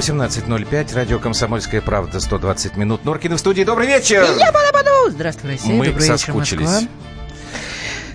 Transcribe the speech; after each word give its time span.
18.05, 0.00 0.94
радио 0.94 1.18
«Комсомольская 1.18 1.82
правда», 1.82 2.20
120 2.20 2.78
минут. 2.78 3.04
Норкин 3.04 3.34
в 3.34 3.38
студии. 3.38 3.64
Добрый 3.64 3.86
вечер! 3.86 4.26
Я 4.38 4.50
Балабаду! 4.50 5.10
Здравствуй, 5.10 5.50
Россия. 5.50 5.74
Мы 5.74 5.88
Добрый 5.88 6.06
соскучились. 6.06 6.60
вечер, 6.60 6.72
Москва. 6.72 6.88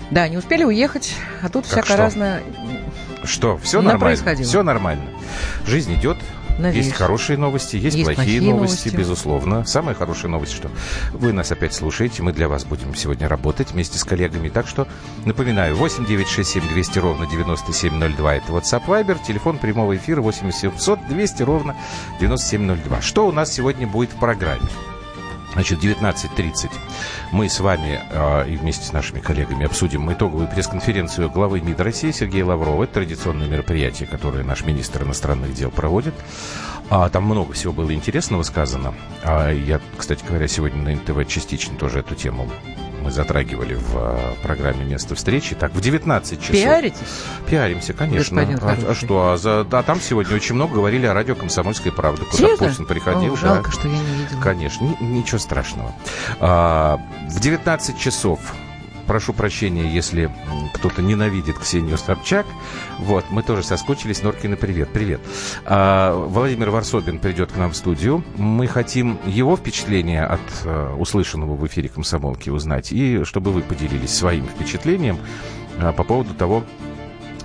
Да, 0.09 0.27
не 0.27 0.37
успели 0.37 0.63
уехать, 0.63 1.13
а 1.43 1.49
тут 1.49 1.67
всякое 1.67 1.83
что? 1.83 1.97
разное. 1.97 2.43
Что, 3.23 3.59
все 3.59 3.83
нормально? 3.83 4.35
Все 4.43 4.63
нормально. 4.63 5.05
Жизнь 5.67 5.93
идет. 5.93 6.17
Надеюсь. 6.57 6.85
Есть 6.85 6.97
хорошие 6.97 7.37
новости, 7.37 7.75
есть, 7.75 7.95
Есть 7.95 8.05
плохие, 8.05 8.15
плохие 8.15 8.41
новости, 8.53 8.87
новости. 8.87 8.95
безусловно. 8.95 9.65
Самая 9.65 9.95
хорошая 9.95 10.31
новость, 10.31 10.53
что 10.53 10.69
вы 11.11 11.33
нас 11.33 11.51
опять 11.51 11.73
слушаете. 11.73 12.23
Мы 12.23 12.31
для 12.31 12.47
вас 12.47 12.65
будем 12.65 12.95
сегодня 12.95 13.27
работать 13.27 13.71
вместе 13.71 13.97
с 13.97 14.03
коллегами. 14.03 14.49
Так 14.49 14.67
что, 14.67 14.87
напоминаю, 15.25 15.75
8 15.75 16.05
9 16.05 16.27
6 16.27 16.49
7 16.49 16.69
200 16.69 16.99
ровно 16.99 17.27
9702. 17.27 18.35
Это 18.35 18.51
WhatsApp 18.51 18.85
Viber. 18.85 19.17
Телефон 19.25 19.57
прямого 19.57 19.95
эфира 19.95 20.21
8 20.21 20.51
700 20.51 21.07
200 21.09 21.43
ровно 21.43 21.75
9702. 22.19 23.01
Что 23.01 23.27
у 23.27 23.31
нас 23.31 23.51
сегодня 23.51 23.87
будет 23.87 24.11
в 24.11 24.15
программе? 24.19 24.61
Значит, 25.55 25.79
19.30 25.79 26.69
мы 27.31 27.47
с 27.47 27.61
вами 27.61 28.01
э, 28.09 28.49
и 28.49 28.57
вместе 28.57 28.85
с 28.85 28.91
нашими 28.91 29.21
коллегами 29.21 29.65
обсудим 29.65 30.11
итоговую 30.11 30.49
пресс-конференцию 30.49 31.29
главы 31.29 31.61
МИД 31.61 31.79
России 31.79 32.11
Сергея 32.11 32.43
Лаврова. 32.45 32.83
Это 32.83 32.95
традиционное 32.95 33.47
мероприятие, 33.47 34.05
которое 34.05 34.43
наш 34.43 34.65
министр 34.65 35.03
иностранных 35.03 35.53
дел 35.53 35.71
проводит. 35.71 36.13
А, 36.89 37.09
там 37.09 37.23
много 37.23 37.53
всего 37.53 37.71
было 37.71 37.93
интересного 37.93 38.43
сказано. 38.43 38.93
А, 39.23 39.49
я, 39.49 39.79
кстати 39.97 40.25
говоря, 40.27 40.49
сегодня 40.49 40.81
на 40.81 40.93
НТВ 40.93 41.25
частично 41.25 41.77
тоже 41.77 41.99
эту 41.99 42.15
тему 42.15 42.49
мы 43.05 43.11
затрагивали 43.11 43.75
в 43.75 43.95
э, 43.95 44.33
программе 44.41 44.83
«Место 44.83 45.13
встречи». 45.13 45.53
Так, 45.53 45.73
в 45.73 45.79
19 45.79 46.41
часов... 46.41 46.55
Пиаритесь? 46.55 47.23
Пиаримся, 47.47 47.93
конечно. 47.93 48.41
А, 48.41 48.77
а 48.89 48.95
что? 48.95 49.31
А 49.31 49.37
за, 49.37 49.63
да, 49.63 49.83
там 49.83 50.01
сегодня 50.01 50.35
очень 50.35 50.55
много 50.55 50.73
говорили 50.73 51.05
о 51.05 51.13
радио 51.13 51.35
«Комсомольская 51.35 51.93
правда», 51.93 52.25
куда 52.25 52.37
Серьезно? 52.37 52.67
Путин 52.67 52.85
приходил. 52.87 53.33
О, 53.33 53.35
да. 53.35 53.41
жалко, 53.41 53.71
что 53.71 53.87
я 53.87 53.93
не 53.93 54.23
видела. 54.23 54.41
Конечно, 54.41 54.85
ни- 54.85 55.03
ничего 55.05 55.37
страшного. 55.37 55.93
А, 56.39 56.99
в 57.29 57.39
19 57.39 57.99
часов, 57.99 58.39
прошу 59.05 59.33
прощения, 59.33 59.91
если 59.93 60.31
кто-то 60.73 61.01
ненавидит 61.01 61.57
Ксению 61.57 61.97
Собчак, 61.97 62.45
вот, 62.99 63.25
мы 63.29 63.43
тоже 63.43 63.63
соскучились. 63.63 64.23
Норкина, 64.23 64.55
привет, 64.55 64.89
привет. 64.91 65.21
А, 65.65 66.13
Владимир 66.15 66.69
Варсобин 66.69 67.19
придет 67.19 67.51
к 67.51 67.57
нам 67.57 67.71
в 67.71 67.75
студию. 67.75 68.23
Мы 68.37 68.67
хотим 68.67 69.19
его 69.25 69.55
впечатления 69.55 70.25
от 70.25 70.41
э, 70.63 70.93
услышанного 70.97 71.55
в 71.55 71.65
эфире 71.67 71.89
«Комсомолки» 71.89 72.49
узнать, 72.49 72.91
и 72.91 73.23
чтобы 73.23 73.51
вы 73.51 73.61
поделились 73.61 74.15
своим 74.15 74.45
впечатлением 74.45 75.17
а, 75.79 75.91
по 75.91 76.03
поводу 76.03 76.33
того, 76.33 76.63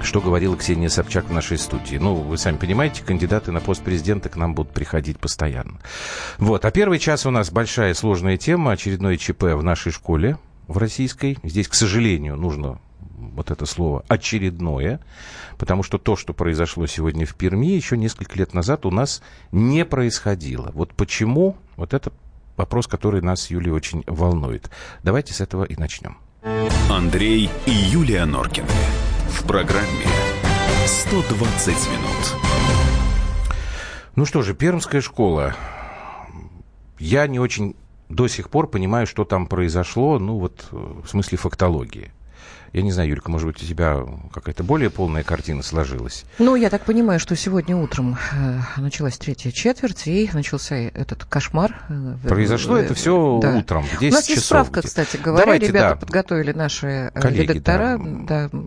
что 0.02 0.20
говорила 0.20 0.56
Ксения 0.56 0.88
Собчак 0.88 1.26
в 1.26 1.32
нашей 1.32 1.58
студии. 1.58 1.96
Ну, 1.96 2.14
вы 2.14 2.38
сами 2.38 2.56
понимаете, 2.56 3.02
кандидаты 3.04 3.52
на 3.52 3.60
пост 3.60 3.82
президента 3.82 4.28
к 4.28 4.36
нам 4.36 4.54
будут 4.54 4.72
приходить 4.72 5.18
постоянно. 5.18 5.78
Вот. 6.38 6.64
А 6.64 6.70
первый 6.70 6.98
час 6.98 7.26
у 7.26 7.30
нас 7.30 7.50
большая 7.50 7.94
сложная 7.94 8.36
тема, 8.36 8.72
очередное 8.72 9.16
ЧП 9.16 9.42
в 9.42 9.62
нашей 9.62 9.92
школе, 9.92 10.38
в 10.70 10.78
российской. 10.78 11.36
Здесь, 11.42 11.68
к 11.68 11.74
сожалению, 11.74 12.36
нужно 12.36 12.80
вот 13.18 13.50
это 13.50 13.66
слово 13.66 14.04
очередное, 14.08 15.00
потому 15.58 15.82
что 15.82 15.98
то, 15.98 16.14
что 16.14 16.32
произошло 16.32 16.86
сегодня 16.86 17.26
в 17.26 17.34
Перми, 17.34 17.66
еще 17.66 17.96
несколько 17.96 18.38
лет 18.38 18.54
назад 18.54 18.86
у 18.86 18.90
нас 18.90 19.20
не 19.50 19.84
происходило. 19.84 20.70
Вот 20.72 20.94
почему? 20.94 21.56
Вот 21.76 21.92
это 21.92 22.12
вопрос, 22.56 22.86
который 22.86 23.20
нас, 23.20 23.42
с 23.42 23.50
Юлей, 23.50 23.72
очень 23.72 24.04
волнует. 24.06 24.70
Давайте 25.02 25.34
с 25.34 25.40
этого 25.40 25.64
и 25.64 25.74
начнем. 25.76 26.18
Андрей 26.88 27.50
и 27.66 27.70
Юлия 27.70 28.24
Норкины. 28.24 28.68
В 29.28 29.44
программе 29.46 30.06
120 30.86 31.68
минут. 31.68 32.36
Ну 34.14 34.24
что 34.24 34.42
же, 34.42 34.54
Пермская 34.54 35.00
школа. 35.00 35.56
Я 36.98 37.26
не 37.26 37.40
очень 37.40 37.74
до 38.10 38.28
сих 38.28 38.50
пор 38.50 38.66
понимаю, 38.68 39.06
что 39.06 39.24
там 39.24 39.46
произошло, 39.46 40.18
ну 40.18 40.38
вот 40.38 40.66
э, 40.72 40.76
в 41.04 41.08
смысле 41.08 41.38
фактологии. 41.38 42.12
Я 42.72 42.82
не 42.82 42.92
знаю, 42.92 43.08
Юлька, 43.08 43.32
может 43.32 43.48
быть, 43.48 43.60
у 43.60 43.66
тебя 43.66 43.98
какая-то 44.32 44.62
более 44.62 44.90
полная 44.90 45.24
картина 45.24 45.60
сложилась? 45.60 46.24
Ну, 46.38 46.54
я 46.54 46.70
так 46.70 46.84
понимаю, 46.84 47.18
что 47.18 47.34
сегодня 47.34 47.76
утром 47.76 48.16
э, 48.32 48.60
началась 48.76 49.18
третья 49.18 49.50
четверть, 49.50 50.06
и 50.06 50.30
начался 50.32 50.76
этот 50.76 51.24
кошмар. 51.24 51.82
э, 51.88 52.16
Произошло 52.28 52.76
э, 52.78 52.82
это 52.84 52.94
все 52.94 53.40
да. 53.42 53.56
утром, 53.56 53.82
в 53.82 53.98
10 53.98 54.12
У 54.12 54.14
нас 54.14 54.28
есть 54.28 54.42
часов. 54.42 54.66
справка, 54.68 54.82
кстати 54.86 55.16
говоря. 55.16 55.44
Давайте, 55.46 55.66
Ребята 55.66 55.94
да. 55.94 55.96
подготовили 55.96 56.52
наши 56.52 57.10
Коллеги, 57.14 57.52
редактора. 57.52 57.98
да. 58.00 58.48
Да, 58.52 58.58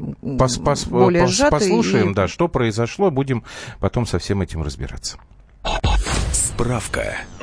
Пос- 0.45 0.61
пос- 0.61 0.89
более 0.89 1.23
пос- 1.23 1.27
сжатые 1.27 1.59
послушаем, 1.61 2.11
и- 2.11 2.13
да, 2.13 2.27
что 2.27 2.49
произошло, 2.49 3.09
будем 3.09 3.45
потом 3.79 4.05
со 4.05 4.19
всем 4.19 4.41
этим 4.41 4.63
разбираться. 4.63 5.17
Справка 6.33 7.15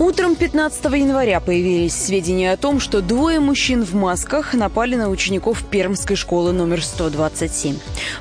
Утром 0.00 0.34
15 0.34 0.82
января 0.94 1.40
появились 1.40 1.92
сведения 1.92 2.52
о 2.52 2.56
том, 2.56 2.80
что 2.80 3.02
двое 3.02 3.38
мужчин 3.38 3.84
в 3.84 3.92
масках 3.94 4.54
напали 4.54 4.94
на 4.94 5.10
учеников 5.10 5.62
Пермской 5.62 6.16
школы 6.16 6.52
номер 6.52 6.82
127. 6.82 7.76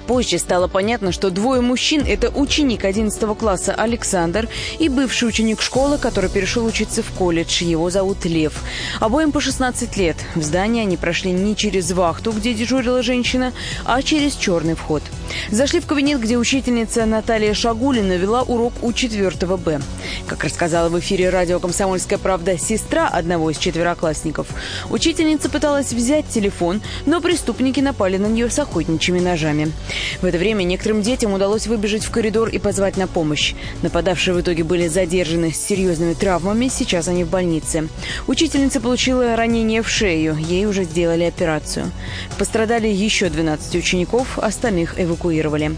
Позже 0.06 0.40
стало 0.40 0.68
понятно, 0.68 1.14
что 1.14 1.30
двое 1.30 1.62
мужчин– 1.62 2.04
это 2.06 2.32
ученик 2.32 2.84
11 2.84 3.38
класса 3.38 3.74
Александр 3.74 4.50
и 4.78 4.90
бывший 4.90 5.30
ученик 5.30 5.62
школы, 5.62 5.98
который 5.98 6.30
перешел 6.30 6.66
учиться 6.66 7.02
в 7.02 7.12
колледж. 7.12 7.64
Его 7.64 7.90
зовут 7.90 8.26
Лев. 8.26 8.62
Обоим 9.00 9.32
по 9.32 9.40
16 9.40 9.96
лет. 9.96 10.18
В 10.36 10.44
здание 10.44 10.82
они 10.82 10.98
прошли 10.98 11.32
не 11.32 11.56
через 11.56 11.94
вахту, 11.94 12.34
где 12.34 12.54
дежурила 12.54 13.02
женщина, 13.04 13.54
а 13.86 14.02
через 14.02 14.36
черный 14.36 14.76
вход. 14.76 15.02
Зашли 15.50 15.80
в 15.80 15.86
кабинет, 15.86 16.20
где 16.20 16.38
учительница 16.38 17.06
Наталья 17.06 17.54
Шагулина 17.54 18.18
вела 18.18 18.42
урок 18.42 18.74
у 18.82 18.92
4 18.92 19.30
Б. 19.56 19.80
Как 20.28 20.44
рассказала 20.44 20.90
в 20.90 21.00
эфире 21.00 21.30
радио 21.30 21.60
«Комсомольская 21.69 22.18
правда» 22.18 22.57
сестра 22.57 23.07
одного 23.07 23.52
из 23.52 23.59
четвероклассников, 23.59 24.47
учительница 24.90 25.50
пыталась 25.52 25.94
взять 25.94 26.28
телефон, 26.28 26.81
но 27.06 27.22
преступники 27.22 27.80
напали 27.80 28.18
на 28.18 28.25
нее 28.25 28.50
с 28.50 28.57
охотничьими 28.57 29.19
ножами. 29.19 29.72
В 30.19 30.25
это 30.25 30.40
время 30.40 30.63
некоторым 30.63 31.03
детям 31.03 31.31
удалось 31.31 31.68
выбежать 31.68 32.03
в 32.03 32.09
коридор 32.09 32.50
и 32.50 32.57
позвать 32.57 32.97
на 32.97 33.06
помощь. 33.06 33.53
Нападавшие 33.84 34.34
в 34.34 34.41
итоге 34.41 34.63
были 34.63 34.88
задержаны 34.88 35.52
с 35.52 35.57
серьезными 35.57 36.16
травмами, 36.16 36.69
сейчас 36.69 37.07
они 37.07 37.24
в 37.24 37.30
больнице. 37.30 37.88
Учительница 38.25 38.81
получила 38.81 39.36
ранение 39.36 39.84
в 39.84 39.90
шею, 39.90 40.36
ей 40.38 40.66
уже 40.66 40.86
сделали 40.86 41.25
операцию. 41.25 41.91
Пострадали 42.40 42.88
еще 42.88 43.30
12 43.30 43.75
учеников, 43.75 44.40
остальных 44.40 45.00
эвакуировали. 45.00 45.75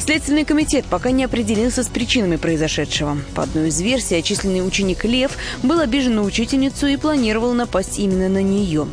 Следственный 0.00 0.44
комитет 0.44 0.86
пока 0.86 1.12
не 1.12 1.22
определился 1.22 1.84
с 1.84 1.86
причинами 1.86 2.34
произошедшего. 2.34 3.16
По 3.36 3.44
одной 3.44 3.68
из 3.68 3.80
версий, 3.80 4.16
отчисленный 4.16 4.66
ученик 4.66 5.04
Лев 5.20 5.36
был 5.62 5.80
обижен 5.80 6.14
на 6.14 6.22
учительницу 6.22 6.86
и 6.86 6.96
планировал 6.96 7.52
напасть 7.52 7.98
именно 7.98 8.28
на 8.30 8.42
нее. 8.42 8.88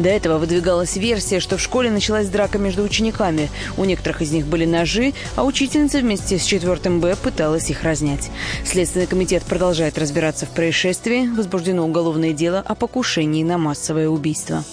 До 0.00 0.08
этого 0.08 0.38
выдвигалась 0.38 0.96
версия, 0.96 1.38
что 1.38 1.56
в 1.56 1.60
школе 1.60 1.88
началась 1.88 2.28
драка 2.28 2.58
между 2.58 2.82
учениками. 2.82 3.48
У 3.76 3.84
некоторых 3.84 4.22
из 4.22 4.32
них 4.32 4.46
были 4.46 4.64
ножи, 4.64 5.14
а 5.36 5.44
учительница 5.44 5.98
вместе 5.98 6.38
с 6.38 6.44
4 6.44 6.98
Б 6.98 7.14
пыталась 7.14 7.70
их 7.70 7.84
разнять. 7.84 8.30
Следственный 8.64 9.06
комитет 9.06 9.44
продолжает 9.44 9.98
разбираться 9.98 10.46
в 10.46 10.50
происшествии. 10.50 11.28
Возбуждено 11.28 11.84
уголовное 11.84 12.32
дело 12.32 12.58
о 12.58 12.74
покушении 12.74 13.44
на 13.44 13.56
массовое 13.56 14.08
убийство. 14.08 14.64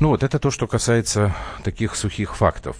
Ну 0.00 0.08
вот 0.08 0.22
это 0.22 0.38
то, 0.38 0.50
что 0.50 0.66
касается 0.66 1.36
таких 1.62 1.94
сухих 1.94 2.34
фактов. 2.34 2.76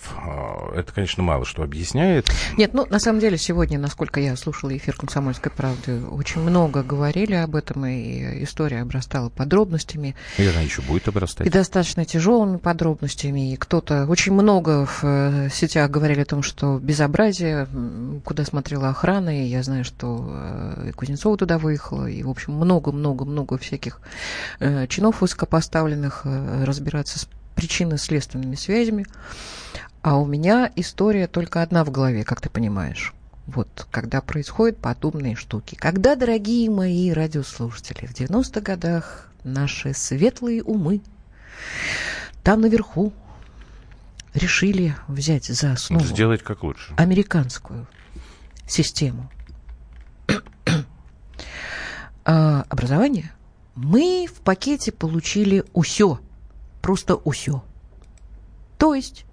Это, 0.74 0.92
конечно, 0.92 1.22
мало 1.22 1.44
что 1.44 1.62
объясняет. 1.62 2.30
Нет, 2.56 2.74
ну, 2.74 2.86
на 2.86 2.98
самом 2.98 3.20
деле, 3.20 3.36
сегодня, 3.38 3.78
насколько 3.78 4.20
я 4.20 4.36
слушала 4.36 4.76
эфир 4.76 4.96
«Комсомольской 4.96 5.50
правды», 5.52 6.02
очень 6.04 6.40
много 6.40 6.82
говорили 6.82 7.34
об 7.34 7.56
этом, 7.56 7.86
и 7.86 8.44
история 8.44 8.80
обрастала 8.80 9.28
подробностями, 9.28 10.14
И 10.38 10.46
она 10.46 10.60
еще 10.60 10.82
будет 10.82 11.08
обрастать. 11.08 11.46
и 11.46 11.50
достаточно 11.50 12.04
тяжелыми 12.04 12.56
подробностями. 12.56 13.52
И 13.52 13.56
кто-то 13.56 14.06
очень 14.06 14.32
много 14.32 14.86
в 14.86 15.00
э, 15.02 15.48
сетях 15.52 15.90
говорили 15.90 16.20
о 16.20 16.26
том, 16.26 16.42
что 16.42 16.78
безобразие, 16.78 17.66
куда 18.24 18.44
смотрела 18.44 18.88
охрана, 18.90 19.44
и 19.44 19.46
я 19.46 19.62
знаю, 19.62 19.84
что 19.84 20.26
э, 20.30 20.88
и 20.88 20.92
Кузнецова 20.92 21.36
туда 21.36 21.58
выехала, 21.58 22.06
и, 22.06 22.22
в 22.22 22.30
общем, 22.30 22.54
много-много-много 22.54 23.58
всяких 23.58 24.00
э, 24.58 24.86
чинов 24.88 25.20
высокопоставленных 25.20 26.22
разбираться 26.24 27.18
с 27.18 27.28
причинно-следственными 27.54 28.54
связями. 28.54 29.06
А 30.02 30.16
у 30.16 30.24
меня 30.24 30.70
история 30.76 31.26
только 31.26 31.62
одна 31.62 31.84
в 31.84 31.90
голове, 31.90 32.24
как 32.24 32.40
ты 32.40 32.48
понимаешь. 32.48 33.12
Вот, 33.46 33.86
когда 33.90 34.20
происходят 34.20 34.78
подобные 34.78 35.34
штуки. 35.34 35.74
Когда, 35.74 36.14
дорогие 36.14 36.70
мои 36.70 37.10
радиослушатели, 37.10 38.06
в 38.06 38.14
90-х 38.14 38.60
годах 38.60 39.28
наши 39.44 39.92
светлые 39.92 40.62
умы 40.62 41.02
там 42.42 42.60
наверху 42.62 43.12
решили 44.32 44.94
взять 45.08 45.46
за 45.46 45.72
основу 45.72 46.04
Сделать 46.04 46.42
как 46.42 46.62
лучше. 46.62 46.94
американскую 46.96 47.86
систему 48.66 49.28
а, 52.24 52.64
образования, 52.68 53.32
мы 53.74 54.28
в 54.32 54.40
пакете 54.40 54.92
получили 54.92 55.64
усё. 55.72 56.20
Просто 56.80 57.16
усё. 57.16 57.64
То 58.78 58.94
есть 58.94 59.24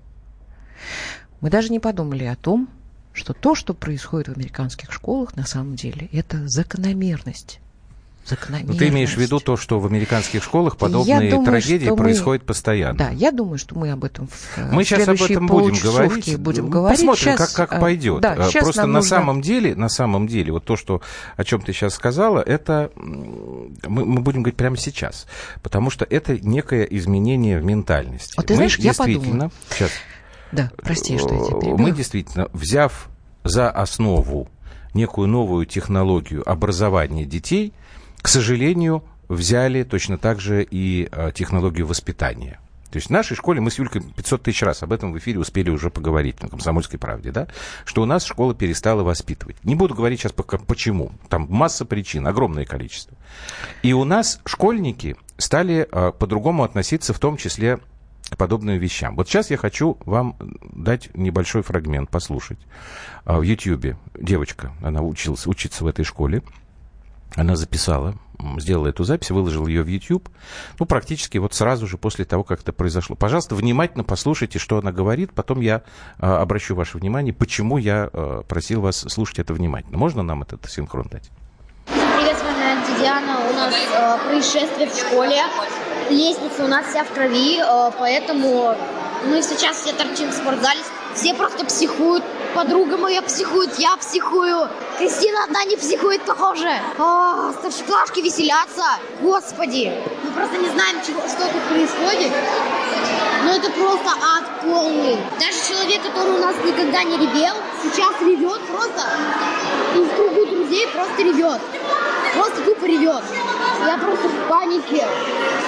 мы 1.41 1.49
даже 1.49 1.69
не 1.69 1.79
подумали 1.79 2.23
о 2.25 2.35
том, 2.35 2.67
что 3.13 3.33
то, 3.33 3.55
что 3.55 3.73
происходит 3.73 4.27
в 4.29 4.37
американских 4.37 4.91
школах, 4.91 5.35
на 5.35 5.45
самом 5.45 5.75
деле, 5.75 6.07
это 6.11 6.47
закономерность. 6.47 7.59
Закономерность. 8.25 8.73
Ну, 8.73 8.77
ты 8.77 8.89
имеешь 8.89 9.13
в 9.13 9.17
виду 9.17 9.39
то, 9.39 9.55
что 9.55 9.79
в 9.79 9.85
американских 9.85 10.43
школах 10.43 10.75
подобные 10.75 11.29
думаю, 11.31 11.45
трагедии 11.45 11.85
что 11.85 11.91
мы- 11.95 11.97
происходят 12.03 12.43
постоянно. 12.45 12.97
Да, 12.97 13.09
я 13.11 13.31
думаю, 13.31 13.57
что 13.57 13.77
мы 13.77 13.89
об 13.89 14.03
этом 14.03 14.27
в 14.27 14.57
э, 14.57 14.69
Мы 14.69 14.83
сейчас 14.83 15.07
об 15.07 15.21
этом 15.21 15.47
будем 15.47 15.75
говорить. 15.81 16.37
будем 16.37 16.69
говорить. 16.69 16.99
Посмотрим, 16.99 17.23
Щас, 17.23 17.53
как, 17.53 17.69
как 17.69 17.77
а, 17.77 17.81
пойдет. 17.81 18.19
Да, 18.19 18.33
А, 18.37 18.49
щас 18.51 18.63
Просто 18.63 18.81
на 18.81 18.87
нужно- 18.99 19.01
самом 19.09 19.41
деле, 19.41 19.75
на 19.75 19.87
самом 19.87 20.27
деле, 20.27 20.51
вот 20.51 20.65
то, 20.65 20.75
что, 20.75 21.01
о 21.37 21.43
чем 21.45 21.61
ты 21.61 21.71
сейчас 21.71 21.93
сказала, 21.93 22.41
это 22.41 22.91
мы, 22.97 24.05
мы 24.05 24.19
будем 24.19 24.41
говорить 24.43 24.57
прямо 24.57 24.75
сейчас. 24.75 25.25
Потому 25.63 25.89
что 25.89 26.05
это 26.09 26.37
некое 26.37 26.83
изменение 26.83 27.59
в 27.59 27.63
ментальности. 27.63 28.33
Вот 28.35 28.45
ты 28.47 28.53
мы 28.53 28.57
знаешь, 28.57 28.77
я 28.77 28.91
действительно, 28.91 29.51
сейчас, 29.69 29.91
Да, 30.51 30.71
прости, 30.77 31.17
что 31.17 31.33
я 31.33 31.45
тебя 31.45 31.57
Э, 31.57 31.61
перебила. 31.61 31.77
Мы 31.77 31.91
действительно, 31.91 32.49
взяв 32.53 33.09
за 33.43 33.69
основу 33.69 34.49
некую 34.93 35.27
новую 35.27 35.65
технологию 35.65 36.47
образования 36.49 37.25
детей, 37.25 37.73
к 38.21 38.27
сожалению, 38.27 39.03
взяли 39.27 39.83
точно 39.83 40.17
так 40.17 40.39
же 40.39 40.63
и 40.69 41.09
э, 41.11 41.31
технологию 41.33 41.85
воспитания. 41.85 42.59
То 42.89 42.97
есть 42.97 43.07
в 43.07 43.11
нашей 43.11 43.35
школе 43.35 43.59
мы 43.59 43.69
с 43.69 43.77
Юлькой 43.77 44.01
500 44.01 44.43
тысяч 44.43 44.63
раз 44.63 44.81
об 44.81 44.93
этом 44.93 45.11
в 45.11 45.17
эфире 45.17 45.39
успели 45.39 45.69
уже 45.69 45.89
поговорить 45.89 46.41
на 46.41 46.47
«Комсомольской 46.47 46.97
правде», 46.97 47.31
да, 47.31 47.47
что 47.83 48.01
у 48.01 48.05
нас 48.05 48.23
школа 48.23 48.55
перестала 48.55 49.03
воспитывать. 49.03 49.57
Не 49.63 49.75
буду 49.75 49.93
говорить 49.93 50.21
сейчас 50.21 50.31
пока 50.31 50.57
почему. 50.57 51.11
Там 51.27 51.47
масса 51.49 51.83
причин, 51.83 52.25
огромное 52.25 52.65
количество. 52.65 53.17
И 53.83 53.91
у 53.91 54.05
нас 54.05 54.39
школьники 54.45 55.17
стали 55.37 55.87
э, 55.91 56.11
по-другому 56.17 56.63
относиться, 56.63 57.13
в 57.13 57.19
том 57.19 57.35
числе 57.35 57.79
к 58.29 58.37
подобным 58.37 58.77
вещам. 58.77 59.15
Вот 59.15 59.27
сейчас 59.27 59.49
я 59.49 59.57
хочу 59.57 59.97
вам 60.05 60.35
дать 60.73 61.09
небольшой 61.15 61.61
фрагмент, 61.61 62.09
послушать. 62.09 62.59
А, 63.25 63.39
В 63.39 63.41
Ютьюбе 63.41 63.97
девочка, 64.19 64.73
она 64.81 65.01
училась, 65.01 65.47
учится 65.47 65.83
в 65.83 65.87
этой 65.87 66.03
школе, 66.03 66.43
она 67.35 67.55
записала, 67.55 68.15
сделала 68.57 68.87
эту 68.87 69.03
запись, 69.03 69.31
выложила 69.31 69.67
ее 69.67 69.83
в 69.83 69.87
YouTube, 69.87 70.29
ну, 70.79 70.85
практически 70.85 71.37
вот 71.37 71.53
сразу 71.53 71.87
же 71.87 71.97
после 71.97 72.25
того, 72.25 72.43
как 72.43 72.61
это 72.61 72.73
произошло. 72.73 73.15
Пожалуйста, 73.15 73.55
внимательно 73.55 74.03
послушайте, 74.03 74.59
что 74.59 74.77
она 74.77 74.91
говорит, 74.91 75.33
потом 75.33 75.61
я 75.61 75.83
а, 76.19 76.41
обращу 76.41 76.75
ваше 76.75 76.97
внимание, 76.97 77.33
почему 77.33 77.77
я 77.77 78.09
а, 78.11 78.43
просил 78.43 78.81
вас 78.81 78.97
слушать 78.97 79.39
это 79.39 79.53
внимательно. 79.53 79.97
Можно 79.97 80.23
нам 80.23 80.41
этот 80.43 80.69
синхрон 80.69 81.07
дать? 81.09 81.29
Привет, 81.85 82.37
с 82.37 82.41
вами 82.41 82.67
Диана. 82.99 83.39
У 83.49 83.53
нас 83.53 83.73
э, 83.73 84.29
происшествие 84.29 84.89
в 84.89 84.95
школе. 84.95 85.41
Лестница 86.09 86.63
у 86.63 86.67
нас 86.67 86.85
вся 86.87 87.03
в 87.03 87.11
крови, 87.11 87.59
э, 87.59 87.91
поэтому 87.99 88.75
мы 89.25 89.41
сейчас 89.41 89.81
все 89.81 89.93
торчим 89.93 90.29
в 90.29 90.33
спортзале. 90.33 90.79
Все 91.15 91.33
просто 91.33 91.65
психуют. 91.65 92.23
Подруга 92.55 92.95
моя 92.97 93.21
психует, 93.21 93.77
я 93.77 93.97
психую. 93.97 94.69
Кристина 94.97 95.43
одна 95.43 95.65
не 95.65 95.75
психует, 95.75 96.21
похоже. 96.21 96.69
А, 96.97 97.51
старшеклассники 97.53 98.21
веселятся. 98.21 98.83
Господи. 99.21 99.91
Мы 100.23 100.31
просто 100.31 100.57
не 100.57 100.69
знаем, 100.69 100.97
чего, 101.05 101.19
что 101.27 101.51
тут 101.51 101.61
происходит. 101.69 102.31
Но 103.43 103.51
это 103.51 103.69
просто 103.71 104.09
ад 104.09 104.43
полный. 104.63 105.17
Даже 105.39 105.57
человек, 105.67 106.03
который 106.03 106.33
у 106.33 106.39
нас 106.39 106.55
никогда 106.63 107.03
не 107.03 107.17
ревел, 107.17 107.55
сейчас 107.83 108.13
ревет 108.21 108.61
просто. 108.71 109.03
И 109.95 109.99
в 109.99 110.15
кругу 110.15 110.45
друзей 110.45 110.87
просто 110.87 111.21
ревет. 111.21 111.61
Просто 112.33 112.61
тупо 112.61 112.85
ревет. 112.85 113.23
Я 113.85 113.97
просто 113.97 114.27
в 114.27 114.49
панике. 114.49 115.07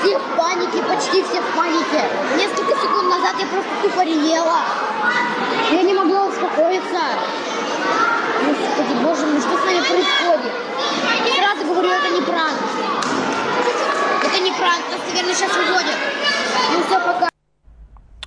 Все 0.02 0.18
в 0.18 0.38
панике, 0.38 0.82
почти 0.84 1.24
все 1.24 1.42
в 1.42 1.56
панике. 1.56 2.04
Несколько 2.38 2.74
секунд 2.82 3.10
назад 3.10 3.36
я 3.40 3.48
просто 3.48 3.70
тупо 3.82 4.04
ревела. 4.04 4.62
Я 5.72 5.84
не 5.84 5.94
могла 5.94 6.28
успокоиться. 6.28 7.00
Господи, 8.46 9.04
боже 9.04 9.26
мой, 9.26 9.42
что 9.42 9.58
с 9.58 9.66
нами 9.66 9.80
происходит? 9.80 10.54
Сразу 11.36 11.66
говорю, 11.66 11.90
это 11.90 12.10
не 12.10 12.22
пранк. 12.22 12.60
Это 14.24 14.44
не 14.44 14.52
пранк, 14.52 14.84
нас, 14.92 15.02
наверное, 15.08 15.34
сейчас 15.34 15.52
уводят. 15.52 15.98
Ну 16.74 16.84
все, 16.84 17.00
пока. 17.00 17.30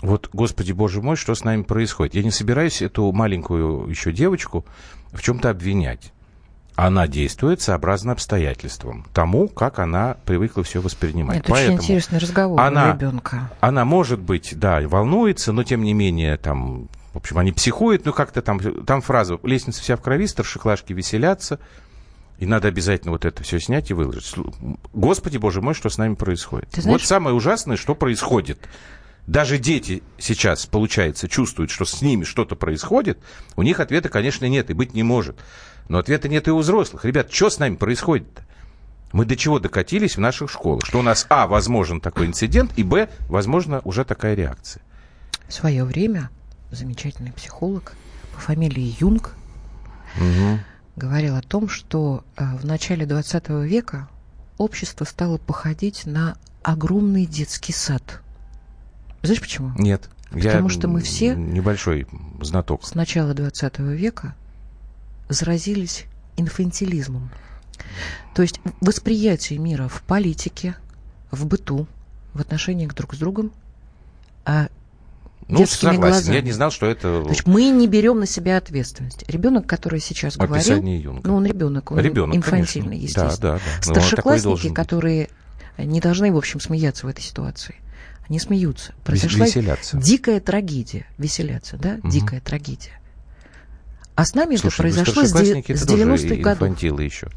Вот, 0.03 0.29
господи, 0.33 0.73
боже 0.73 1.01
мой, 1.01 1.17
что 1.17 1.35
с 1.35 1.45
нами 1.45 1.63
происходит? 1.63 2.15
Я 2.15 2.23
не 2.23 2.31
собираюсь 2.31 2.83
эту 2.83 3.11
маленькую 3.13 3.89
еще 3.89 4.13
девочку 4.13 4.65
в 5.13 5.23
чем-то 5.23 5.51
обвинять. 5.51 6.13
Она 6.75 7.07
действует 7.07 7.61
сообразно 7.61 8.13
обстоятельствам, 8.13 9.07
тому, 9.13 9.47
как 9.49 9.79
она 9.79 10.17
привыкла 10.25 10.63
все 10.65 10.81
воспринимать. 10.81 11.41
Это 11.41 11.53
очень 11.53 11.73
интересный 11.75 12.19
разговор 12.19 12.59
она- 12.61 12.91
у 12.91 12.95
ребенка. 12.95 13.51
Она, 13.61 13.85
может 13.85 14.21
быть, 14.21 14.59
да, 14.59 14.81
волнуется, 14.89 15.53
но 15.53 15.65
тем 15.65 15.83
не 15.83 15.93
менее, 15.93 16.37
там, 16.39 16.89
в 17.13 17.19
общем, 17.19 17.39
они 17.39 17.53
психуют, 17.53 18.07
ну 18.07 18.13
как-то 18.15 18.41
там, 18.41 18.59
там 18.85 19.03
фраза, 19.03 19.39
лестница 19.43 19.83
вся 19.83 19.97
в 19.97 20.01
крови, 20.01 20.27
старшеклашки 20.27 20.95
веселятся, 20.95 21.59
и 22.39 22.47
надо 22.47 22.69
обязательно 22.69 23.13
вот 23.13 23.27
это 23.27 23.43
все 23.43 23.61
снять 23.61 23.91
и 23.91 23.95
выложить. 23.95 24.35
Господи, 24.95 25.37
боже 25.37 25.61
мой, 25.61 25.75
что 25.75 25.91
с 25.91 25.99
нами 25.99 26.15
происходит? 26.15 26.71
Ты 26.71 26.81
знаешь- 26.81 27.03
Вот 27.03 27.07
самое 27.07 27.37
ужасное, 27.37 27.77
что 27.77 27.95
происходит. 27.95 28.59
Даже 29.29 29.59
дети 29.59 30.03
сейчас, 30.19 30.67
получается, 30.67 31.29
чувствуют, 31.29 31.71
что 31.71 31.85
с 31.85 32.03
ними 32.03 32.25
что-то 32.25 32.57
происходит, 32.57 33.19
у 33.57 33.63
них 33.63 33.79
ответа, 33.79 34.09
конечно, 34.09 34.47
нет 34.49 34.71
и 34.71 34.73
быть 34.73 34.95
не 34.95 35.05
может. 35.05 35.37
Но 35.93 35.99
ответа 35.99 36.27
нет 36.27 36.49
и 36.49 36.51
у 36.51 36.57
взрослых. 36.57 37.05
Ребят, 37.05 37.31
что 37.31 37.51
с 37.51 37.59
нами 37.59 37.77
происходит-то? 37.77 38.41
Мы 39.13 39.27
до 39.27 39.37
чего 39.37 39.59
докатились 39.59 40.17
в 40.17 40.21
наших 40.21 40.51
школах? 40.51 40.87
Что 40.87 41.01
у 41.01 41.03
нас, 41.03 41.27
а, 41.29 41.47
возможен 41.47 42.01
такой 42.01 42.25
инцидент, 42.25 42.73
и, 42.77 42.83
б, 42.83 43.11
возможно, 43.29 43.83
уже 43.85 44.07
такая 44.07 44.35
реакция. 44.35 44.83
В 45.49 45.53
свое 45.53 45.85
время 45.85 46.31
замечательный 46.71 47.31
психолог 47.31 47.93
по 48.33 48.41
фамилии 48.41 48.97
Юнг 49.01 49.35
говорил 50.97 51.37
о 51.37 51.43
том, 51.43 51.69
что 51.69 52.25
э, 52.39 52.57
в 52.57 52.65
начале 52.65 53.05
20 53.05 53.51
века 53.51 54.09
общество 54.57 55.05
стало 55.05 55.37
походить 55.37 56.07
на 56.07 56.39
огромный 56.63 57.27
детский 57.27 57.75
сад. 57.75 58.23
Знаешь 59.21 59.43
почему? 59.43 59.73
Нет. 59.77 60.09
Потому 60.31 60.69
я 60.69 60.69
что 60.71 60.89
мы 60.89 61.03
все- 61.03 61.35
Небольшой 61.35 62.07
знаток. 62.41 62.83
С 62.83 62.95
начала 62.95 63.35
20 63.35 63.79
века 63.81 64.35
заразились 65.33 66.05
инфантилизмом. 66.37 67.31
То 68.35 68.43
есть 68.43 68.61
восприятие 68.81 69.59
мира 69.59 69.89
в 69.89 70.03
политике, 70.03 70.75
в 71.31 71.47
быту, 71.47 71.87
в 72.35 72.41
отношениях 72.41 72.95
друг 72.95 73.15
с 73.15 73.19
другом, 73.19 73.53
а 74.45 74.69
Ну, 75.49 75.59
детскими 75.59 75.91
согласен. 75.93 76.01
глазами. 76.15 76.35
Я 76.37 76.43
не 76.43 76.53
знал, 76.53 76.71
что 76.71 76.87
это 76.87 77.23
То 77.25 77.29
есть 77.31 77.47
мы 77.47 77.69
не 77.69 77.87
берем 77.89 78.21
на 78.21 78.27
себя 78.27 78.57
ответственность. 78.57 79.25
Ребенок, 79.29 79.67
который 79.67 80.01
сейчас 80.01 80.37
говорил, 80.37 80.57
описание 80.57 81.01
Юнга. 81.01 81.29
ну 81.29 81.37
он 81.37 81.45
ребенок, 81.47 81.91
он 81.91 81.99
Ребенок, 81.99 82.37
инфантильный, 82.37 82.97
конечно. 82.99 83.21
естественно. 83.21 83.53
Да, 83.53 83.59
да, 83.59 83.59
да. 83.59 83.81
Такой 83.81 83.95
Старшеклассники, 83.95 84.45
должен 84.45 84.75
которые 84.75 85.29
не 85.79 86.01
должны, 86.01 86.33
в 86.33 86.37
общем, 86.37 86.61
смеяться 86.61 87.07
в 87.07 87.09
этой 87.11 87.23
ситуации, 87.23 87.75
они 88.29 88.39
смеются. 88.39 88.95
Произошла 89.05 89.47
Веселятся. 89.47 89.97
дикая 89.99 90.41
трагедия, 90.41 91.07
веселяться, 91.19 91.77
да, 91.77 91.95
Мгм. 92.03 92.11
дикая 92.11 92.41
трагедия. 92.41 92.99
А 94.15 94.25
с 94.25 94.35
нами 94.35 94.57
Слушай, 94.57 94.75
это 94.75 94.83
ну, 94.99 95.05
произошло 95.05 95.23
с, 95.25 95.31
с 95.31 95.35
это 95.35 95.87
тоже 95.87 96.03
90-х 96.05 96.37
годов. 96.43 96.83
еще. 97.01 97.29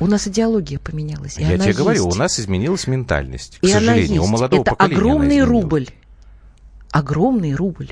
У 0.00 0.06
нас 0.06 0.26
идеология 0.26 0.78
поменялась. 0.80 1.38
И 1.38 1.42
Я 1.42 1.54
она 1.54 1.58
тебе 1.64 1.74
говорю, 1.74 2.04
есть. 2.04 2.16
у 2.16 2.18
нас 2.18 2.40
изменилась 2.40 2.86
ментальность. 2.88 3.58
К 3.60 3.64
и 3.64 3.70
она 3.70 3.80
сожалению, 3.80 4.14
есть. 4.16 4.18
у 4.24 4.26
молодого 4.26 4.62
это 4.62 4.70
поколения 4.72 5.00
она 5.00 5.10
огромный 5.10 5.42
рубль. 5.44 5.88
Огромный 6.90 7.54
рубль. 7.54 7.90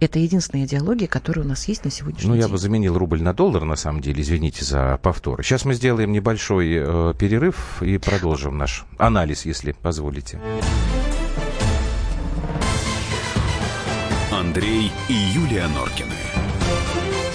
Это 0.00 0.18
единственная 0.18 0.64
идеология, 0.64 1.06
которая 1.06 1.44
у 1.44 1.48
нас 1.48 1.68
есть 1.68 1.84
на 1.84 1.90
сегодняшний 1.90 2.26
Ну, 2.28 2.34
день. 2.34 2.42
я 2.42 2.48
бы 2.48 2.58
заменил 2.58 2.98
рубль 2.98 3.22
на 3.22 3.32
доллар, 3.34 3.64
на 3.64 3.76
самом 3.76 4.00
деле, 4.00 4.22
извините 4.22 4.64
за 4.64 4.98
повтор. 5.02 5.44
Сейчас 5.44 5.64
мы 5.64 5.74
сделаем 5.74 6.10
небольшой 6.10 6.72
э, 6.74 7.14
перерыв 7.16 7.82
и 7.82 7.98
продолжим 7.98 8.58
наш 8.58 8.84
анализ, 8.98 9.44
если 9.44 9.72
позволите. 9.72 10.40
Андрей 14.32 14.90
и 15.08 15.12
Юлия 15.12 15.68
Норкины. 15.68 16.14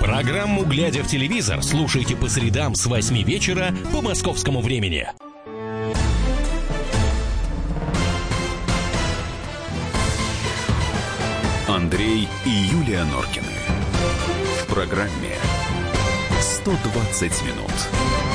Программу 0.00 0.64
«Глядя 0.64 1.02
в 1.02 1.06
телевизор» 1.08 1.62
слушайте 1.62 2.16
по 2.16 2.26
средам 2.26 2.74
с 2.74 2.86
8 2.86 3.22
вечера 3.22 3.74
по 3.92 4.00
московскому 4.00 4.62
времени. 4.62 5.06
Андрей 11.68 12.28
и 12.46 12.48
Юлия 12.48 13.04
Норкины. 13.04 13.44
В 14.62 14.72
программе 14.72 15.36
120 16.40 17.42
минут. 17.44 18.29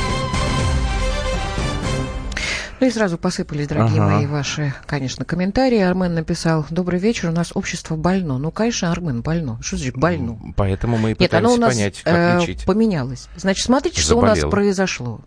Ну 2.82 2.88
и 2.88 2.92
сразу 2.92 3.18
посыпались, 3.18 3.68
дорогие 3.68 4.02
Ага. 4.02 4.16
мои, 4.18 4.26
ваши, 4.26 4.74
конечно, 4.86 5.24
комментарии. 5.24 5.80
Армен 5.80 6.14
написал, 6.14 6.66
добрый 6.70 7.00
вечер, 7.00 7.30
у 7.30 7.32
нас 7.32 7.52
общество 7.54 7.96
больно. 7.96 8.38
Ну, 8.38 8.52
конечно, 8.52 8.92
Армен 8.92 9.22
больно. 9.22 9.58
Что 9.62 9.78
значит 9.78 9.96
больно? 9.96 10.38
Поэтому 10.58 10.98
мы 10.98 11.12
и 11.12 11.16
Нет, 11.18 11.34
оно 11.34 11.56
пытаемся 11.56 11.58
у 11.58 11.62
нас 11.62 11.74
понять, 11.74 12.02
как 12.04 12.14
э, 12.14 12.40
лечить. 12.42 12.66
поменялось. 12.66 13.28
Значит, 13.38 13.66
смотрите, 13.66 14.02
что 14.02 14.18
у 14.18 14.22
нас 14.22 14.38
Заболело. 14.40 14.52
произошло. 14.52 15.22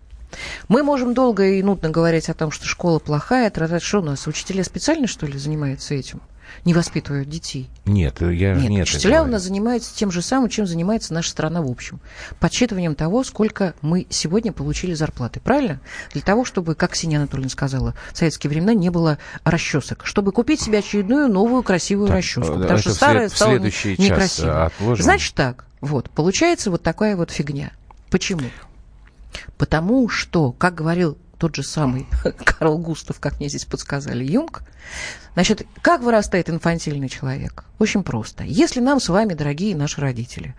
Мы 0.69 0.83
можем 0.83 1.15
долго 1.15 1.47
и 1.47 1.63
нудно 1.63 1.89
говорить 1.89 2.29
о 2.29 2.35
том, 2.35 2.51
что 2.51 2.67
школа 2.67 2.99
плохая, 2.99 3.49
тра-та. 3.51 3.81
что 3.81 4.01
у 4.01 4.03
нас, 4.03 4.27
учителя 4.27 4.63
специально, 4.63 5.07
что 5.07 5.27
ли, 5.27 5.39
занимаются 5.39 5.95
этим? 5.95 6.21
Не 6.65 6.75
воспитывают 6.75 7.29
детей. 7.29 7.69
Нет, 7.85 8.21
я 8.21 8.55
же 8.55 8.61
Нет, 8.61 8.71
нет. 8.71 8.87
учителя 8.87 9.23
у 9.23 9.27
нас 9.27 9.43
занимаются 9.43 9.95
тем 9.95 10.11
же 10.11 10.23
самым, 10.23 10.49
чем 10.49 10.67
занимается 10.67 11.15
наша 11.15 11.31
страна 11.31 11.63
в 11.63 11.71
общем. 11.71 12.01
Подсчитыванием 12.41 12.95
того, 12.95 13.25
сколько 13.25 13.75
мы 13.83 14.07
сегодня 14.11 14.53
получили 14.53 14.95
зарплаты. 14.95 15.41
Правильно? 15.41 15.81
Для 16.13 16.23
того, 16.23 16.45
чтобы, 16.45 16.75
как 16.75 16.93
Ксения 16.93 17.19
Анатольевна 17.19 17.51
сказала, 17.51 17.95
в 18.13 18.19
советские 18.19 18.51
времена 18.51 18.75
не 18.75 18.91
было 18.91 19.19
расчесок. 19.45 20.05
Чтобы 20.05 20.33
купить 20.33 20.61
себе 20.61 20.79
очередную 20.79 21.29
новую 21.29 21.63
красивую 21.63 22.09
Так, 22.09 22.17
расческу. 22.17 22.55
э, 22.55 22.61
Потому 22.63 22.79
что 22.79 22.95
старая 22.95 23.29
стала 23.29 23.59
некрасивой. 23.59 24.71
Значит 24.97 25.35
так, 25.35 25.65
вот, 25.81 26.11
получается 26.11 26.71
вот 26.71 26.83
такая 26.83 27.17
вот 27.17 27.31
фигня. 27.31 27.73
Почему? 28.11 28.43
Потому 29.57 30.09
что, 30.09 30.53
как 30.53 30.75
говорил 30.75 31.19
тот 31.39 31.55
же 31.55 31.63
самый 31.63 32.07
Карл 32.45 32.79
Густав, 32.79 33.21
как 33.21 33.39
мне 33.39 33.49
здесь 33.49 33.65
подсказали, 33.65 34.25
Юнг, 34.25 34.63
значит, 35.35 35.67
как 35.83 36.03
вырастает 36.03 36.51
инфантильный 36.51 37.09
человек? 37.09 37.65
Очень 37.79 38.03
просто. 38.03 38.45
Если 38.45 38.81
нам 38.81 39.01
с 39.01 39.09
вами, 39.09 39.35
дорогие 39.35 39.77
наши 39.77 40.01
родители, 40.01 40.55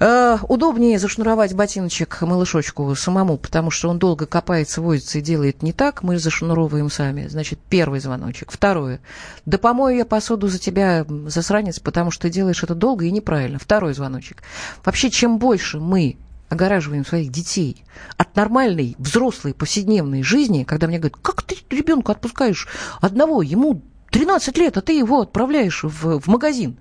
э, 0.00 0.38
удобнее 0.48 0.98
зашнуровать 0.98 1.54
ботиночек 1.54 2.22
малышочку 2.22 2.94
самому, 2.94 3.36
потому 3.36 3.70
что 3.70 3.90
он 3.90 3.98
долго 3.98 4.26
копается, 4.26 4.80
возится 4.80 5.18
и 5.18 5.22
делает 5.22 5.62
не 5.62 5.72
так, 5.72 6.02
мы 6.02 6.18
зашнуровываем 6.18 6.90
сами. 6.90 7.28
Значит, 7.28 7.58
первый 7.68 8.00
звоночек. 8.00 8.50
Второе. 8.50 9.00
Да 9.44 9.58
помою 9.58 9.96
я 9.96 10.04
посуду 10.06 10.48
за 10.48 10.58
тебя, 10.58 11.04
засранец, 11.26 11.78
потому 11.80 12.10
что 12.10 12.22
ты 12.22 12.30
делаешь 12.30 12.62
это 12.62 12.74
долго 12.74 13.04
и 13.04 13.10
неправильно. 13.10 13.58
Второй 13.58 13.92
звоночек. 13.92 14.42
Вообще, 14.84 15.10
чем 15.10 15.38
больше 15.38 15.78
мы 15.78 16.16
огораживаем 16.52 17.04
своих 17.04 17.30
детей 17.30 17.82
от 18.18 18.36
нормальной, 18.36 18.94
взрослой, 18.98 19.54
повседневной 19.54 20.22
жизни, 20.22 20.64
когда 20.64 20.86
мне 20.86 20.98
говорят, 20.98 21.16
как 21.22 21.42
ты 21.42 21.56
ребенка 21.70 22.12
отпускаешь 22.12 22.68
одного, 23.00 23.42
ему 23.42 23.82
13 24.10 24.58
лет, 24.58 24.76
а 24.76 24.82
ты 24.82 24.92
его 24.92 25.22
отправляешь 25.22 25.82
в, 25.82 26.20
в 26.20 26.26
магазин. 26.26 26.76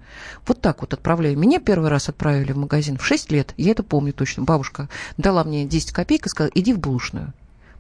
Вот 0.46 0.60
так 0.60 0.82
вот 0.82 0.94
отправляю. 0.94 1.38
Меня 1.38 1.60
первый 1.60 1.90
раз 1.90 2.10
отправили 2.10 2.51
в 2.51 2.58
магазин 2.58 2.98
в 2.98 3.06
6 3.06 3.32
лет. 3.32 3.54
Я 3.56 3.72
это 3.72 3.84
помню 3.84 4.12
точно. 4.12 4.44
Бабушка 4.44 4.90
дала 5.16 5.46
мне 5.46 5.66
10 5.66 5.94
копеек 5.94 6.25
и 6.25 6.30
сказала, 6.30 6.51
иди 6.54 6.74
в 6.74 6.80
булочную. 6.80 7.34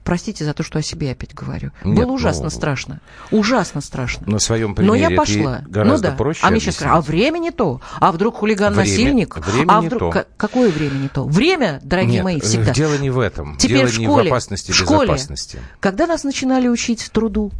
Простите 0.03 0.43
за 0.45 0.53
то, 0.53 0.63
что 0.63 0.79
о 0.79 0.81
себе 0.81 1.11
опять 1.11 1.33
говорю. 1.35 1.71
Нет, 1.83 1.97
Было 2.05 2.11
ужасно 2.13 2.45
ну, 2.45 2.49
страшно. 2.49 3.01
Ужасно 3.29 3.81
страшно. 3.81 4.25
На 4.27 4.39
своем 4.39 4.69
Но 4.69 4.75
примере 4.75 4.99
я 4.99 5.07
это 5.07 5.15
пошла. 5.15 5.61
гораздо 5.67 6.07
ну 6.09 6.13
да. 6.13 6.17
проще 6.17 6.39
А 6.43 6.49
мне 6.49 6.59
сейчас 6.59 6.75
скажут, 6.75 6.97
а 6.97 7.01
время 7.01 7.37
не 7.37 7.51
то. 7.51 7.81
А 7.99 8.11
вдруг 8.11 8.37
хулиган 8.37 8.73
Время- 8.73 9.65
а 9.67 9.81
не 9.81 9.87
вдруг... 9.87 9.99
то. 9.99 10.11
Ка- 10.11 10.25
Какое 10.37 10.71
время 10.71 10.95
не 10.95 11.07
то? 11.07 11.25
Время, 11.25 11.79
дорогие 11.83 12.15
Нет, 12.15 12.23
мои, 12.23 12.37
э, 12.37 12.41
всегда. 12.41 12.71
дело 12.73 12.97
не 12.97 13.09
в 13.09 13.19
этом. 13.19 13.57
Теперь 13.57 13.77
дело 13.77 13.89
в 13.89 13.97
не 13.99 14.05
школе, 14.05 14.29
в 14.29 14.33
опасности 14.33 14.71
в 14.71 14.75
школе. 14.75 15.01
безопасности. 15.01 15.59
Когда 15.79 16.07
нас 16.07 16.23
начинали 16.23 16.67
учить 16.67 17.09
труду? 17.11 17.51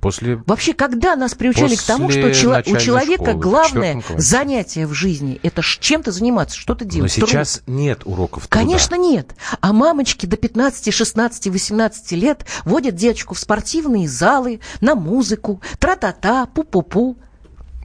После 0.00 0.36
Вообще, 0.46 0.74
когда 0.74 1.16
нас 1.16 1.34
приучали 1.34 1.76
к 1.76 1.82
тому, 1.82 2.10
что 2.10 2.20
После 2.20 2.34
чело- 2.34 2.62
у 2.66 2.76
человека 2.76 3.24
школы, 3.30 3.40
главное 3.40 4.02
занятие 4.16 4.86
в 4.86 4.92
жизни 4.92 5.38
это 5.42 5.62
чем-то 5.62 6.10
заниматься, 6.12 6.56
что-то 6.58 6.84
Но 6.84 6.90
делать. 6.90 7.14
труд. 7.14 7.28
сейчас 7.30 7.62
нет 7.66 8.02
уроков 8.04 8.48
труда. 8.48 8.64
Конечно, 8.64 8.96
нет. 8.96 9.34
А 9.60 9.72
мамочки 9.72 10.26
до 10.26 10.36
15, 10.36 10.90
16, 10.92 11.46
18 11.48 12.12
лет 12.12 12.44
водят 12.64 12.94
девочку 12.94 13.34
в 13.34 13.38
спортивные 13.38 14.08
залы, 14.08 14.60
на 14.80 14.94
музыку, 14.94 15.60
тра-та-та, 15.78 16.46
пу-пу-пу. 16.54 17.16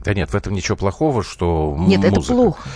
Да 0.04 0.14
нет, 0.14 0.30
в 0.30 0.34
этом 0.34 0.52
ничего 0.54 0.76
плохого, 0.76 1.22
что 1.22 1.76
Нет, 1.78 2.02
это 2.04 2.14
музыка. 2.16 2.34
плохо. 2.34 2.68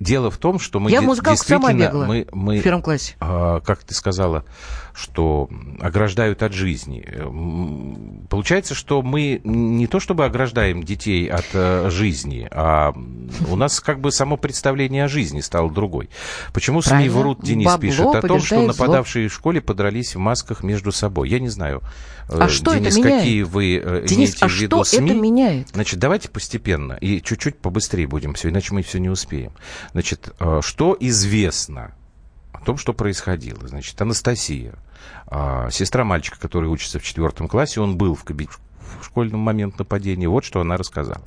Дело 0.00 0.30
в 0.30 0.36
том, 0.38 0.58
что 0.58 0.78
мы 0.80 0.90
Я 0.90 1.00
де- 1.00 1.06
музыкалку 1.06 1.44
сама 1.44 1.72
бегала 1.72 2.04
мы, 2.04 2.26
мы 2.32 2.60
в 2.60 2.62
первом 2.62 2.82
классе. 2.82 3.14
а, 3.20 3.60
как 3.60 3.82
ты 3.84 3.94
сказала, 3.94 4.44
что 4.94 5.48
ограждают 5.80 6.42
от 6.42 6.52
жизни. 6.52 7.04
Получается, 8.28 8.74
что 8.74 9.02
мы 9.02 9.40
не 9.44 9.86
то 9.86 10.00
чтобы 10.00 10.24
ограждаем 10.24 10.82
детей 10.82 11.26
от 11.28 11.46
э, 11.52 11.88
жизни, 11.90 12.48
а 12.50 12.92
у 13.48 13.56
нас 13.56 13.80
как 13.80 14.00
бы 14.00 14.10
само 14.10 14.36
представление 14.36 15.04
о 15.04 15.08
жизни 15.08 15.40
стало 15.40 15.70
другой. 15.70 16.10
Почему 16.52 16.82
СМИ 16.82 17.08
врут, 17.08 17.40
Денис 17.42 17.66
Бабло 17.66 17.80
пишет, 17.80 18.00
о 18.00 18.12
том, 18.12 18.20
что 18.20 18.28
побеждает 18.28 18.74
зло. 18.74 18.84
нападавшие 18.86 19.28
в 19.28 19.32
школе 19.32 19.60
подрались 19.60 20.14
в 20.14 20.18
масках 20.18 20.62
между 20.62 20.92
собой. 20.92 21.28
Я 21.28 21.38
не 21.38 21.48
знаю, 21.48 21.82
э, 22.28 22.38
А 22.40 22.48
что 22.48 22.72
это 22.72 22.80
Денис, 22.80 22.96
меняет? 22.96 23.16
какие 23.20 23.42
вы 23.42 23.76
э, 23.76 24.04
Денис, 24.06 24.30
имеете 24.30 24.44
а 24.44 24.48
в 24.48 24.52
виду 24.52 24.84
что 24.84 24.96
СМИ. 24.96 25.10
это 25.10 25.18
меняет? 25.20 25.68
Значит, 25.72 25.98
давайте 26.00 26.28
постепенно 26.28 26.67
и 26.76 27.22
чуть-чуть 27.22 27.58
побыстрее 27.58 28.06
будем 28.06 28.34
все, 28.34 28.50
иначе 28.50 28.74
мы 28.74 28.82
все 28.82 28.98
не 28.98 29.08
успеем. 29.08 29.52
Значит, 29.92 30.34
э, 30.38 30.60
что 30.62 30.96
известно 31.00 31.94
о 32.52 32.64
том, 32.64 32.76
что 32.76 32.92
происходило? 32.92 33.66
Значит, 33.66 34.00
Анастасия, 34.00 34.74
а, 35.26 35.70
сестра 35.70 36.04
мальчика, 36.04 36.40
который 36.40 36.68
учится 36.68 36.98
в 36.98 37.04
четвертом 37.04 37.48
классе, 37.48 37.80
он 37.80 37.96
был 37.96 38.14
в, 38.14 38.24
каби- 38.24 38.48
в 39.00 39.04
школьном 39.04 39.40
момент 39.40 39.78
нападения. 39.78 40.28
Вот 40.28 40.44
что 40.44 40.60
она 40.60 40.76
рассказала. 40.76 41.22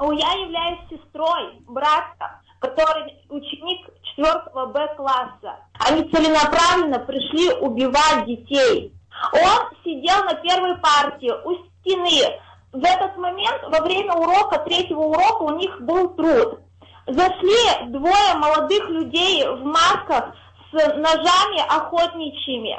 Я 0.00 0.32
являюсь 0.32 0.80
сестрой 0.90 1.60
брата, 1.66 2.40
который 2.60 3.14
ученик 3.28 3.88
4 4.16 4.32
Б 4.66 4.94
класса. 4.96 5.56
Они 5.78 6.02
целенаправленно 6.10 6.98
пришли 7.00 7.52
убивать 7.60 8.26
детей. 8.26 8.92
Он 9.32 9.76
сидел 9.84 10.24
на 10.24 10.34
первой 10.34 10.76
партии 10.78 11.30
у 11.44 11.54
стены. 11.80 12.40
В 12.74 12.84
этот 12.84 13.16
момент, 13.16 13.62
во 13.68 13.80
время 13.82 14.14
урока, 14.14 14.58
третьего 14.58 15.02
урока, 15.02 15.42
у 15.42 15.56
них 15.56 15.80
был 15.82 16.08
труд. 16.08 16.58
Зашли 17.06 17.86
двое 17.90 18.34
молодых 18.34 18.88
людей 18.88 19.46
в 19.46 19.64
масках 19.64 20.34
с 20.72 20.94
ножами 20.96 21.60
охотничьими. 21.68 22.76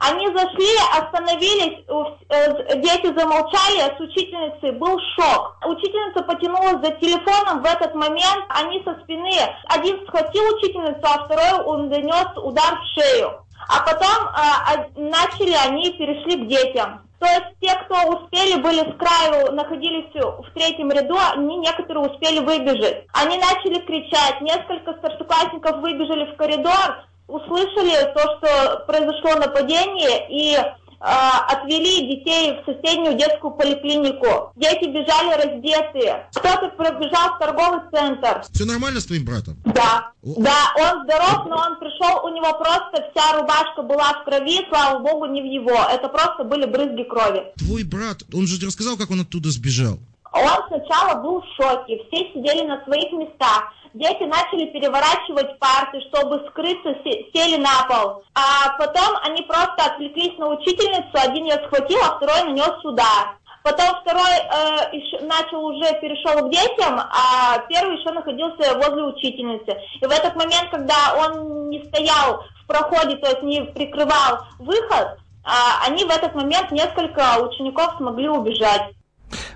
Они 0.00 0.26
зашли, 0.26 0.68
остановились, 0.98 1.84
э, 2.28 2.76
дети 2.80 3.16
замолчали, 3.16 3.96
с 3.96 4.00
учительницей 4.00 4.72
был 4.72 4.98
шок. 5.14 5.56
Учительница 5.64 6.24
потянулась 6.24 6.84
за 6.84 6.90
телефоном 6.96 7.62
в 7.62 7.66
этот 7.66 7.94
момент, 7.94 8.44
они 8.48 8.82
со 8.82 8.98
спины, 9.04 9.32
один 9.68 10.04
схватил 10.08 10.42
учительницу, 10.56 11.00
а 11.02 11.24
второй 11.24 11.64
он 11.64 11.88
донес 11.88 12.26
удар 12.36 12.80
в 12.80 13.00
шею. 13.00 13.46
А 13.68 13.80
потом 13.84 14.28
а, 14.34 14.74
а, 14.74 14.86
начали, 14.96 15.54
они 15.66 15.92
перешли 15.92 16.44
к 16.44 16.48
детям. 16.48 17.05
То 17.18 17.26
есть 17.26 17.46
те, 17.60 17.74
кто 17.84 17.94
успели 18.10 18.60
были 18.60 18.80
с 18.80 18.96
краю, 18.96 19.52
находились 19.52 20.12
в 20.14 20.52
третьем 20.52 20.90
ряду, 20.90 21.16
они 21.34 21.56
некоторые 21.56 22.10
успели 22.10 22.40
выбежать. 22.40 23.06
Они 23.12 23.38
начали 23.38 23.80
кричать, 23.80 24.40
несколько 24.42 24.92
старшеклассников 24.94 25.80
выбежали 25.80 26.30
в 26.32 26.36
коридор, 26.36 27.04
услышали 27.26 28.12
то, 28.12 28.20
что 28.20 28.84
произошло 28.86 29.34
нападение 29.36 30.26
и 30.28 30.58
отвели 31.00 32.16
детей 32.16 32.60
в 32.60 32.64
соседнюю 32.64 33.18
детскую 33.18 33.54
поликлинику. 33.54 34.52
Дети 34.56 34.86
бежали 34.88 35.34
раздетые. 35.34 36.26
Кто-то 36.34 36.68
пробежал 36.76 37.34
в 37.34 37.38
торговый 37.38 37.80
центр. 37.92 38.42
Все 38.52 38.64
нормально 38.64 39.00
с 39.00 39.06
твоим 39.06 39.24
братом? 39.24 39.56
Да, 39.64 40.12
О. 40.22 40.34
да, 40.40 40.72
он 40.76 41.04
здоров, 41.04 41.46
но 41.48 41.56
он 41.56 41.78
пришел, 41.78 42.24
у 42.24 42.28
него 42.34 42.52
просто 42.58 43.10
вся 43.10 43.36
рубашка 43.36 43.82
была 43.82 44.20
в 44.20 44.24
крови, 44.24 44.66
слава 44.68 44.98
богу, 45.00 45.26
не 45.26 45.42
в 45.42 45.44
его. 45.44 45.76
Это 45.90 46.08
просто 46.08 46.44
были 46.44 46.66
брызги 46.66 47.02
крови. 47.02 47.52
Твой 47.56 47.84
брат, 47.84 48.22
он 48.32 48.46
же 48.46 48.64
рассказал, 48.64 48.96
как 48.96 49.10
он 49.10 49.20
оттуда 49.20 49.50
сбежал. 49.50 49.98
Он 50.36 50.68
сначала 50.68 51.20
был 51.20 51.40
в 51.40 51.46
шоке, 51.56 52.02
все 52.06 52.32
сидели 52.32 52.66
на 52.66 52.82
своих 52.84 53.10
местах. 53.12 53.72
Дети 53.94 54.24
начали 54.24 54.66
переворачивать 54.66 55.58
парты, 55.58 56.00
чтобы 56.08 56.46
скрыться, 56.50 56.94
се- 57.02 57.24
сели 57.32 57.56
на 57.56 57.86
пол. 57.88 58.22
А 58.34 58.76
потом 58.78 59.16
они 59.22 59.42
просто 59.42 59.86
отвлеклись 59.86 60.36
на 60.38 60.48
учительницу, 60.48 61.10
один 61.14 61.44
ее 61.44 61.64
схватил, 61.66 61.98
а 62.02 62.16
второй 62.16 62.44
нанес 62.44 62.84
удар. 62.84 63.36
Потом 63.62 63.96
второй 64.02 64.30
э, 64.30 64.96
еще 64.96 65.18
начал 65.22 65.64
уже 65.64 65.98
перешел 66.00 66.46
к 66.46 66.50
детям, 66.50 67.00
а 67.00 67.58
первый 67.68 67.98
еще 67.98 68.12
находился 68.12 68.78
возле 68.78 69.02
учительницы. 69.04 69.80
И 70.00 70.06
в 70.06 70.10
этот 70.10 70.36
момент, 70.36 70.70
когда 70.70 70.94
он 71.18 71.70
не 71.70 71.82
стоял 71.86 72.44
в 72.62 72.66
проходе, 72.68 73.16
то 73.16 73.28
есть 73.28 73.42
не 73.42 73.62
прикрывал 73.62 74.40
выход, 74.60 75.18
а, 75.42 75.86
они 75.86 76.04
в 76.04 76.10
этот 76.10 76.34
момент 76.34 76.70
несколько 76.70 77.38
учеников 77.40 77.94
смогли 77.96 78.28
убежать. 78.28 78.95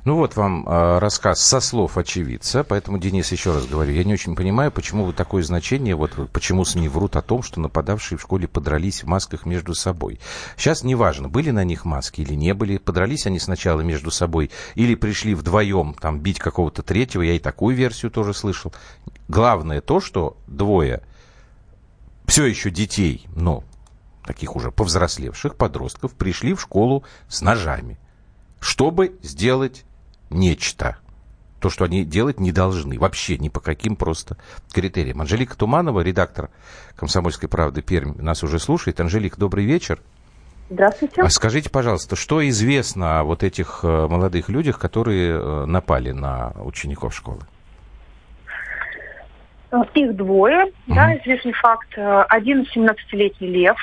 Ну 0.05 0.17
вот 0.17 0.37
вам 0.37 0.67
э, 0.67 0.99
рассказ 0.99 1.41
со 1.41 1.61
слов 1.61 1.97
очевидца, 1.97 2.65
поэтому, 2.65 2.99
Денис, 2.99 3.31
еще 3.31 3.53
раз 3.53 3.67
говорю, 3.67 3.93
я 3.93 4.05
не 4.05 4.15
очень 4.15 4.35
понимаю, 4.35 4.73
почему 4.73 5.05
вы 5.05 5.13
такое 5.13 5.43
значение, 5.43 5.95
вот 5.95 6.13
почему 6.33 6.65
СМИ 6.65 6.89
врут 6.89 7.17
о 7.17 7.23
том, 7.23 7.43
что 7.43 7.61
нападавшие 7.61 8.19
в 8.19 8.23
школе 8.23 8.49
подрались 8.49 9.03
в 9.03 9.07
масках 9.07 9.47
между 9.47 9.75
собой. 9.75 10.19
Сейчас 10.57 10.83
неважно, 10.83 11.29
были 11.29 11.51
на 11.51 11.65
них 11.65 11.85
маски 11.85 12.23
или 12.23 12.35
не 12.35 12.55
были, 12.55 12.79
подрались 12.79 13.27
они 13.27 13.39
сначала 13.39 13.81
между 13.81 14.11
собой 14.11 14.51
или 14.75 14.95
пришли 14.95 15.35
вдвоем 15.35 15.95
там 15.95 16.19
бить 16.19 16.39
какого-то 16.39 16.83
третьего, 16.83 17.23
я 17.23 17.35
и 17.35 17.39
такую 17.39 17.77
версию 17.77 18.11
тоже 18.11 18.35
слышал. 18.35 18.73
Главное 19.29 19.81
то, 19.81 20.01
что 20.01 20.37
двое 20.47 21.03
все 22.27 22.47
еще 22.47 22.71
детей, 22.71 23.27
но 23.35 23.65
таких 24.25 24.55
уже 24.55 24.71
повзрослевших 24.71 25.57
подростков, 25.57 26.15
пришли 26.15 26.55
в 26.55 26.61
школу 26.61 27.05
с 27.29 27.41
ножами, 27.41 27.99
чтобы 28.61 29.19
сделать 29.23 29.85
нечто. 30.29 30.99
То, 31.61 31.69
что 31.69 31.85
они 31.85 32.05
делать 32.05 32.41
не 32.41 32.53
должны. 32.53 32.99
Вообще 32.99 33.37
ни 33.37 33.49
по 33.49 33.61
каким 33.61 33.97
просто 33.97 34.37
критериям. 34.73 35.21
Анжелика 35.21 35.57
Туманова, 35.57 36.01
редактор 36.01 36.51
«Комсомольской 36.97 37.49
правды» 37.49 37.83
Пермь, 37.83 38.15
нас 38.17 38.43
уже 38.43 38.59
слушает. 38.59 39.01
Анжелика, 39.01 39.39
добрый 39.39 39.67
вечер. 39.67 40.01
Здравствуйте. 40.71 41.21
А 41.21 41.29
скажите, 41.29 41.69
пожалуйста, 41.69 42.17
что 42.17 42.47
известно 42.49 43.21
о 43.21 43.25
вот 43.25 43.43
этих 43.43 43.81
э, 43.83 44.07
молодых 44.07 44.49
людях, 44.49 44.79
которые 44.79 45.33
э, 45.33 45.65
напали 45.67 46.13
на 46.13 46.53
учеников 46.63 47.15
школы? 47.15 47.41
Их 49.95 50.17
двое, 50.17 50.67
угу. 50.67 50.73
да, 50.87 51.17
известный 51.19 51.53
факт. 51.53 51.89
Один 51.97 52.65
17-летний 52.75 53.49
Лев. 53.49 53.77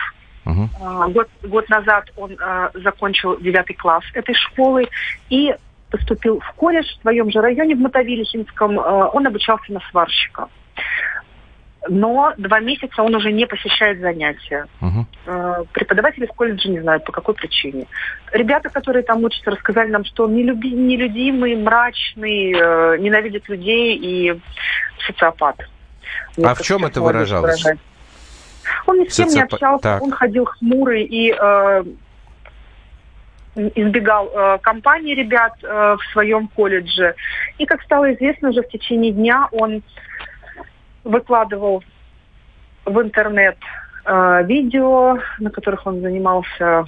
Угу. 0.47 1.11
Год, 1.11 1.27
год 1.43 1.69
назад 1.69 2.05
он 2.15 2.31
э, 2.39 2.69
закончил 2.73 3.37
девятый 3.37 3.75
класс 3.75 4.03
этой 4.13 4.33
школы 4.33 4.87
и 5.29 5.53
поступил 5.89 6.39
в 6.39 6.51
колледж 6.53 6.87
в 6.87 7.01
своем 7.01 7.29
же 7.29 7.41
районе, 7.41 7.75
в 7.75 7.79
Мотовилихинском. 7.79 8.79
Э, 8.79 9.09
он 9.13 9.27
обучался 9.27 9.71
на 9.73 9.81
сварщика. 9.91 10.47
Но 11.89 12.33
два 12.37 12.59
месяца 12.59 13.01
он 13.01 13.15
уже 13.15 13.31
не 13.31 13.45
посещает 13.45 13.99
занятия. 13.99 14.67
Угу. 14.81 15.05
Э, 15.25 15.63
преподаватели 15.73 16.25
в 16.25 16.33
колледже 16.33 16.69
не 16.69 16.79
знают, 16.79 17.03
по 17.05 17.11
какой 17.11 17.33
причине. 17.33 17.87
Ребята, 18.31 18.69
которые 18.69 19.03
там 19.03 19.23
учатся, 19.23 19.51
рассказали 19.51 19.89
нам, 19.89 20.05
что 20.05 20.25
он 20.25 20.35
нелюби, 20.35 20.71
нелюдимый, 20.71 21.55
мрачный, 21.55 22.53
э, 22.53 22.97
ненавидит 22.99 23.47
людей 23.49 23.97
и 23.97 24.39
социопат. 25.05 25.57
А 26.43 26.53
в 26.53 26.61
чем 26.61 26.85
это 26.85 27.01
выражалось? 27.01 27.63
Выражать. 27.63 27.79
Он 28.85 28.99
ни 28.99 29.07
с 29.07 29.15
кем 29.15 29.29
не 29.29 29.41
общался, 29.41 29.83
так. 29.83 30.01
он 30.01 30.11
ходил 30.11 30.45
хмурый 30.45 31.03
и 31.03 31.31
э, 31.31 31.83
избегал 33.75 34.29
э, 34.33 34.57
компании 34.61 35.15
ребят 35.15 35.53
э, 35.63 35.95
в 35.99 36.11
своем 36.11 36.47
колледже. 36.47 37.15
И, 37.57 37.65
как 37.65 37.81
стало 37.83 38.13
известно, 38.13 38.49
уже 38.49 38.61
в 38.61 38.69
течение 38.69 39.11
дня 39.11 39.47
он 39.51 39.83
выкладывал 41.03 41.83
в 42.85 43.01
интернет 43.01 43.57
э, 44.05 44.43
видео, 44.45 45.19
на 45.39 45.49
которых 45.49 45.85
он 45.87 46.01
занимался 46.01 46.85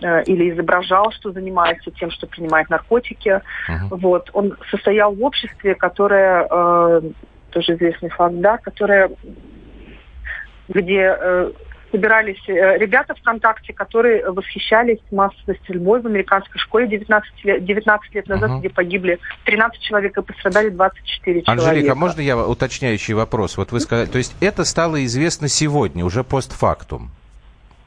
э, 0.00 0.22
или 0.24 0.50
изображал, 0.50 1.10
что 1.12 1.32
занимается 1.32 1.90
тем, 1.90 2.10
что 2.10 2.26
принимает 2.26 2.70
наркотики. 2.70 3.40
Uh-huh. 3.68 3.88
Вот. 3.90 4.30
Он 4.32 4.56
состоял 4.70 5.14
в 5.14 5.22
обществе, 5.22 5.74
которое, 5.74 6.46
э, 6.50 7.00
тоже 7.50 7.74
известный 7.74 8.10
факт, 8.10 8.34
да, 8.36 8.58
которое 8.58 9.10
где 10.68 11.16
э, 11.18 11.52
собирались 11.94 12.40
э, 12.48 12.78
ребята 12.78 13.14
ВКонтакте, 13.14 13.72
которые 13.72 14.28
восхищались 14.30 14.98
массовой 15.12 15.56
стрельбой 15.62 16.00
в 16.00 16.06
американской 16.06 16.58
школе 16.58 16.88
19 16.88 17.44
лет, 17.44 17.64
19 17.64 18.14
лет 18.14 18.28
назад, 18.28 18.50
угу. 18.50 18.58
где 18.58 18.70
погибли 18.70 19.18
13 19.44 19.80
человек 19.80 20.18
и 20.18 20.22
пострадали 20.22 20.70
24 20.70 21.42
Анжелика, 21.46 21.46
человека. 21.46 21.70
Анжелика, 21.70 21.94
можно 21.94 22.20
я 22.20 22.36
уточняющий 22.36 23.14
вопрос? 23.14 23.56
Вот 23.56 23.70
вы 23.70 23.78
сказали, 23.80 24.06
то 24.06 24.18
есть 24.18 24.34
это 24.40 24.64
стало 24.64 25.04
известно 25.04 25.48
сегодня, 25.48 26.04
уже 26.04 26.24
постфактум? 26.24 27.10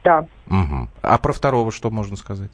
Да. 0.04 0.26
Угу. 0.46 0.88
А 1.02 1.18
про 1.18 1.32
второго 1.32 1.70
что 1.70 1.90
можно 1.90 2.16
сказать? 2.16 2.50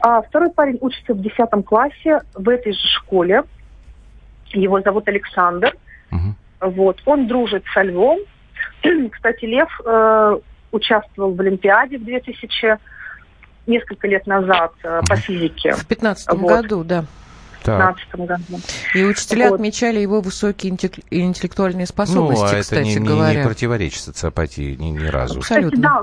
А, 0.00 0.22
второй 0.22 0.50
парень 0.50 0.78
учится 0.80 1.14
в 1.14 1.20
10 1.20 1.64
классе 1.66 2.20
в 2.34 2.48
этой 2.48 2.72
же 2.72 2.88
школе. 2.96 3.42
Его 4.52 4.80
зовут 4.82 5.08
Александр. 5.08 5.74
Угу. 6.12 6.70
Вот. 6.70 7.02
Он 7.06 7.26
дружит 7.26 7.64
со 7.72 7.82
Львом, 7.82 8.20
Кстати, 9.12 9.44
Лев 9.44 9.68
э, 9.84 10.38
участвовал 10.72 11.34
в 11.34 11.40
Олимпиаде 11.40 11.98
в 11.98 12.04
2000 12.04 12.78
несколько 13.66 14.06
лет 14.06 14.26
назад 14.26 14.72
э, 14.82 15.00
по 15.08 15.16
физике. 15.16 15.72
В 15.72 15.86
2015 15.86 16.28
вот. 16.32 16.48
году, 16.48 16.84
да. 16.84 17.04
В 17.62 17.64
2015 17.64 18.26
году. 18.28 18.62
И 18.94 19.04
учителя 19.04 19.48
вот. 19.48 19.54
отмечали 19.56 19.98
его 19.98 20.20
высокие 20.20 20.70
интеллектуальные 20.70 21.86
способности, 21.86 22.42
ну, 22.42 22.58
а 22.58 22.60
кстати 22.60 22.90
это 22.90 23.00
не, 23.00 23.06
говоря. 23.06 23.40
не 23.40 23.46
противоречит 23.46 24.00
социопатии 24.00 24.74
ни, 24.74 24.90
ни 24.90 25.06
разу. 25.06 25.38
Абсолютно. 25.38 25.70
Кстати, 25.70 25.80
да, 25.80 26.02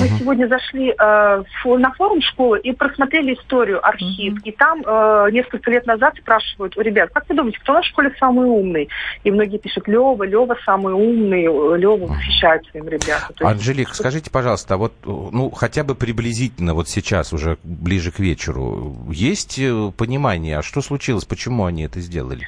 мы 0.00 0.06
uh-huh. 0.06 0.18
сегодня 0.18 0.48
зашли 0.48 0.90
э, 0.90 1.42
на 1.64 1.92
форум 1.92 2.20
школы 2.22 2.58
и 2.60 2.72
просмотрели 2.72 3.34
историю, 3.34 3.86
архив. 3.86 4.34
Uh-huh. 4.34 4.42
И 4.44 4.52
там 4.52 4.82
э, 4.84 5.28
несколько 5.32 5.70
лет 5.70 5.86
назад 5.86 6.14
спрашивают 6.18 6.76
у 6.76 6.80
ребят, 6.80 7.10
как 7.12 7.28
вы 7.28 7.34
думаете, 7.34 7.58
кто 7.60 7.74
на 7.74 7.82
школе 7.82 8.12
самый 8.18 8.46
умный? 8.46 8.88
И 9.24 9.30
многие 9.30 9.58
пишут, 9.58 9.88
Лева, 9.88 10.22
Лева 10.24 10.56
самый 10.64 10.94
умный, 10.94 11.42
Лева 11.78 12.06
восхищает 12.06 12.66
своим 12.66 12.88
ребятам. 12.88 13.30
Есть... 13.30 13.42
Анжелик, 13.42 13.94
скажите, 13.94 14.30
пожалуйста, 14.30 14.74
а 14.74 14.76
вот 14.76 14.92
ну, 15.04 15.50
хотя 15.50 15.84
бы 15.84 15.94
приблизительно 15.94 16.74
вот 16.74 16.88
сейчас, 16.88 17.32
уже 17.32 17.58
ближе 17.62 18.10
к 18.10 18.18
вечеру, 18.18 18.96
есть 19.10 19.58
э, 19.58 19.92
понимание, 19.96 20.58
а 20.58 20.62
что 20.62 20.80
случилось, 20.80 21.24
почему 21.24 21.64
они 21.64 21.84
это 21.84 22.00
сделали? 22.00 22.46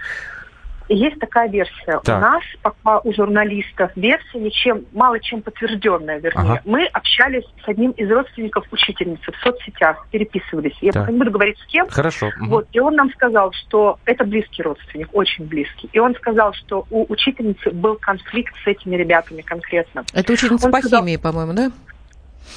Есть 0.92 1.20
такая 1.20 1.48
версия. 1.48 2.00
Так. 2.02 2.18
У 2.18 2.20
нас, 2.20 2.42
пока 2.62 2.98
у 2.98 3.12
журналистов, 3.12 3.92
версия 3.94 4.40
ничем, 4.40 4.84
мало 4.92 5.20
чем 5.20 5.40
подтвержденная, 5.40 6.18
вернее. 6.18 6.54
Ага. 6.54 6.62
Мы 6.64 6.84
общались 6.86 7.44
с 7.64 7.68
одним 7.68 7.92
из 7.92 8.10
родственников 8.10 8.66
учительницы 8.72 9.30
в 9.30 9.36
соцсетях, 9.36 10.04
переписывались. 10.10 10.76
Я 10.80 10.90
так. 10.90 11.02
пока 11.02 11.12
не 11.12 11.18
буду 11.18 11.30
говорить 11.30 11.58
с 11.58 11.66
кем. 11.66 11.88
Хорошо. 11.88 12.30
Вот, 12.40 12.66
и 12.72 12.80
он 12.80 12.96
нам 12.96 13.08
сказал, 13.12 13.52
что 13.52 14.00
это 14.04 14.24
близкий 14.24 14.64
родственник, 14.64 15.08
очень 15.12 15.46
близкий. 15.46 15.88
И 15.92 16.00
он 16.00 16.16
сказал, 16.16 16.52
что 16.54 16.84
у 16.90 17.06
учительницы 17.10 17.70
был 17.70 17.94
конфликт 17.94 18.52
с 18.64 18.66
этими 18.66 18.96
ребятами 18.96 19.42
конкретно. 19.42 20.04
Это 20.12 20.32
учительница 20.32 20.66
он 20.66 20.72
по 20.72 20.78
сказал... 20.78 21.02
химии, 21.02 21.16
по-моему, 21.18 21.52
да? 21.52 21.70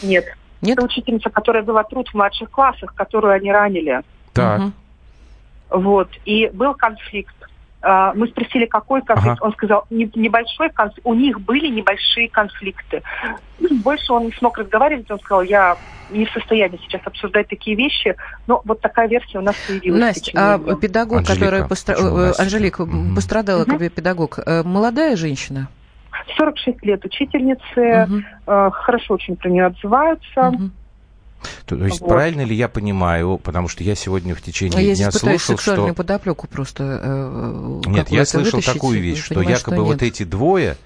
Нет. 0.02 0.26
Нет. 0.62 0.80
Это 0.80 0.88
учительница, 0.88 1.30
которая 1.30 1.62
была 1.62 1.84
труд 1.84 2.10
в 2.10 2.16
младших 2.16 2.50
классах, 2.50 2.96
которую 2.96 3.34
они 3.34 3.52
ранили. 3.52 4.02
Так. 4.34 4.60
Угу. 4.60 4.72
Вот. 5.82 6.10
И 6.26 6.48
был 6.48 6.74
конфликт. 6.74 7.36
А, 7.86 8.14
мы 8.14 8.28
спросили, 8.30 8.66
какой 8.66 9.02
конфликт. 9.02 9.38
Ага. 9.40 9.46
Он 9.46 9.54
сказал, 9.54 9.86
небольшой 9.90 10.70
конфликт. 10.70 11.06
У 11.06 11.14
них 11.14 11.40
были 11.42 11.68
небольшие 11.68 12.30
конфликты. 12.30 13.04
Больше 13.84 14.14
он 14.14 14.28
не 14.28 14.32
смог 14.32 14.58
разговаривать. 14.58 15.12
Он 15.12 15.20
сказал, 15.20 15.42
я 15.42 15.76
не 16.10 16.26
в 16.26 16.32
состоянии 16.32 16.80
сейчас 16.84 17.02
обсуждать 17.06 17.50
такие 17.50 17.76
вещи, 17.76 18.16
но 18.48 18.62
вот 18.64 18.80
такая 18.80 19.08
версия 19.10 19.40
у 19.40 19.42
нас 19.42 19.56
появилась. 19.68 20.00
Настя, 20.00 20.32
а 20.36 20.76
педагог, 20.76 21.20
Анжелика, 21.20 21.46
который 21.46 21.68
постра... 21.68 21.96
Анжелика 22.38 22.82
угу. 22.82 23.16
пострадала, 23.16 23.64
угу. 23.64 23.78
педагог, 23.78 24.40
э, 24.46 24.64
молодая 24.64 25.18
женщина? 25.18 25.68
46 26.38 26.84
лет 26.84 27.04
учительницы, 27.04 28.08
угу. 28.08 28.72
хорошо 28.72 29.16
очень 29.16 29.36
про 29.36 29.50
нее 29.50 29.66
отзываются. 29.66 30.50
Угу. 30.50 30.70
То, 31.66 31.78
то 31.78 31.86
есть 31.86 32.02
вот. 32.02 32.08
правильно 32.08 32.42
ли 32.42 32.56
я 32.56 32.68
понимаю, 32.68 33.38
потому 33.38 33.68
что 33.68 33.84
я 33.84 33.96
сегодня 33.96 34.36
в 34.36 34.42
течение 34.42 34.88
я 34.88 34.96
дня 34.96 35.12
слушал, 35.12 35.58
сексуальную 35.58 35.90
что... 35.90 35.96
подоплеку 35.96 36.48
просто. 36.48 37.00
Э, 37.02 37.82
нет, 37.86 38.10
я 38.10 38.26
слышал 38.26 38.62
такую 38.62 39.02
вещь, 39.02 39.24
что 39.24 39.36
понимаю, 39.36 39.58
якобы 39.58 39.78
что 39.78 39.86
вот 39.86 40.02
эти 40.04 40.24
двое 40.24 40.78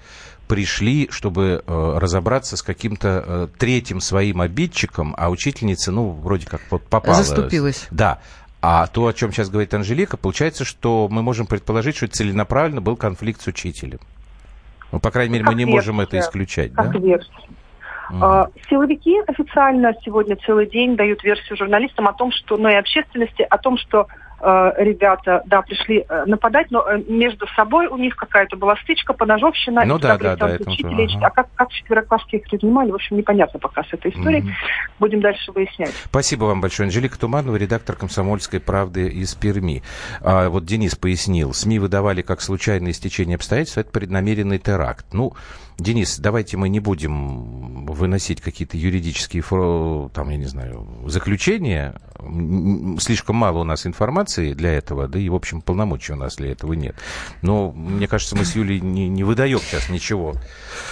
пришли, 0.48 1.08
чтобы 1.10 1.62
э, 1.64 1.98
разобраться 1.98 2.56
с 2.56 2.62
каким-то 2.62 3.24
э, 3.26 3.48
третьим 3.58 4.00
своим 4.00 4.40
обидчиком, 4.40 5.14
а 5.16 5.30
учительница, 5.30 5.92
ну, 5.92 6.10
вроде 6.10 6.46
как 6.46 6.62
вот 6.70 6.82
попала. 6.84 7.22
Заступилась. 7.22 7.86
Да. 7.90 8.20
А 8.60 8.86
то, 8.88 9.06
о 9.06 9.12
чем 9.12 9.32
сейчас 9.32 9.50
говорит 9.50 9.72
Анжелика, 9.74 10.16
получается, 10.16 10.64
что 10.64 11.06
мы 11.08 11.22
можем 11.22 11.46
предположить, 11.46 11.96
что 11.96 12.08
целенаправленно 12.08 12.80
был 12.80 12.96
конфликт 12.96 13.40
с 13.40 13.46
учителем. 13.46 14.00
Ну, 14.90 14.98
по 14.98 15.10
крайней 15.10 15.34
мере, 15.34 15.44
как 15.44 15.52
мы 15.52 15.58
не 15.58 15.64
версия. 15.64 15.76
можем 15.76 16.00
это 16.00 16.18
исключать, 16.18 16.72
как 16.72 16.92
да? 16.92 16.98
Версия. 16.98 17.30
Mm-hmm. 18.10 18.52
Силовики 18.70 19.18
официально 19.26 19.92
сегодня 20.04 20.36
целый 20.36 20.66
день 20.66 20.96
дают 20.96 21.22
версию 21.24 21.56
журналистам 21.56 22.08
о 22.08 22.12
том, 22.12 22.32
что, 22.32 22.56
ну 22.56 22.68
и 22.68 22.74
общественности, 22.74 23.46
о 23.48 23.58
том, 23.58 23.76
что 23.76 24.06
э, 24.40 24.72
ребята, 24.78 25.42
да, 25.46 25.62
пришли 25.62 26.04
э, 26.08 26.24
нападать, 26.26 26.70
но 26.70 26.88
э, 26.88 27.02
между 27.08 27.46
собой 27.48 27.86
у 27.86 27.96
них 27.96 28.16
какая-то 28.16 28.56
была 28.56 28.76
стычка, 28.76 29.12
поножовщина. 29.12 29.84
Ну 29.84 29.98
да, 29.98 30.16
да, 30.16 30.36
да. 30.36 30.48
Это 30.48 30.70
учителей, 30.70 31.08
ага. 31.16 31.26
А 31.26 31.30
как, 31.30 31.48
как 31.54 31.70
четвероклассники 31.70 32.36
их 32.36 32.44
принимали, 32.44 32.90
в 32.90 32.94
общем, 32.94 33.16
непонятно 33.16 33.58
пока 33.58 33.84
с 33.84 33.92
этой 33.92 34.10
историей. 34.10 34.42
Угу. 34.42 34.50
Будем 35.00 35.20
дальше 35.20 35.52
выяснять. 35.52 35.92
Спасибо 36.04 36.44
вам 36.44 36.60
большое. 36.60 36.86
Анжелика 36.86 37.18
Туманова, 37.18 37.56
редактор 37.56 37.96
«Комсомольской 37.96 38.60
правды» 38.60 39.08
из 39.08 39.34
Перми. 39.34 39.82
А, 40.22 40.48
вот 40.48 40.64
Денис 40.64 40.94
пояснил, 40.96 41.52
СМИ 41.52 41.78
выдавали 41.78 42.22
как 42.22 42.40
случайное 42.40 42.92
стечение 42.92 43.36
обстоятельств, 43.36 43.78
это 43.78 43.90
преднамеренный 43.90 44.58
теракт. 44.58 45.06
Ну, 45.12 45.34
Денис, 45.78 46.18
давайте 46.18 46.56
мы 46.56 46.68
не 46.68 46.80
будем 46.80 47.86
выносить 47.86 48.40
какие-то 48.40 48.76
юридические, 48.76 49.42
там, 50.12 50.28
я 50.30 50.36
не 50.36 50.46
знаю, 50.46 51.04
заключения. 51.06 52.00
Слишком 52.98 53.36
мало 53.36 53.58
у 53.58 53.64
нас 53.64 53.86
информации 53.86 54.52
для 54.52 54.72
этого, 54.72 55.06
да 55.06 55.18
и, 55.18 55.28
в 55.28 55.34
общем, 55.34 55.60
полномочий 55.60 56.12
у 56.12 56.16
нас 56.16 56.36
для 56.36 56.52
этого 56.52 56.72
нет. 56.72 56.96
Но, 57.42 57.70
мне 57.72 58.08
кажется, 58.08 58.36
мы 58.36 58.44
с 58.44 58.56
Юлей 58.56 58.80
не, 58.80 59.08
не 59.08 59.24
выдаем 59.24 59.60
сейчас 59.60 59.88
ничего. 59.88 60.34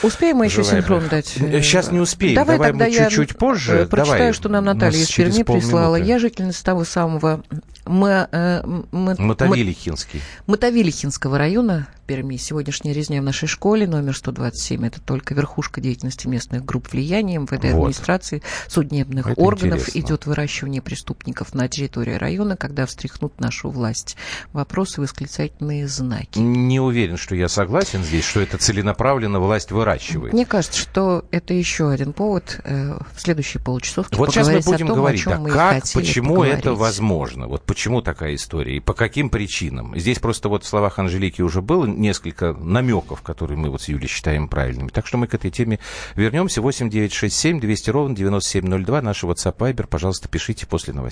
Успеем 0.03 0.37
мы 0.37 0.47
еще 0.47 0.63
синхрон 0.63 1.09
дать? 1.09 1.27
Сейчас 1.27 1.91
не 1.91 2.01
успеем. 2.01 2.37
Давай, 2.37 2.59
Давай 2.59 2.73
мы 2.73 2.93
чуть-чуть 2.93 3.37
позже. 3.37 3.87
Прочитаю, 3.91 4.19
Давай. 4.19 4.33
что 4.33 4.49
нам 4.49 4.65
Наталья 4.65 4.99
из 4.99 5.11
Перми 5.11 5.43
прислала. 5.43 5.97
Я 5.97 6.19
жительница 6.19 6.65
того 6.65 6.85
самого 6.85 7.43
э, 7.87 8.63
Мотовилихинский. 8.93 10.21
Мотовилихинского 10.47 11.39
района 11.39 11.89
Перми. 12.07 12.37
Сегодняшняя 12.37 12.93
резня 12.93 13.21
в 13.21 13.25
нашей 13.25 13.49
школе 13.49 13.87
номер 13.87 14.17
127 14.17 14.87
это 14.87 15.01
только 15.01 15.35
верхушка 15.35 15.81
деятельности 15.81 16.29
местных 16.29 16.65
групп 16.65 16.93
влияния, 16.93 17.39
МВД, 17.39 17.51
вот. 17.51 17.87
администрации, 17.87 18.43
судебных 18.69 19.27
это 19.27 19.41
органов. 19.41 19.81
Интересно. 19.81 20.01
Идет 20.01 20.27
выращивание 20.27 20.83
преступников 20.83 21.16
на 21.53 21.69
территории 21.69 22.15
района, 22.15 22.57
когда 22.57 22.87
встряхнут 22.87 23.41
нашу 23.41 23.71
власть. 23.71 24.17
Вопросы, 24.53 25.01
восклицательные 25.01 25.89
знаки. 25.89 26.39
Не 26.39 26.81
уверен, 26.81 27.17
что 27.17 27.35
я 27.35 27.49
согласен 27.49 28.03
здесь, 28.03 28.25
что 28.25 28.41
это 28.41 28.59
целенаправленно 28.59 29.41
власть 29.41 29.73
выращивает. 29.73 30.33
Мне 30.33 30.47
кажется, 30.47 30.79
что 30.79 31.25
это 31.31 31.55
еще 31.55 31.91
один 31.91 32.13
повод 32.13 32.61
э, 32.65 32.99
в 33.15 33.21
следующие 33.21 33.63
полчасов 33.63 34.09
Вот 34.13 34.33
сейчас 34.33 34.49
мы 34.49 34.61
будем 34.61 34.87
том, 34.89 34.97
говорить, 34.97 35.25
да, 35.25 35.39
как, 35.39 35.85
почему 35.95 36.37
поговорить. 36.37 36.59
это 36.59 36.75
возможно, 36.75 37.49
вот 37.49 37.63
почему 37.65 38.03
такая 38.03 38.35
история 38.35 38.77
и 38.77 38.81
по 38.81 38.95
каким 38.95 39.31
причинам. 39.31 39.97
Здесь 39.99 40.19
просто 40.19 40.49
вот 40.49 40.65
в 40.65 40.67
словах 40.67 40.99
Анжелики 40.99 41.43
уже 41.43 41.63
было 41.63 41.87
несколько 41.87 42.53
намеков, 42.53 43.23
которые 43.23 43.59
мы 43.59 43.71
вот 43.71 43.83
с 43.83 43.89
Юлей 43.89 44.09
считаем 44.09 44.49
правильными. 44.49 44.89
Так 44.89 45.07
что 45.07 45.19
мы 45.19 45.27
к 45.27 45.35
этой 45.35 45.51
теме 45.51 45.79
вернемся. 46.15 46.61
8 46.61 46.91
9 46.91 47.13
6 47.13 47.35
7 47.35 47.61
200 47.61 47.91
ровно 47.91 48.17
9702. 48.17 49.03
Наш 49.03 49.25
WhatsApp 49.25 49.57
Viber. 49.57 49.87
Пожалуйста, 49.87 50.29
пишите 50.29 50.67
после 50.67 50.93
новостей. 50.93 51.06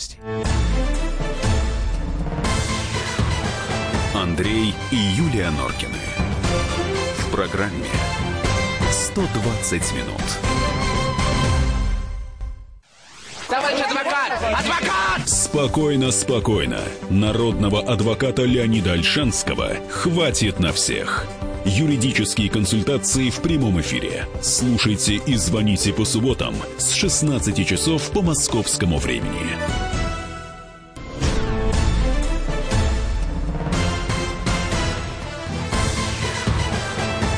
Андрей 4.12 4.74
и 4.90 4.96
Юлия 4.96 5.50
Норкины. 5.50 6.00
В 7.18 7.30
программе 7.30 7.86
120 8.90 9.92
минут. 9.92 10.20
Товарищ 13.48 13.80
адвокат! 13.82 14.32
Адвокат! 14.42 15.28
Спокойно, 15.28 16.10
спокойно. 16.10 16.80
Народного 17.08 17.80
адвоката 17.80 18.42
Леонида 18.42 18.94
Альшанского 18.94 19.76
хватит 19.88 20.58
на 20.58 20.72
всех. 20.72 21.24
Юридические 21.66 22.50
консультации 22.50 23.30
в 23.30 23.40
прямом 23.40 23.80
эфире. 23.80 24.26
Слушайте 24.42 25.14
и 25.14 25.34
звоните 25.36 25.94
по 25.94 26.04
субботам 26.04 26.54
с 26.76 26.92
16 26.92 27.66
часов 27.66 28.10
по 28.10 28.20
московскому 28.20 28.98
времени. 28.98 29.56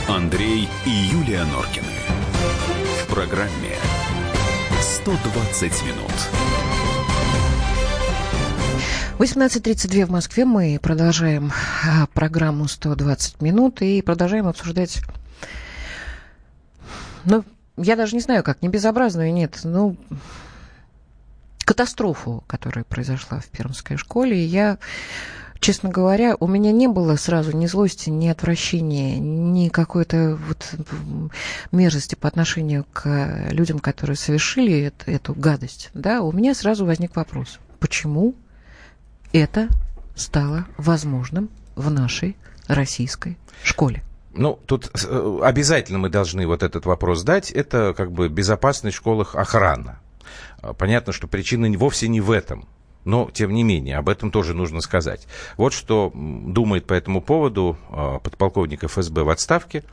Андрей 0.09 0.69
и 0.85 0.91
Юлия 0.91 1.45
Норкины. 1.45 1.87
В 3.05 3.15
программе 3.15 3.77
120 4.81 5.85
минут. 5.85 6.46
18.32 9.19 10.05
в 10.05 10.11
Москве. 10.11 10.45
Мы 10.45 10.79
продолжаем 10.81 11.51
а, 11.87 12.07
программу 12.13 12.69
120 12.69 13.41
минут 13.41 13.81
и 13.81 14.03
продолжаем 14.03 14.47
обсуждать... 14.47 15.01
Ну, 17.25 17.43
я 17.79 17.97
даже 17.97 18.15
не 18.15 18.21
знаю, 18.21 18.45
как, 18.45 18.61
не 18.61 18.69
безобразную, 18.69 19.33
нет, 19.33 19.61
ну, 19.65 19.97
катастрофу, 21.65 22.45
которая 22.47 22.85
произошла 22.85 23.41
в 23.41 23.47
Пермской 23.47 23.97
школе. 23.97 24.39
И 24.39 24.47
я, 24.47 24.77
честно 25.61 25.89
говоря, 25.89 26.37
у 26.39 26.47
меня 26.47 26.71
не 26.71 26.87
было 26.87 27.17
сразу 27.17 27.57
ни 27.57 27.65
злости, 27.65 28.11
ни 28.11 28.29
отвращения, 28.29 29.19
ни 29.19 29.71
какой-то 29.71 30.39
вот 30.47 30.75
мерзости 31.73 32.17
по 32.17 32.29
отношению 32.29 32.85
к 32.93 33.49
людям, 33.51 33.79
которые 33.79 34.19
совершили 34.19 34.79
эту, 34.79 35.11
эту 35.11 35.35
гадость. 35.35 35.89
Да, 35.95 36.21
у 36.21 36.33
меня 36.33 36.55
сразу 36.55 36.85
возник 36.85 37.17
вопрос. 37.17 37.61
Почему 37.81 38.35
это 39.33 39.69
стало 40.15 40.67
возможным 40.77 41.51
в 41.75 41.91
нашей 41.91 42.37
российской 42.69 43.37
школе. 43.63 44.03
Ну, 44.35 44.59
тут 44.67 44.91
э, 45.05 45.39
обязательно 45.43 45.99
мы 45.99 46.11
должны 46.11 46.47
вот 46.47 46.63
этот 46.63 46.85
вопрос 46.85 47.23
дать. 47.23 47.51
Это 47.51 47.95
как 47.97 48.13
бы 48.13 48.29
безопасность 48.29 48.97
в 48.97 48.99
школах 49.01 49.35
охрана. 49.35 49.99
А, 50.61 50.75
понятно, 50.75 51.13
что 51.13 51.27
причина 51.27 51.67
вовсе 51.79 52.09
не 52.09 52.21
в 52.21 52.31
этом. 52.31 52.69
Но, 53.05 53.31
тем 53.33 53.53
не 53.53 53.63
менее, 53.63 53.99
об 53.99 54.09
этом 54.09 54.31
тоже 54.31 54.53
нужно 54.53 54.81
сказать. 54.81 55.29
Вот 55.57 55.73
что 55.73 56.13
думает 56.15 56.87
по 56.87 56.95
этому 56.95 57.23
поводу 57.23 57.79
а, 57.91 58.19
подполковник 58.19 58.85
ФСБ 58.85 59.23
в 59.23 59.31
отставке, 59.31 59.85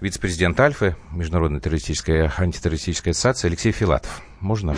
вице-президент 0.00 0.58
Альфы, 0.58 0.96
Международная 1.12 1.60
террористическая 1.60 2.32
антитеррористическая 2.36 3.12
ассоциация 3.12 3.48
Алексей 3.48 3.72
Филатов. 3.72 4.20
Можно? 4.40 4.74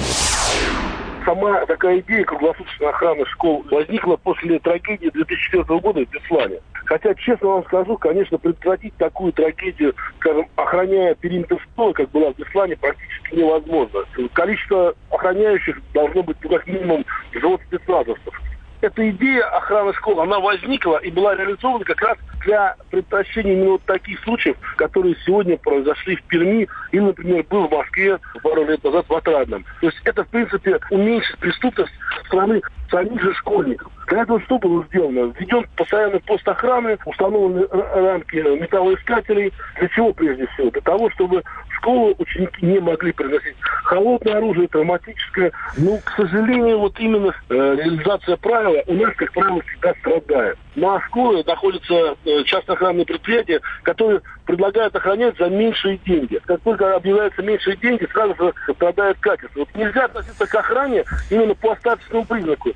Сама 1.25 1.65
такая 1.67 2.01
идея 2.01 2.25
круглосуточной 2.25 2.89
охраны 2.89 3.25
школ 3.27 3.65
возникла 3.71 4.17
после 4.17 4.59
трагедии 4.59 5.11
2004 5.11 5.81
года 5.81 6.05
в 6.05 6.11
Беслане. 6.11 6.61
Хотя, 6.85 7.15
честно 7.15 7.49
вам 7.49 7.65
скажу, 7.65 7.97
конечно, 7.97 8.39
предотвратить 8.39 8.95
такую 8.97 9.33
трагедию, 9.33 9.95
скажем, 10.19 10.47
охраняя 10.57 11.15
периметр 11.15 11.59
школы, 11.73 11.93
как 11.93 12.11
была 12.11 12.33
в 12.33 12.37
Беслане, 12.37 12.77
практически 12.77 13.37
невозможно. 13.37 14.01
Количество 14.33 14.95
охраняющих 15.11 15.81
должно 15.95 16.23
быть, 16.23 16.37
ну, 16.43 16.51
как 16.51 16.67
минимум, 16.67 17.05
взвод 17.33 17.61
спецназовцев 17.69 18.43
эта 18.83 19.09
идея 19.11 19.45
охраны 19.45 19.95
школ, 19.95 20.21
она 20.21 20.41
возникла 20.41 20.97
и 20.97 21.11
была 21.11 21.37
реализована 21.37 21.85
как 21.85 22.01
раз 22.03 22.19
для 22.45 22.77
предотвращения 22.91 23.53
именно 23.55 23.71
вот 23.71 23.83
таких 23.85 24.21
случаев, 24.25 24.57
которые 24.77 25.17
сегодня 25.25 25.57
произошли 25.57 26.17
в 26.17 26.23
Перми 26.25 26.69
и, 26.93 27.01
например, 27.01 27.45
был 27.51 27.67
в 27.67 27.73
Москве 27.73 28.19
пару 28.43 28.65
лет 28.65 28.85
назад 28.85 29.07
в 29.09 29.15
Отрадном. 29.15 29.65
То 29.81 29.87
есть 29.87 29.99
это, 30.05 30.25
в 30.25 30.29
принципе, 30.29 30.79
уменьшит 30.91 31.39
преступность 31.39 31.93
страны 32.27 32.61
самих 32.91 33.21
же 33.21 33.35
школьников. 33.35 33.91
Для 34.09 34.23
этого 34.23 34.41
что 34.43 34.59
было 34.59 34.85
сделано? 34.85 35.33
Введен 35.39 35.67
постоянный 35.77 36.21
пост 36.21 36.47
охраны, 36.47 36.99
установлены 37.07 37.67
рамки 37.71 38.37
металлоискателей. 38.37 39.53
Для 39.79 39.89
чего 39.89 40.13
прежде 40.13 40.47
всего? 40.49 40.71
Для 40.71 40.83
того, 40.83 41.09
чтобы 41.11 41.43
в 41.43 41.75
школу 41.77 42.15
ученики 42.19 42.67
не 42.67 42.79
могли 42.79 43.13
приносить 43.13 43.57
холодное 43.85 44.37
оружие, 44.37 44.69
травматическое. 44.69 45.53
Но, 45.79 45.97
к 46.05 46.11
сожалению, 46.15 46.81
вот 46.81 47.01
именно 47.01 47.35
э, 47.49 47.55
реализация 47.55 48.37
правила 48.37 48.83
у 48.87 48.93
нас, 48.93 49.15
как 49.17 49.33
правило, 49.33 49.63
всегда 49.63 49.95
страдает. 49.95 50.59
На 50.77 51.01
школе 51.01 51.43
находятся 51.47 52.17
э, 52.25 52.45
частно 52.45 52.75
охранные 52.75 53.07
предприятия, 53.07 53.61
которые 53.83 54.21
предлагают 54.53 54.95
охранять 54.95 55.39
за 55.39 55.49
меньшие 55.49 55.97
деньги. 56.05 56.39
Как 56.45 56.61
только 56.61 56.95
объявляются 56.95 57.41
меньшие 57.41 57.75
деньги, 57.77 58.07
сразу 58.13 58.35
же 58.35 58.53
страдает 58.75 59.17
качество. 59.19 59.61
Вот 59.61 59.69
нельзя 59.75 60.05
относиться 60.05 60.47
к 60.47 60.55
охране 60.55 61.05
именно 61.31 61.55
по 61.55 61.73
остаточному 61.73 62.27
признаку. 62.27 62.73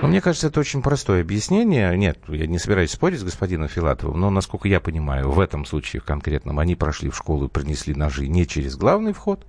Ну, 0.00 0.06
мне 0.06 0.20
кажется, 0.20 0.46
это 0.46 0.60
очень 0.60 0.80
простое 0.80 1.22
объяснение. 1.22 1.96
Нет, 1.96 2.18
я 2.28 2.46
не 2.46 2.58
собираюсь 2.60 2.92
спорить 2.92 3.18
с 3.18 3.24
господином 3.24 3.68
Филатовым, 3.68 4.20
но, 4.20 4.30
насколько 4.30 4.68
я 4.68 4.78
понимаю, 4.80 5.30
в 5.30 5.40
этом 5.40 5.66
случае 5.66 6.00
в 6.00 6.04
конкретном 6.04 6.60
они 6.60 6.76
прошли 6.76 7.10
в 7.10 7.16
школу 7.16 7.46
и 7.46 7.48
принесли 7.48 7.94
ножи 7.94 8.28
не 8.28 8.46
через 8.46 8.76
главный 8.76 9.12
вход, 9.12 9.44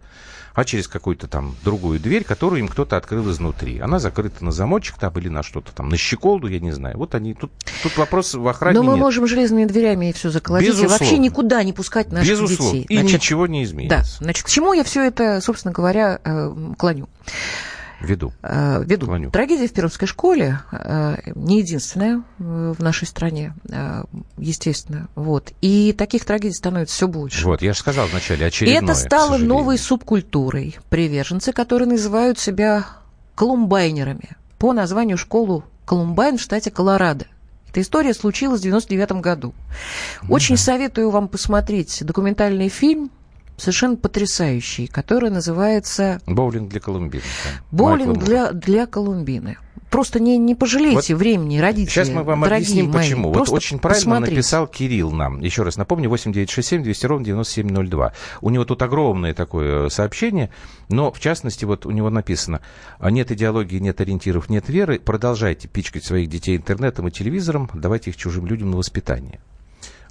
а 0.55 0.65
через 0.65 0.88
какую-то 0.88 1.27
там 1.27 1.55
другую 1.63 1.99
дверь, 1.99 2.23
которую 2.23 2.62
им 2.62 2.67
кто-то 2.67 2.97
открыл 2.97 3.29
изнутри. 3.29 3.77
Она 3.79 3.99
закрыта 3.99 4.43
на 4.43 4.51
замочек 4.51 4.97
там 4.97 5.13
или 5.19 5.29
на 5.29 5.43
что-то 5.43 5.71
там, 5.71 5.88
на 5.88 5.97
щеколду, 5.97 6.47
я 6.47 6.59
не 6.59 6.71
знаю. 6.71 6.97
Вот 6.97 7.13
они, 7.13 7.35
тут, 7.35 7.51
тут 7.83 7.95
вопрос 7.97 8.33
в 8.33 8.47
охране 8.47 8.75
Но 8.79 8.83
мы 8.83 8.93
нет. 8.93 9.01
можем 9.01 9.27
железными 9.27 9.65
дверями 9.65 10.09
и 10.09 10.13
все 10.13 10.31
заколотить, 10.31 10.69
Безусловно. 10.69 10.95
и 10.95 10.99
вообще 10.99 11.17
никуда 11.19 11.63
не 11.63 11.73
пускать 11.73 12.12
наших 12.12 12.27
Безусловно. 12.27 12.79
детей. 12.79 12.85
И 12.89 12.99
значит, 12.99 13.21
ничего 13.21 13.45
не 13.45 13.63
изменится. 13.63 13.97
Да, 13.97 14.03
значит, 14.25 14.43
к 14.45 14.49
чему 14.49 14.73
я 14.73 14.83
все 14.83 15.03
это, 15.03 15.41
собственно 15.41 15.71
говоря, 15.71 16.19
э, 16.23 16.51
клоню? 16.77 17.07
Веду. 18.01 18.33
Э, 18.41 18.83
веду. 18.85 19.05
Клоню. 19.07 19.31
Трагедия 19.31 19.67
в 19.67 19.73
Пермской 19.73 20.07
школе 20.07 20.59
э, 20.71 21.17
не 21.35 21.59
единственная 21.59 22.23
в 22.38 22.81
нашей 22.81 23.07
стране, 23.07 23.53
э, 23.69 24.03
естественно. 24.38 25.07
Вот. 25.15 25.51
И 25.62 25.93
таких 25.97 26.25
трагедий 26.25 26.55
становится 26.55 26.95
все 26.95 27.07
больше. 27.07 27.45
Вот, 27.45 27.62
я 27.62 27.73
же 27.73 27.79
сказал 27.79 28.07
вначале, 28.07 28.45
очередное, 28.45 28.81
И 28.81 28.83
это 28.83 28.95
стало 28.95 29.38
новой 29.38 29.77
субкультурой. 29.77 30.77
Приверженцы, 30.89 31.51
которые 31.51 31.89
называют 31.89 32.39
себя 32.39 32.85
колумбайнерами. 33.35 34.38
по 34.57 34.73
названию 34.73 35.17
школу 35.17 35.63
Колумбайн 35.85 36.38
в 36.38 36.41
штате 36.41 36.69
Колорадо. 36.69 37.25
Эта 37.69 37.81
история 37.81 38.13
случилась 38.13 38.59
в 38.59 38.63
99 38.63 39.13
году. 39.13 39.53
Очень 40.27 40.57
советую 40.57 41.09
вам 41.09 41.27
посмотреть 41.27 42.03
документальный 42.03 42.69
фильм 42.69 43.09
совершенно 43.60 43.95
потрясающий, 43.95 44.88
который 44.88 45.30
называется... 45.30 46.22
Боулинг 46.26 46.69
для 46.69 46.80
Колумбины. 46.80 47.24
Боулинг 47.72 48.17
для, 48.17 48.52
для 48.52 48.86
Колумбины. 48.86 49.58
Просто 49.89 50.19
не, 50.19 50.38
не 50.38 50.54
пожалейте 50.54 51.15
вот 51.15 51.19
времени, 51.19 51.58
родители. 51.58 51.89
Сейчас 51.89 52.10
мы 52.10 52.24
вам 52.24 52.43
объясним, 52.43 52.91
мои. 52.91 53.04
почему. 53.04 53.32
Просто 53.32 53.52
вот 53.52 53.58
очень 53.58 53.80
правильно 53.80 54.00
посмотрите. 54.00 54.36
написал 54.36 54.67
Кирилл 54.67 55.12
нам. 55.12 55.39
Еще 55.39 55.63
раз 55.63 55.78
напомню, 55.78 56.10
8967 56.10 56.84
200 56.84 57.06
ровно 57.08 57.26
9702. 57.26 58.13
У 58.41 58.50
него 58.52 58.65
тут 58.65 58.82
огромное 58.84 59.34
такое 59.34 59.89
сообщение, 59.89 60.52
но, 60.89 61.12
в 61.12 61.19
частности, 61.19 61.65
вот 61.65 61.88
у 61.88 61.91
него 61.91 62.12
написано, 62.12 62.62
«А 63.00 63.10
нет 63.10 63.32
идеологии, 63.32 63.80
нет 63.80 64.00
ориентиров, 64.00 64.50
нет 64.50 64.69
веры, 64.69 65.00
продолжайте 65.00 65.67
пичкать 65.67 66.04
своих 66.04 66.30
детей 66.30 66.56
интернетом 66.56 67.08
и 67.08 67.12
телевизором, 67.12 67.69
давайте 67.74 68.12
их 68.12 68.17
чужим 68.17 68.45
людям 68.45 68.72
на 68.72 68.78
воспитание. 68.78 69.39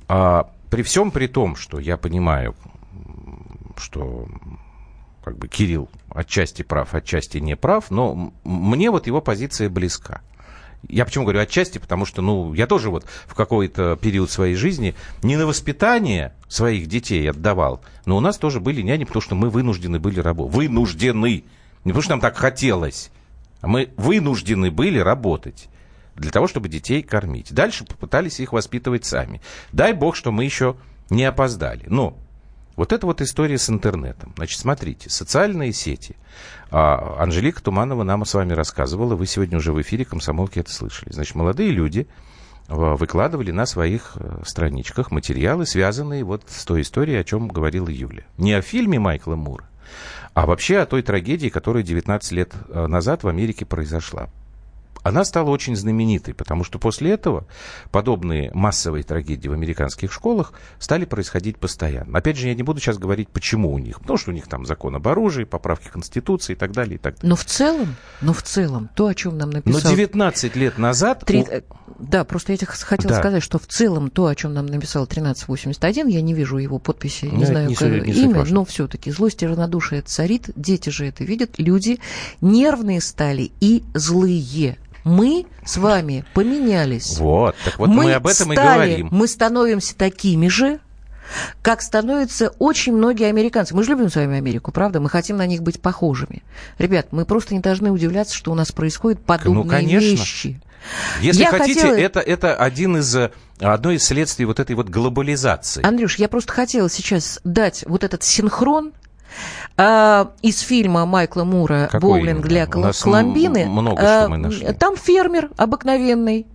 А 0.09 0.51
при 0.71 0.83
всем 0.83 1.13
при 1.13 1.29
том, 1.29 1.55
что 1.55 1.79
я 1.79 1.97
понимаю, 1.97 2.57
что 3.77 4.29
как 5.25 5.37
бы 5.37 5.49
Кирилл 5.49 5.89
отчасти 6.11 6.63
прав, 6.63 6.95
отчасти 6.95 7.39
не 7.39 7.57
прав, 7.57 7.91
но 7.91 8.33
мне 8.45 8.91
вот 8.91 9.07
его 9.07 9.21
позиция 9.21 9.69
близка. 9.69 10.23
Я 10.89 11.05
почему 11.05 11.25
говорю 11.25 11.41
отчасти, 11.41 11.79
потому 11.79 12.05
что, 12.05 12.23
ну, 12.23 12.55
я 12.55 12.67
тоже 12.67 12.89
вот 12.89 13.05
в 13.27 13.35
какой-то 13.35 13.99
период 14.01 14.31
своей 14.31 14.55
жизни 14.55 14.95
не 15.23 15.37
на 15.37 15.45
воспитание 15.45 16.33
своих 16.47 16.87
детей 16.87 17.29
отдавал, 17.29 17.83
но 18.07 18.17
у 18.17 18.21
нас 18.21 18.39
тоже 18.39 18.61
были 18.61 18.81
няни, 18.81 19.05
потому 19.05 19.21
что 19.21 19.35
мы 19.35 19.51
вынуждены 19.51 19.99
были 19.99 20.21
работать. 20.21 20.55
Вынуждены. 20.55 21.45
Не 21.85 21.93
потому 21.93 22.03
что 22.03 22.11
нам 22.13 22.21
так 22.21 22.37
хотелось, 22.37 23.11
а 23.61 23.67
мы 23.67 23.91
вынуждены 23.97 24.71
были 24.71 24.99
работать 24.99 25.69
для 26.15 26.31
того, 26.31 26.47
чтобы 26.47 26.69
детей 26.69 27.03
кормить. 27.03 27.53
Дальше 27.53 27.85
попытались 27.85 28.41
их 28.41 28.53
воспитывать 28.53 29.05
сами. 29.05 29.41
Дай 29.73 29.93
бог, 29.93 30.17
что 30.17 30.33
мы 30.33 30.45
еще 30.45 30.77
не 31.11 31.25
опоздали. 31.25 31.85
Но 31.87 32.17
вот 32.79 32.93
это 32.93 33.07
вот 33.07 33.21
история 33.21 33.59
с 33.59 33.69
интернетом. 33.69 34.33
Значит, 34.37 34.61
смотрите, 34.61 35.11
социальные 35.11 35.73
сети. 35.73 36.15
А, 36.71 37.17
Анжелика 37.19 37.61
Туманова 37.61 38.05
нам 38.05 38.25
с 38.25 38.33
вами 38.33 38.53
рассказывала, 38.53 39.17
вы 39.17 39.27
сегодня 39.27 39.59
уже 39.59 39.73
в 39.73 39.83
эфире 39.83 40.05
комсомолки 40.05 40.61
это 40.61 40.73
слышали. 40.73 41.13
Значит, 41.13 41.35
молодые 41.35 41.73
люди 41.73 42.07
а, 42.69 42.95
выкладывали 42.95 43.51
на 43.51 43.67
своих 43.67 44.13
э, 44.15 44.43
страничках 44.47 45.11
материалы, 45.11 45.67
связанные 45.67 46.23
вот 46.23 46.45
с 46.47 46.65
той 46.65 46.83
историей, 46.83 47.17
о 47.17 47.25
чем 47.25 47.49
говорила 47.49 47.89
Юля. 47.89 48.23
Не 48.37 48.53
о 48.53 48.63
фильме 48.63 49.01
Майкла 49.01 49.35
Мура, 49.35 49.69
а 50.35 50.47
вообще 50.47 50.79
о 50.79 50.87
той 50.87 51.03
трагедии, 51.03 51.49
которая 51.49 51.83
19 51.83 52.31
лет 52.31 52.53
э, 52.69 52.87
назад 52.87 53.25
в 53.25 53.29
Америке 53.29 53.67
произошла 53.67 54.29
она 55.03 55.25
стала 55.25 55.51
очень 55.51 55.77
знаменитой, 55.77 56.35
потому 56.35 56.65
что 56.65 56.79
после 56.79 57.13
этого 57.13 57.47
подобные 57.91 58.51
массовые 58.53 59.03
трагедии 59.03 59.49
в 59.49 59.53
американских 59.53 60.13
школах 60.13 60.53
стали 60.79 61.05
происходить 61.05 61.59
постоянно. 61.59 62.19
Опять 62.19 62.37
же, 62.37 62.49
я 62.49 62.55
не 62.55 62.63
буду 62.63 62.81
сейчас 62.81 62.99
говорить, 62.99 63.29
почему 63.29 63.73
у 63.73 63.79
них. 63.79 64.01
Потому 64.01 64.19
что 64.19 64.31
у 64.31 64.35
них 64.35 64.49
там 64.49 64.67
закон 64.67 64.97
об 64.97 65.07
оружии, 65.09 65.45
поправки 65.45 65.89
Конституции 65.89 66.53
и 66.53 66.57
так 66.57 66.73
далее. 66.73 66.97
И 66.97 66.99
так 66.99 67.17
далее. 67.17 67.29
Но 67.29 67.37
в 67.37 67.45
целом, 67.45 67.97
но 68.21 68.33
в 68.33 68.43
целом, 68.43 68.89
то, 68.95 69.07
о 69.07 69.15
чем 69.15 69.39
нам 69.39 69.51
написал... 69.51 69.81
Но 69.83 69.97
19 69.97 70.57
лет 70.57 70.79
назад... 70.79 71.25
Три... 71.25 71.43
У... 71.43 71.47
Да, 71.99 72.25
просто 72.25 72.53
я 72.53 72.59
хотела 72.59 73.15
да. 73.15 73.19
сказать, 73.19 73.43
что 73.43 73.59
в 73.59 73.67
целом 73.67 74.11
то, 74.11 74.27
о 74.27 74.35
чем 74.35 74.55
нам 74.55 74.67
написал 74.67 75.05
1381, 75.05 76.07
я 76.07 76.21
не 76.21 76.35
вижу 76.35 76.59
его 76.59 76.79
подписи, 76.79 77.27
не 77.27 77.39
но 77.39 77.47
знаю, 77.47 77.69
не 77.69 77.75
как, 77.75 77.91
не 77.91 78.13
имя, 78.13 78.45
но 78.45 78.65
все-таки 78.65 79.11
злость 79.11 79.43
и 79.43 79.47
равнодушие 79.47 80.03
царит, 80.03 80.51
дети 80.55 80.91
же 80.91 81.07
это 81.07 81.25
видят, 81.25 81.59
люди 81.59 81.99
нервные 82.41 83.01
стали 83.01 83.51
и 83.61 83.83
злые 83.95 84.77
мы 85.09 85.47
с 85.65 85.77
вами 85.77 86.25
поменялись. 86.35 87.19
Вот, 87.19 87.57
так 87.65 87.79
вот 87.79 87.89
мы, 87.89 88.05
мы 88.05 88.13
об 88.15 88.27
этом 88.27 88.53
стали, 88.53 88.55
и 88.55 89.03
говорим. 89.03 89.09
Мы 89.11 89.27
становимся 89.27 89.97
такими 89.97 90.49
же, 90.49 90.81
как 91.63 91.83
становятся 91.83 92.51
очень 92.59 92.93
многие 92.95 93.29
американцы. 93.29 93.75
Мы 93.75 93.83
же 93.85 93.91
любим 93.91 94.11
с 94.11 94.17
вами 94.17 94.39
Америку, 94.39 94.73
правда? 94.73 95.01
Мы 95.01 95.11
хотим 95.11 95.37
на 95.37 95.47
них 95.47 95.63
быть 95.63 95.81
похожими. 95.81 96.43
Ребят, 96.79 97.09
мы 97.11 97.25
просто 97.25 97.55
не 97.55 97.61
должны 97.61 97.91
удивляться, 97.91 98.35
что 98.35 98.53
у 98.53 98.55
нас 98.55 98.73
происходят 98.73 99.21
подобные 99.21 99.65
ну, 99.65 99.69
конечно. 99.69 100.07
вещи. 100.07 100.61
Если 101.21 101.43
я 101.43 101.51
хотите, 101.51 101.81
хотела... 101.81 101.97
это, 101.97 102.21
это 102.21 102.55
один 102.55 102.99
из, 102.99 103.15
одно 103.59 103.91
из 103.91 104.05
следствий 104.05 104.45
вот 104.45 104.61
этой 104.61 104.77
вот 104.77 104.89
глобализации. 104.89 105.85
Андрюш, 105.85 106.17
я 106.17 106.29
просто 106.29 106.53
хотела 106.53 106.89
сейчас 106.89 107.41
дать 107.45 107.85
вот 107.87 108.05
этот 108.05 108.23
синхрон 108.23 108.93
а, 109.77 110.31
из 110.43 110.61
фильма 110.61 111.07
Майкла 111.07 111.45
Мура 111.45 111.89
Какой 111.91 112.01
«Боулинг 112.01 112.29
именно? 112.31 112.43
для 112.49 112.67
Кол- 112.67 112.85
Коломбины». 113.01 113.67
Много 113.67 114.01
что 114.01 114.27
мы 114.29 114.37
нашли. 114.39 114.73
Там 114.75 114.97
фермер 114.97 115.51
обыкновенный, 115.57 116.47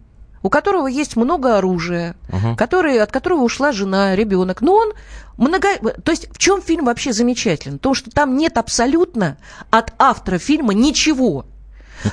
у 0.41 0.49
которого 0.49 0.87
есть 0.87 1.15
много 1.15 1.57
оружия, 1.57 2.15
Угу. 2.29 2.55
который, 2.57 2.99
от 3.01 3.11
которого 3.11 3.41
ушла 3.43 3.71
жена, 3.71 4.15
ребенок. 4.15 4.61
Но 4.61 4.73
он 4.75 4.93
много... 5.37 5.67
То 6.03 6.11
есть 6.11 6.27
в 6.31 6.37
чем 6.37 6.61
фильм 6.61 6.85
вообще 6.85 7.13
замечателен? 7.13 7.79
То, 7.79 7.93
что 7.93 8.11
там 8.11 8.37
нет 8.37 8.57
абсолютно 8.57 9.37
от 9.71 9.93
автора 9.99 10.37
фильма 10.37 10.73
ничего. 10.73 11.45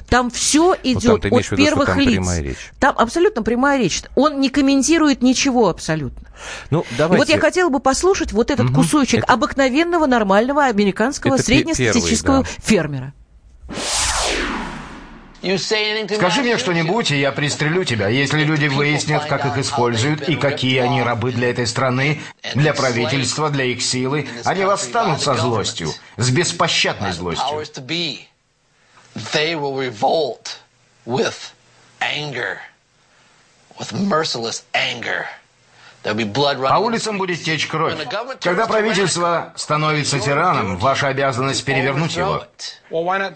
Там 0.09 0.31
все 0.31 0.77
идет 0.83 1.25
Ну, 1.25 1.37
от 1.37 1.51
виду, 1.51 1.57
первых 1.57 1.87
там 1.87 1.99
лиц. 2.01 2.38
речь. 2.38 2.71
Там 2.79 2.95
абсолютно 2.97 3.43
прямая 3.43 3.79
речь. 3.79 4.03
Он 4.14 4.40
не 4.40 4.49
комментирует 4.49 5.23
ничего 5.23 5.69
абсолютно. 5.69 6.29
Ну, 6.71 6.83
И 6.90 6.95
давайте. 6.97 7.19
вот 7.25 7.29
я 7.29 7.38
хотела 7.40 7.69
бы 7.71 7.81
послушать 7.81 8.33
вот 8.33 8.51
этот 8.51 8.66
Мгм. 8.66 8.75
кусочек 8.77 9.25
Это- 9.25 9.33
обыкновенного 9.33 10.07
нормального 10.07 10.64
американского 10.66 11.35
Это 11.35 11.43
среднестатистического 11.43 12.45
первый, 12.45 12.62
фермера. 12.62 13.12
Скажи 15.43 16.43
мне 16.43 16.59
что-нибудь, 16.59 17.11
и 17.12 17.19
я 17.19 17.33
пристрелю 17.33 17.85
тебя, 17.85 18.09
если 18.09 18.45
люди 18.45 18.66
выяснят, 18.66 19.25
как 19.25 19.47
их 19.47 19.57
используют 19.57 20.29
и 20.29 20.37
какие 20.37 20.79
они 20.79 21.03
рабы 21.03 21.33
для 21.33 21.49
этой 21.51 21.66
страны, 21.66 22.21
для 22.55 22.75
правительства, 22.75 23.49
для 23.49 23.64
их 23.64 23.83
силы. 23.83 24.29
Они 24.45 24.64
восстанут 24.64 25.23
со 25.23 25.35
злостью, 25.35 25.88
с 26.19 26.29
беспощадной 26.31 27.12
злостью. 27.12 27.47
They 29.33 29.54
will 29.54 29.76
revolt 29.76 30.59
with 31.04 31.54
anger, 32.00 32.59
with 33.78 33.92
merciless 33.92 34.64
anger. 34.74 35.26
There'll 36.02 36.16
be 36.16 36.24
blood 36.24 36.56
По 36.66 36.78
улицам 36.78 37.18
будет 37.18 37.42
течь 37.42 37.66
кровь. 37.66 37.94
Когда 38.40 38.66
правительство 38.66 39.52
становится 39.54 40.18
тираном, 40.18 40.78
ваша 40.78 41.09
обязанность 41.09 41.62
перевернуть 41.64 42.16
его. 42.16 42.44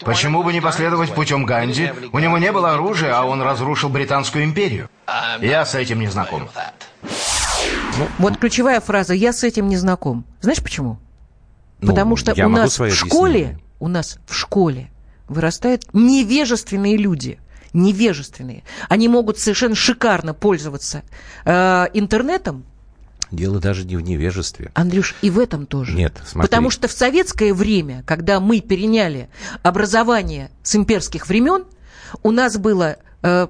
Почему 0.01 0.41
бы 0.41 0.51
не 0.51 0.61
последовать 0.61 1.13
путем 1.13 1.45
Ганди? 1.45 1.93
У 2.11 2.17
него 2.17 2.39
не 2.39 2.51
было 2.51 2.73
оружия, 2.73 3.15
а 3.15 3.23
он 3.23 3.43
разрушил 3.43 3.89
Британскую 3.89 4.43
империю. 4.43 4.89
Я 5.41 5.63
с 5.63 5.75
этим 5.75 5.99
не 5.99 6.07
знаком. 6.07 6.49
Вот 8.17 8.37
ключевая 8.37 8.81
фраза 8.81 9.13
«я 9.13 9.31
с 9.31 9.43
этим 9.43 9.69
не 9.69 9.77
знаком». 9.77 10.25
Знаешь 10.41 10.61
почему? 10.61 10.97
Ну, 11.81 11.89
Потому 11.91 12.15
что 12.15 12.33
у 12.33 12.49
нас 12.49 12.79
в 12.79 12.91
школе, 12.93 13.29
объяснения. 13.29 13.59
у 13.79 13.87
нас 13.87 14.17
в 14.27 14.33
школе 14.33 14.89
вырастают 15.27 15.85
невежественные 15.93 16.97
люди. 16.97 17.39
Невежественные. 17.73 18.63
Они 18.87 19.09
могут 19.09 19.37
совершенно 19.37 19.75
шикарно 19.75 20.33
пользоваться 20.33 21.03
э, 21.43 21.87
интернетом, 21.93 22.65
Дело 23.31 23.59
даже 23.59 23.85
не 23.85 23.97
в 23.97 24.01
невежестве. 24.01 24.71
Андрюш, 24.75 25.15
и 25.21 25.29
в 25.29 25.39
этом 25.39 25.65
тоже. 25.65 25.93
Нет, 25.93 26.13
смотри. 26.25 26.47
Потому 26.47 26.69
что 26.69 26.87
в 26.87 26.91
советское 26.91 27.53
время, 27.53 28.03
когда 28.05 28.39
мы 28.39 28.61
переняли 28.61 29.29
образование 29.63 30.51
с 30.63 30.75
имперских 30.75 31.27
времен, 31.27 31.65
у 32.23 32.31
нас 32.31 32.57
было 32.57 32.97
э, 33.23 33.47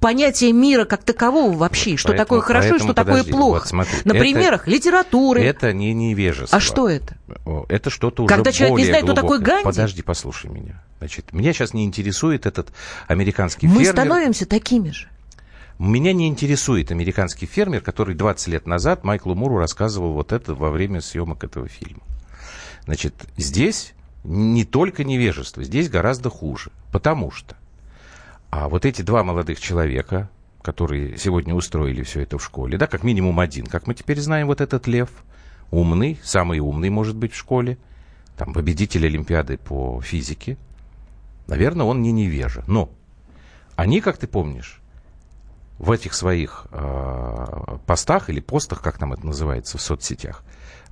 понятие 0.00 0.52
мира 0.52 0.84
как 0.84 1.04
такового 1.04 1.56
вообще, 1.56 1.96
что 1.96 2.08
Поэтому- 2.08 2.24
такое 2.26 2.40
хорошо 2.40 2.76
и 2.76 2.78
что 2.78 2.94
такое 2.94 3.22
плохо. 3.22 3.58
вот 3.60 3.68
смотри, 3.68 3.98
На 4.04 4.10
это- 4.12 4.18
примерах 4.20 4.66
литературы. 4.66 5.42
Это 5.42 5.72
не 5.72 5.92
невежество. 5.94 6.56
А 6.56 6.60
что 6.60 6.88
это? 6.88 7.16
Это 7.68 7.90
что-то 7.90 8.24
уже 8.24 8.34
Когда 8.34 8.50
человек 8.50 8.70
не 8.70 8.74
более 8.82 8.86
знает, 8.88 9.04
кто 9.04 9.14
такой 9.14 9.38
глубокое. 9.38 9.54
Ганди? 9.62 9.64
Подожди, 9.64 10.02
послушай 10.02 10.50
меня. 10.50 10.82
Значит, 10.98 11.32
меня 11.32 11.52
сейчас 11.52 11.74
не 11.74 11.84
интересует 11.84 12.46
этот 12.46 12.68
американский 13.06 13.66
Мы 13.68 13.74
фермер. 13.84 13.92
становимся 13.92 14.46
такими 14.46 14.90
же. 14.90 15.08
Меня 15.78 16.12
не 16.12 16.28
интересует 16.28 16.90
американский 16.90 17.46
фермер, 17.46 17.80
который 17.80 18.14
20 18.14 18.48
лет 18.48 18.66
назад 18.66 19.02
Майклу 19.04 19.34
Муру 19.34 19.56
рассказывал 19.58 20.12
вот 20.12 20.32
это 20.32 20.54
во 20.54 20.70
время 20.70 21.00
съемок 21.00 21.42
этого 21.44 21.68
фильма. 21.68 22.02
Значит, 22.84 23.14
здесь 23.38 23.94
не 24.24 24.64
только 24.66 25.04
невежество, 25.04 25.64
здесь 25.64 25.88
гораздо 25.88 26.28
хуже. 26.28 26.70
Потому 26.92 27.30
что 27.30 27.56
а 28.50 28.68
вот 28.68 28.84
эти 28.84 29.02
два 29.02 29.22
молодых 29.22 29.60
человека, 29.60 30.28
которые 30.62 31.16
сегодня 31.16 31.54
устроили 31.54 32.02
все 32.02 32.20
это 32.22 32.38
в 32.38 32.44
школе, 32.44 32.76
да, 32.76 32.86
как 32.86 33.04
минимум 33.04 33.40
один, 33.40 33.66
как 33.66 33.86
мы 33.86 33.94
теперь 33.94 34.20
знаем, 34.20 34.48
вот 34.48 34.60
этот 34.60 34.86
лев, 34.86 35.08
умный, 35.70 36.18
самый 36.22 36.58
умный, 36.58 36.90
может 36.90 37.16
быть, 37.16 37.32
в 37.32 37.36
школе, 37.36 37.78
там, 38.36 38.52
победитель 38.52 39.06
Олимпиады 39.06 39.56
по 39.56 40.00
физике, 40.00 40.58
наверное, 41.46 41.86
он 41.86 42.02
не 42.02 42.12
невежа. 42.12 42.64
Но 42.66 42.90
они, 43.76 44.00
как 44.00 44.18
ты 44.18 44.26
помнишь, 44.26 44.80
в 45.78 45.90
этих 45.92 46.12
своих 46.12 46.66
э, 46.72 47.78
постах 47.86 48.28
или 48.28 48.40
постах, 48.40 48.82
как 48.82 48.98
там 48.98 49.14
это 49.14 49.26
называется 49.26 49.78
в 49.78 49.80
соцсетях, 49.80 50.42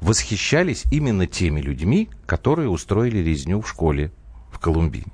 восхищались 0.00 0.84
именно 0.90 1.26
теми 1.26 1.60
людьми, 1.60 2.08
которые 2.24 2.70
устроили 2.70 3.18
резню 3.18 3.60
в 3.60 3.68
школе 3.68 4.12
в 4.50 4.58
Колумбине. 4.58 5.12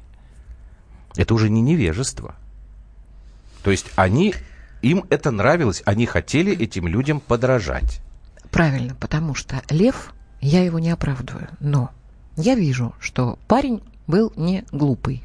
Это 1.16 1.34
уже 1.34 1.48
не 1.50 1.60
невежество. 1.60 2.34
То 3.62 3.70
есть 3.70 3.86
они, 3.96 4.34
им 4.82 5.04
это 5.10 5.30
нравилось, 5.30 5.82
они 5.86 6.06
хотели 6.06 6.56
этим 6.56 6.86
людям 6.86 7.20
подражать. 7.20 8.00
Правильно, 8.50 8.94
потому 8.94 9.34
что 9.34 9.62
лев, 9.70 10.12
я 10.40 10.62
его 10.62 10.78
не 10.78 10.90
оправдываю, 10.90 11.48
но 11.60 11.90
я 12.36 12.54
вижу, 12.54 12.94
что 13.00 13.38
парень 13.48 13.82
был 14.06 14.32
не 14.36 14.64
глупый. 14.70 15.24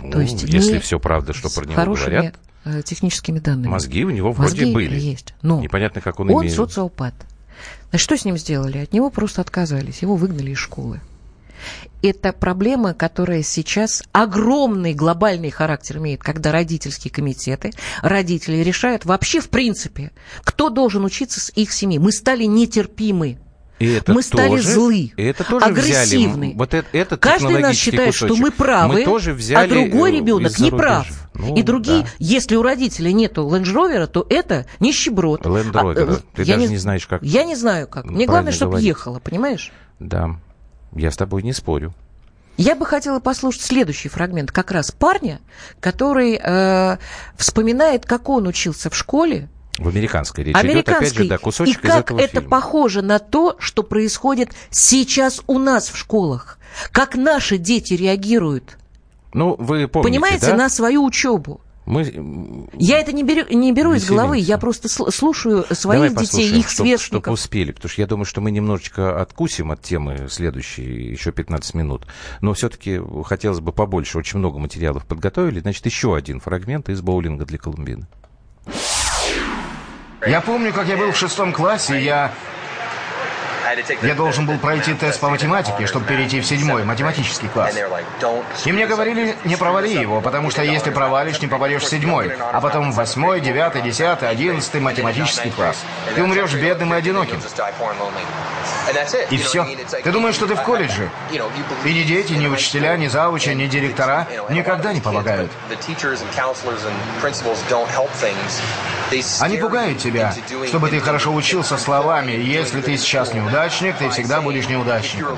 Ну, 0.00 0.10
То 0.12 0.20
есть 0.20 0.42
если 0.44 0.78
все 0.78 0.98
правда, 0.98 1.32
что 1.32 1.48
про 1.50 1.66
него 1.66 1.94
говорят, 1.94 2.36
э, 2.64 2.82
техническими 2.82 3.38
данными. 3.38 3.68
Мозги 3.70 4.04
у 4.04 4.10
него 4.10 4.32
вроде 4.32 4.62
Мозги 4.66 4.74
были. 4.74 4.98
есть. 4.98 5.34
Но 5.42 5.60
Непонятно, 5.60 6.00
как 6.00 6.20
он, 6.20 6.30
он 6.30 6.42
имеет. 6.42 6.54
социопат. 6.54 7.14
Значит, 7.90 8.04
что 8.04 8.16
с 8.16 8.24
ним 8.24 8.36
сделали? 8.38 8.78
От 8.78 8.92
него 8.92 9.10
просто 9.10 9.40
отказались. 9.40 10.02
Его 10.02 10.16
выгнали 10.16 10.50
из 10.50 10.58
школы. 10.58 11.00
Это 12.02 12.32
проблема, 12.32 12.94
которая 12.94 13.42
сейчас 13.42 14.02
огромный 14.12 14.94
глобальный 14.94 15.50
характер 15.50 15.98
имеет, 15.98 16.22
когда 16.22 16.50
родительские 16.50 17.12
комитеты, 17.12 17.72
родители 18.02 18.56
решают 18.56 19.04
вообще 19.04 19.40
в 19.40 19.48
принципе, 19.48 20.10
кто 20.42 20.68
должен 20.68 21.04
учиться 21.04 21.40
с 21.40 21.50
их 21.54 21.72
семьи. 21.72 21.98
Мы 21.98 22.12
стали 22.12 22.44
нетерпимы. 22.44 23.38
И 23.82 23.88
это 23.88 24.12
мы 24.12 24.22
стали 24.22 24.48
тоже, 24.48 24.70
злы, 24.74 25.12
это 25.16 25.42
тоже 25.42 25.66
агрессивны. 25.66 26.46
Взяли, 26.46 26.56
вот 26.56 26.74
это, 26.74 26.88
это 26.92 27.16
Каждый 27.16 27.58
нас 27.58 27.74
считает, 27.74 28.12
кусочек. 28.12 28.36
что 28.36 28.36
мы 28.40 28.52
правы, 28.52 28.94
мы 28.94 29.04
тоже 29.04 29.32
взяли 29.32 29.66
а 29.66 29.68
другой 29.68 30.12
ребенок 30.12 30.56
не 30.60 30.70
прав. 30.70 31.08
Ну, 31.34 31.56
и 31.56 31.62
другие, 31.62 32.02
да. 32.02 32.08
если 32.20 32.54
у 32.54 32.62
родителей 32.62 33.12
нету 33.12 33.48
ленд 33.50 34.12
то 34.12 34.24
это 34.28 34.66
нищеброд. 34.78 35.44
Ленд 35.46 35.74
А, 35.74 35.92
э, 35.96 36.16
Ты 36.34 36.44
даже 36.44 36.68
не 36.68 36.76
знаешь, 36.76 37.06
как 37.08 37.22
Я 37.22 37.42
не 37.42 37.56
знаю, 37.56 37.88
как. 37.88 38.04
Мне 38.04 38.26
главное, 38.26 38.52
чтобы 38.52 38.72
говорить. 38.72 38.88
ехала, 38.88 39.18
понимаешь? 39.18 39.72
Да, 39.98 40.36
я 40.94 41.10
с 41.10 41.16
тобой 41.16 41.42
не 41.42 41.52
спорю. 41.52 41.92
Я 42.56 42.74
бы 42.76 42.84
хотела 42.84 43.18
послушать 43.18 43.62
следующий 43.62 44.08
фрагмент 44.08 44.52
как 44.52 44.70
раз 44.72 44.90
парня, 44.90 45.40
который 45.80 46.38
э, 46.42 46.98
вспоминает, 47.36 48.04
как 48.04 48.28
он 48.28 48.46
учился 48.46 48.90
в 48.90 48.96
школе. 48.96 49.48
В 49.78 49.88
американской 49.88 50.44
речи 50.44 50.58
идет, 50.58 50.88
опять 50.88 51.14
же, 51.14 51.28
да, 51.28 51.38
кусочек 51.38 51.82
и 51.82 51.88
как 51.88 52.10
это 52.12 52.40
фильма. 52.40 52.48
похоже 52.50 53.00
на 53.00 53.18
то, 53.18 53.56
что 53.58 53.82
происходит 53.82 54.50
сейчас 54.70 55.40
у 55.46 55.58
нас 55.58 55.88
в 55.88 55.96
школах. 55.96 56.58
Как 56.90 57.16
наши 57.16 57.56
дети 57.56 57.94
реагируют, 57.94 58.78
Ну, 59.32 59.56
вы 59.58 59.88
помните, 59.88 60.10
понимаете, 60.10 60.46
да? 60.48 60.56
на 60.56 60.68
свою 60.68 61.04
учебу. 61.04 61.60
Мы... 61.84 62.68
Я 62.74 63.00
это 63.00 63.12
не 63.12 63.24
беру, 63.24 63.42
не 63.50 63.72
беру 63.72 63.92
из 63.94 64.06
головы, 64.06 64.38
я 64.38 64.56
просто 64.56 64.86
сл- 64.88 65.10
слушаю 65.10 65.62
Давай 65.62 65.74
своих 65.74 66.02
детей, 66.12 66.14
послушаем, 66.14 66.60
их 66.60 66.70
чтоб- 66.70 66.86
сверстников. 66.86 67.22
Чтобы 67.24 67.32
успели, 67.34 67.72
потому 67.72 67.90
что 67.90 68.00
я 68.02 68.06
думаю, 68.06 68.24
что 68.24 68.40
мы 68.40 68.50
немножечко 68.52 69.20
откусим 69.20 69.72
от 69.72 69.82
темы 69.82 70.28
следующей, 70.30 70.84
еще 71.10 71.32
15 71.32 71.74
минут. 71.74 72.06
Но 72.40 72.54
все-таки 72.54 73.00
хотелось 73.24 73.60
бы 73.60 73.72
побольше, 73.72 74.18
очень 74.18 74.38
много 74.38 74.58
материалов 74.58 75.04
подготовили. 75.06 75.58
Значит, 75.60 75.84
еще 75.86 76.14
один 76.14 76.38
фрагмент 76.38 76.88
из 76.88 77.00
боулинга 77.00 77.44
для 77.44 77.58
Колумбины. 77.58 78.06
Я 80.24 80.40
помню, 80.40 80.72
как 80.72 80.86
я 80.86 80.96
был 80.96 81.10
в 81.10 81.16
шестом 81.16 81.52
классе, 81.52 82.00
я... 82.02 82.32
Я 84.02 84.14
должен 84.14 84.46
был 84.46 84.58
пройти 84.58 84.94
тест 84.94 85.20
по 85.20 85.28
математике, 85.28 85.86
чтобы 85.86 86.06
перейти 86.06 86.40
в 86.40 86.46
седьмой 86.46 86.84
математический 86.84 87.48
класс. 87.48 87.74
И 88.64 88.72
мне 88.72 88.86
говорили, 88.86 89.36
не 89.44 89.56
провали 89.56 89.88
его, 89.88 90.20
потому 90.20 90.50
что 90.50 90.62
если 90.62 90.90
провалишь, 90.90 91.40
не 91.40 91.48
попадешь 91.48 91.82
в 91.82 91.88
седьмой, 91.88 92.32
а 92.52 92.60
потом 92.60 92.92
в 92.92 92.94
восьмой, 92.94 93.40
девятый, 93.40 93.82
десятый, 93.82 94.28
одиннадцатый 94.28 94.80
математический 94.80 95.50
класс. 95.50 95.76
Ты 96.14 96.22
умрешь 96.22 96.54
бедным 96.54 96.94
и 96.94 96.96
одиноким. 96.96 97.40
И 99.30 99.36
все. 99.38 99.66
Ты 100.02 100.10
думаешь, 100.10 100.34
что 100.34 100.46
ты 100.46 100.54
в 100.54 100.62
колледже? 100.62 101.10
И 101.30 101.92
ни 101.92 102.02
дети, 102.02 102.32
ни 102.32 102.46
учителя, 102.46 102.96
ни 102.96 103.08
заучи, 103.08 103.50
ни 103.50 103.66
директора 103.66 104.26
никогда 104.50 104.92
не 104.92 105.00
помогают. 105.00 105.50
Они 109.40 109.56
пугают 109.58 109.98
тебя, 109.98 110.34
чтобы 110.68 110.88
ты 110.88 111.00
хорошо 111.00 111.32
учился 111.34 111.76
словами. 111.76 112.32
Если 112.32 112.80
ты 112.80 112.96
сейчас 112.96 113.34
неудачник, 113.62 113.96
ты 113.98 114.08
всегда 114.10 114.40
будешь 114.40 114.68
неудачником. 114.68 115.36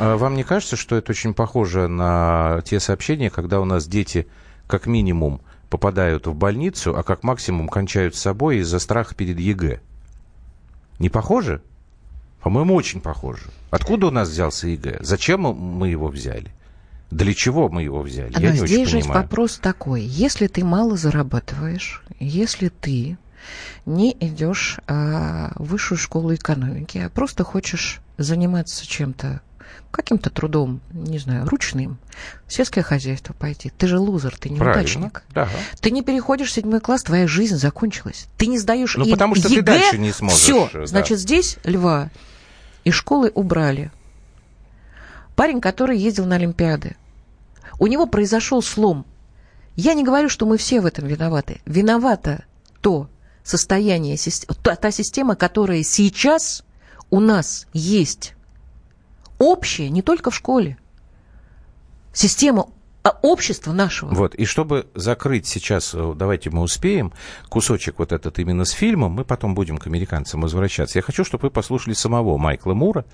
А 0.00 0.16
Вам 0.16 0.34
не 0.34 0.42
кажется, 0.42 0.76
что 0.76 0.96
это 0.96 1.12
очень 1.12 1.34
похоже 1.34 1.86
на 1.88 2.62
те 2.64 2.80
сообщения, 2.80 3.30
когда 3.30 3.60
у 3.60 3.64
нас 3.64 3.86
дети 3.86 4.26
как 4.66 4.86
минимум 4.86 5.40
попадают 5.68 6.26
в 6.26 6.34
больницу, 6.34 6.96
а 6.96 7.02
как 7.04 7.22
максимум 7.22 7.68
кончают 7.68 8.16
с 8.16 8.20
собой 8.20 8.58
из-за 8.58 8.80
страха 8.80 9.14
перед 9.14 9.38
ЕГЭ? 9.38 9.80
Не 10.98 11.08
похоже? 11.10 11.62
По-моему, 12.40 12.74
очень 12.74 13.00
похоже. 13.00 13.44
Откуда 13.70 14.08
у 14.08 14.10
нас 14.10 14.28
взялся 14.28 14.66
ЕГЭ? 14.66 14.98
Зачем 15.00 15.42
мы 15.42 15.88
его 15.88 16.08
взяли? 16.08 16.50
Для 17.10 17.34
чего 17.34 17.68
мы 17.68 17.82
его 17.82 18.02
взяли? 18.02 18.32
Но 18.32 18.40
Я 18.40 18.50
не 18.52 18.58
здесь 18.58 18.70
очень 18.72 18.86
же 18.86 18.98
понимаю. 19.00 19.22
вопрос 19.22 19.58
такой. 19.58 20.02
Если 20.02 20.46
ты 20.48 20.64
мало 20.64 20.96
зарабатываешь, 20.96 22.02
если 22.18 22.68
ты 22.68 23.16
не 23.86 24.16
идешь 24.20 24.78
а, 24.86 25.52
в 25.56 25.64
высшую 25.66 25.98
школу 25.98 26.34
экономики, 26.34 26.98
а 26.98 27.08
просто 27.10 27.44
хочешь 27.44 28.00
заниматься 28.18 28.86
чем-то, 28.86 29.40
каким-то 29.90 30.30
трудом, 30.30 30.80
не 30.92 31.18
знаю, 31.18 31.46
ручным, 31.48 31.98
в 32.46 32.52
сельское 32.52 32.82
хозяйство 32.82 33.32
пойти. 33.32 33.70
Ты 33.70 33.86
же 33.88 33.98
лузер, 33.98 34.36
ты 34.36 34.50
неудачник. 34.50 35.22
Да. 35.30 35.48
Ты 35.80 35.90
не 35.90 36.02
переходишь 36.02 36.48
в 36.48 36.52
седьмой 36.52 36.80
класс, 36.80 37.02
твоя 37.02 37.26
жизнь 37.26 37.56
закончилась. 37.56 38.26
Ты 38.36 38.46
не 38.46 38.58
сдаешь 38.58 38.96
Ну, 38.96 39.04
и- 39.04 39.10
потому 39.10 39.34
что 39.34 39.48
ты 39.48 39.54
ЕГЭ, 39.54 39.62
дальше 39.62 39.98
не 39.98 40.12
сможешь, 40.12 40.38
Все, 40.38 40.68
да. 40.72 40.86
значит, 40.86 41.18
здесь 41.18 41.58
льва 41.64 42.10
из 42.84 42.94
школы 42.94 43.30
убрали. 43.34 43.90
Парень, 45.36 45.60
который 45.60 45.98
ездил 45.98 46.26
на 46.26 46.36
Олимпиады. 46.36 46.96
У 47.78 47.86
него 47.86 48.06
произошел 48.06 48.62
слом. 48.62 49.06
Я 49.76 49.94
не 49.94 50.04
говорю, 50.04 50.28
что 50.28 50.44
мы 50.44 50.58
все 50.58 50.80
в 50.80 50.86
этом 50.86 51.06
виноваты. 51.06 51.60
Виновата 51.64 52.44
то 52.82 53.08
состояние, 53.50 54.16
та, 54.62 54.76
та 54.76 54.90
система, 54.90 55.34
которая 55.34 55.82
сейчас 55.82 56.64
у 57.10 57.20
нас 57.20 57.66
есть. 57.72 58.34
Общая, 59.38 59.90
не 59.90 60.02
только 60.02 60.30
в 60.30 60.34
школе. 60.34 60.78
Система 62.12 62.66
а, 63.02 63.18
общества 63.22 63.72
нашего. 63.72 64.14
Вот, 64.14 64.34
и 64.34 64.44
чтобы 64.44 64.86
закрыть 64.94 65.46
сейчас, 65.46 65.94
э, 65.94 66.12
давайте 66.16 66.50
мы 66.50 66.62
успеем, 66.62 67.12
кусочек 67.48 67.98
вот 67.98 68.12
этот 68.12 68.38
именно 68.38 68.64
с 68.64 68.70
фильмом, 68.70 69.12
мы 69.12 69.24
потом 69.24 69.54
будем 69.54 69.78
к 69.78 69.86
американцам 69.86 70.42
возвращаться. 70.42 70.98
Я 70.98 71.02
хочу, 71.02 71.24
чтобы 71.24 71.42
вы 71.42 71.50
послушали 71.50 71.94
самого 71.94 72.36
Майкла 72.36 72.74
Мура, 72.74 73.04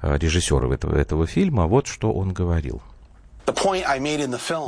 э, 0.00 0.16
режиссера 0.16 0.72
этого, 0.72 0.96
этого 0.96 1.26
фильма, 1.26 1.66
вот 1.66 1.86
что 1.86 2.12
он 2.12 2.32
говорил. 2.32 2.82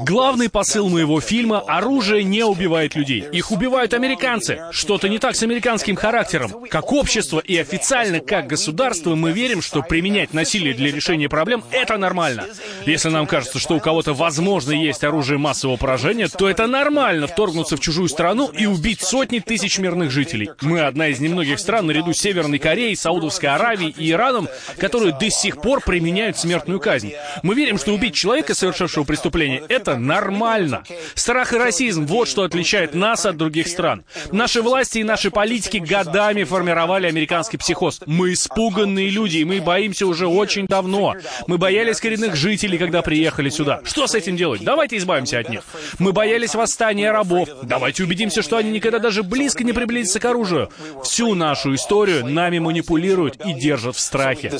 Главный 0.04 0.48
посыл 0.48 0.88
моего 0.88 1.20
фильма– 1.20 1.62
оружие 1.66 2.24
не 2.24 2.44
убивает 2.44 2.96
людей. 2.96 3.24
Их 3.32 3.52
убивают 3.52 3.94
американцы. 3.94 4.62
Что-то 4.72 5.08
не 5.08 5.18
так 5.18 5.36
с 5.36 5.42
американским 5.42 5.94
характером. 5.94 6.66
Как 6.68 6.92
общество 6.92 7.38
и 7.38 7.56
официально 7.56 8.20
как 8.20 8.48
государство 8.48 9.14
мы 9.14 9.32
верим, 9.32 9.62
что 9.62 9.82
применять 9.82 10.34
насилие 10.34 10.74
для 10.74 10.90
решения 10.90 11.28
проблем– 11.28 11.62
это 11.70 11.96
нормально. 11.96 12.46
Если 12.84 13.10
нам 13.10 13.26
кажется, 13.26 13.58
что 13.58 13.76
у 13.76 13.80
кого-то 13.80 14.12
возможно 14.12 14.72
есть 14.72 15.04
оружие 15.04 15.38
массового 15.38 15.76
поражения, 15.76 16.28
то 16.28 16.48
это 16.48 16.66
нормально 16.66 17.26
вторгнуться 17.26 17.76
в 17.76 17.80
чужую 17.80 18.08
страну 18.08 18.48
и 18.48 18.66
убить 18.66 19.02
сотни 19.02 19.38
тысяч 19.38 19.78
мирных 19.78 20.10
жителей. 20.10 20.50
Мы 20.62 20.80
одна 20.80 21.08
из 21.08 21.20
немногих 21.20 21.60
стран 21.60 21.86
наряду 21.86 22.12
с 22.12 22.18
Северной 22.18 22.58
Кореей, 22.58 22.96
Саудовской 22.96 23.50
Аравией 23.50 23.94
и 23.96 24.10
Ираном, 24.10 24.48
которые 24.78 25.16
до 25.16 25.30
сих 25.30 25.60
пор 25.60 25.80
применяют 25.80 26.38
смертную 26.38 26.80
казнь. 26.80 27.12
Мы 27.42 27.54
верим, 27.54 27.78
что 27.78 27.92
убить 27.92 28.14
человека, 28.14 28.54
совершившего 28.64 29.04
преступление, 29.04 29.62
это 29.68 29.96
нормально. 29.96 30.84
Страх 31.14 31.52
и 31.52 31.58
расизм– 31.58 32.06
вот 32.06 32.28
что 32.28 32.42
отличает 32.42 32.94
нас 32.94 33.26
от 33.26 33.36
других 33.36 33.68
стран. 33.68 34.04
Наши 34.32 34.62
власти 34.62 34.98
и 34.98 35.04
наши 35.04 35.30
политики 35.30 35.78
годами 35.78 36.44
формировали 36.44 37.06
американский 37.06 37.56
психоз. 37.56 38.00
Мы 38.06 38.32
испуганные 38.32 39.10
люди, 39.10 39.38
и 39.38 39.44
мы 39.44 39.60
боимся 39.60 40.06
уже 40.06 40.26
очень 40.26 40.66
давно. 40.66 41.14
Мы 41.46 41.58
боялись 41.58 42.00
коренных 42.00 42.36
жителей, 42.36 42.78
когда 42.78 43.02
приехали 43.02 43.50
сюда. 43.50 43.80
Что 43.84 44.06
с 44.06 44.14
этим 44.14 44.36
делать? 44.36 44.62
Давайте 44.62 44.96
избавимся 44.96 45.38
от 45.38 45.48
них. 45.48 45.62
Мы 45.98 46.12
боялись 46.12 46.54
восстания 46.54 47.10
рабов. 47.10 47.48
Давайте 47.62 48.04
убедимся, 48.04 48.42
что 48.42 48.56
они 48.56 48.70
никогда 48.70 48.98
даже 48.98 49.22
близко 49.22 49.64
не 49.64 49.72
приблизятся 49.72 50.20
к 50.20 50.24
оружию. 50.24 50.70
Всю 51.02 51.34
нашу 51.34 51.74
историю 51.74 52.26
нами 52.26 52.58
манипулируют 52.58 53.36
и 53.44 53.52
держат 53.52 53.96
в 53.96 54.00
страхе. 54.00 54.50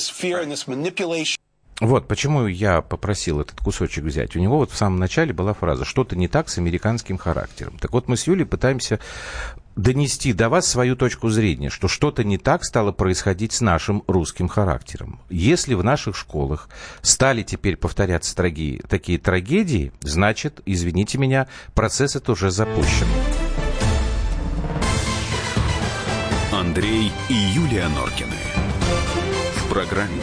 Вот 1.81 2.07
почему 2.07 2.47
я 2.47 2.83
попросил 2.83 3.41
этот 3.41 3.61
кусочек 3.61 4.05
взять. 4.05 4.37
У 4.37 4.39
него 4.39 4.59
вот 4.59 4.71
в 4.71 4.77
самом 4.77 4.99
начале 5.01 5.33
была 5.33 5.55
фраза 5.55 5.85
«что-то 5.85 6.17
не 6.17 6.29
так 6.29 6.49
с 6.49 6.59
американским 6.59 7.19
характером». 7.19 7.77
Так 7.81 7.93
вот 7.93 8.09
мы 8.09 8.17
с 8.17 8.27
Юлей 8.27 8.47
пытаемся 8.47 9.01
донести 9.75 10.33
до 10.33 10.49
вас 10.49 10.69
свою 10.69 10.95
точку 10.95 11.31
зрения, 11.31 11.71
что 11.71 11.89
что-то 11.89 12.23
не 12.23 12.39
так 12.39 12.65
стало 12.65 12.93
происходить 12.93 13.53
с 13.53 13.61
нашим 13.61 14.05
русским 14.07 14.47
характером. 14.47 15.19
Если 15.31 15.75
в 15.75 15.83
наших 15.83 16.17
школах 16.17 16.69
стали 17.03 17.43
теперь 17.43 17.77
повторяться 17.77 18.37
траги- 18.37 18.81
такие 18.87 19.19
трагедии, 19.19 19.93
значит, 20.01 20.61
извините 20.67 21.19
меня, 21.19 21.49
процесс 21.75 22.15
это 22.15 22.33
уже 22.33 22.53
запущен. 22.53 23.09
Андрей 26.53 27.11
и 27.29 27.35
Юлия 27.35 27.89
Норкины. 27.89 28.37
В 29.57 29.69
программе 29.69 30.23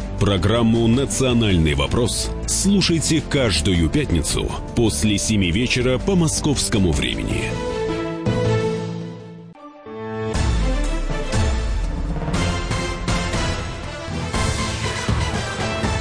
Программу 0.21 0.87
«Национальный 0.87 1.73
вопрос» 1.73 2.29
слушайте 2.45 3.23
каждую 3.27 3.89
пятницу 3.89 4.51
после 4.75 5.17
7 5.17 5.49
вечера 5.49 5.97
по 5.97 6.15
московскому 6.15 6.91
времени. 6.91 7.45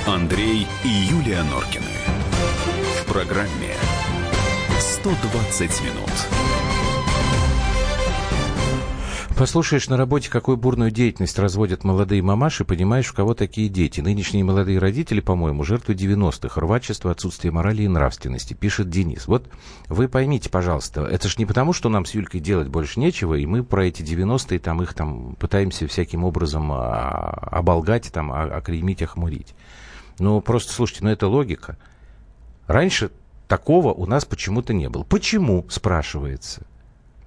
Андрей 0.07 0.67
и 0.85 0.89
Юлия 0.89 1.43
Норкины. 1.45 1.87
В 3.01 3.11
программе 3.11 3.75
«120 5.03 5.83
минут». 5.83 6.40
Послушаешь 9.41 9.89
на 9.89 9.97
работе, 9.97 10.29
какую 10.29 10.59
бурную 10.59 10.91
деятельность 10.91 11.39
разводят 11.39 11.83
молодые 11.83 12.21
мамаши, 12.21 12.67
понимаешь, 12.67 13.11
у 13.11 13.15
кого 13.15 13.33
такие 13.33 13.71
дети. 13.71 14.03
Нынешние 14.03 14.45
молодые 14.45 14.79
родители, 14.79 15.21
по-моему, 15.21 15.65
жертвы 15.65 15.95
90-х. 15.95 16.61
Рвачество, 16.61 17.11
отсутствие 17.11 17.51
морали 17.51 17.85
и 17.85 17.89
нравственности, 17.89 18.53
пишет 18.53 18.91
Денис. 18.91 19.27
Вот 19.27 19.49
вы 19.89 20.09
поймите, 20.09 20.51
пожалуйста, 20.51 21.07
это 21.07 21.31
ж 21.31 21.39
не 21.39 21.47
потому, 21.47 21.73
что 21.73 21.89
нам 21.89 22.05
с 22.05 22.13
Юлькой 22.13 22.41
делать 22.41 22.69
больше 22.69 23.01
нечего, 23.01 23.33
и 23.33 23.47
мы 23.47 23.65
про 23.65 23.87
эти 23.87 24.03
90-е 24.03 24.59
там 24.59 24.83
их 24.83 24.93
там 24.93 25.37
пытаемся 25.37 25.87
всяким 25.87 26.25
образом 26.25 26.71
а, 26.73 27.31
оболгать, 27.51 28.13
там, 28.13 28.31
а, 28.33 28.43
оклеймить, 28.43 29.01
охмурить. 29.01 29.55
Ну, 30.19 30.43
просто, 30.43 30.75
слушайте, 30.75 31.05
ну 31.05 31.09
это 31.09 31.29
логика. 31.29 31.79
Раньше 32.67 33.11
такого 33.49 33.95
у 33.95 34.05
нас 34.05 34.27
почему-то 34.27 34.75
не 34.75 34.91
было. 34.91 35.03
Почему, 35.03 35.65
спрашивается? 35.71 36.67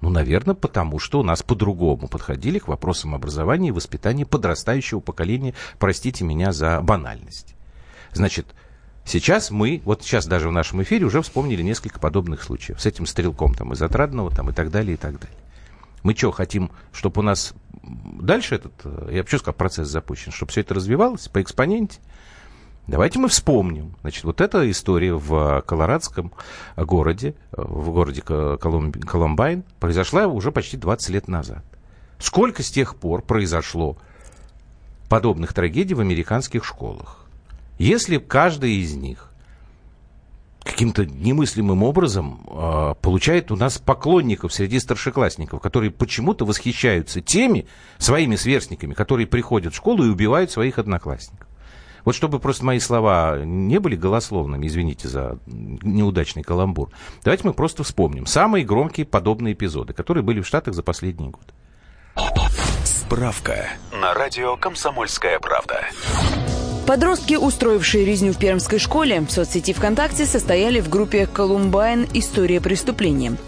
Ну, 0.04 0.10
наверное, 0.10 0.54
потому 0.54 0.98
что 0.98 1.20
у 1.20 1.22
нас 1.22 1.42
по-другому 1.42 2.08
подходили 2.08 2.58
к 2.58 2.68
вопросам 2.68 3.14
образования 3.14 3.68
и 3.68 3.72
воспитания 3.72 4.26
подрастающего 4.26 5.00
поколения. 5.00 5.54
Простите 5.78 6.24
меня 6.24 6.52
за 6.52 6.82
банальность. 6.82 7.54
Значит, 8.12 8.48
сейчас 9.06 9.50
мы, 9.50 9.80
вот 9.86 10.02
сейчас 10.02 10.26
даже 10.26 10.50
в 10.50 10.52
нашем 10.52 10.82
эфире 10.82 11.06
уже 11.06 11.22
вспомнили 11.22 11.62
несколько 11.62 12.00
подобных 12.00 12.42
случаев. 12.42 12.82
С 12.82 12.84
этим 12.84 13.06
стрелком 13.06 13.54
там 13.54 13.72
из 13.72 13.80
Отрадного 13.80 14.30
там, 14.30 14.50
и 14.50 14.52
так 14.52 14.70
далее, 14.70 14.92
и 14.92 14.98
так 14.98 15.18
далее. 15.18 15.38
Мы 16.02 16.14
что, 16.14 16.32
хотим, 16.32 16.70
чтобы 16.92 17.20
у 17.20 17.24
нас 17.24 17.54
дальше 17.82 18.56
этот, 18.56 18.74
э, 18.84 19.08
я 19.10 19.18
вообще 19.20 19.38
сказал, 19.38 19.54
процесс 19.54 19.88
запущен, 19.88 20.32
чтобы 20.32 20.52
все 20.52 20.60
это 20.60 20.74
развивалось 20.74 21.28
по 21.28 21.40
экспоненте? 21.40 21.98
Давайте 22.86 23.18
мы 23.18 23.28
вспомним. 23.28 23.94
Значит, 24.02 24.24
вот 24.24 24.40
эта 24.40 24.70
история 24.70 25.14
в 25.14 25.62
Колорадском 25.62 26.32
городе, 26.76 27.34
в 27.52 27.90
городе 27.90 28.20
Колумбайн, 28.20 29.64
произошла 29.80 30.26
уже 30.26 30.52
почти 30.52 30.76
20 30.76 31.08
лет 31.10 31.28
назад. 31.28 31.64
Сколько 32.18 32.62
с 32.62 32.70
тех 32.70 32.96
пор 32.96 33.22
произошло 33.22 33.96
подобных 35.08 35.54
трагедий 35.54 35.94
в 35.94 36.00
американских 36.00 36.64
школах? 36.64 37.24
Если 37.78 38.18
каждая 38.18 38.70
из 38.70 38.94
них 38.94 39.30
каким-то 40.62 41.04
немыслимым 41.06 41.82
образом 41.82 42.40
э, 42.48 42.94
получает 43.00 43.52
у 43.52 43.56
нас 43.56 43.78
поклонников 43.78 44.52
среди 44.52 44.78
старшеклассников, 44.80 45.60
которые 45.60 45.90
почему-то 45.90 46.44
восхищаются 46.44 47.20
теми 47.20 47.66
своими 47.98 48.36
сверстниками, 48.36 48.94
которые 48.94 49.26
приходят 49.26 49.74
в 49.74 49.76
школу 49.76 50.04
и 50.04 50.08
убивают 50.08 50.50
своих 50.50 50.78
одноклассников. 50.78 51.46
Вот 52.04 52.14
чтобы 52.14 52.38
просто 52.38 52.64
мои 52.64 52.78
слова 52.78 53.38
не 53.44 53.78
были 53.78 53.96
голословными, 53.96 54.66
извините 54.66 55.08
за 55.08 55.38
неудачный 55.46 56.42
каламбур, 56.42 56.90
давайте 57.22 57.46
мы 57.46 57.54
просто 57.54 57.82
вспомним 57.82 58.26
самые 58.26 58.64
громкие 58.64 59.06
подобные 59.06 59.54
эпизоды, 59.54 59.92
которые 59.92 60.22
были 60.22 60.40
в 60.40 60.46
Штатах 60.46 60.74
за 60.74 60.82
последние 60.82 61.30
годы. 61.30 61.52
Справка 62.84 63.68
на 63.92 64.14
радио 64.14 64.56
«Комсомольская 64.56 65.38
правда». 65.38 65.84
Подростки, 66.86 67.34
устроившие 67.34 68.04
резню 68.04 68.34
в 68.34 68.36
Пермской 68.36 68.78
школе, 68.78 69.22
в 69.22 69.30
соцсети 69.30 69.72
ВКонтакте 69.72 70.26
состояли 70.26 70.80
в 70.80 70.90
группе 70.90 71.26
«Колумбайн. 71.26 72.06
История 72.12 72.60
преступления». 72.60 73.38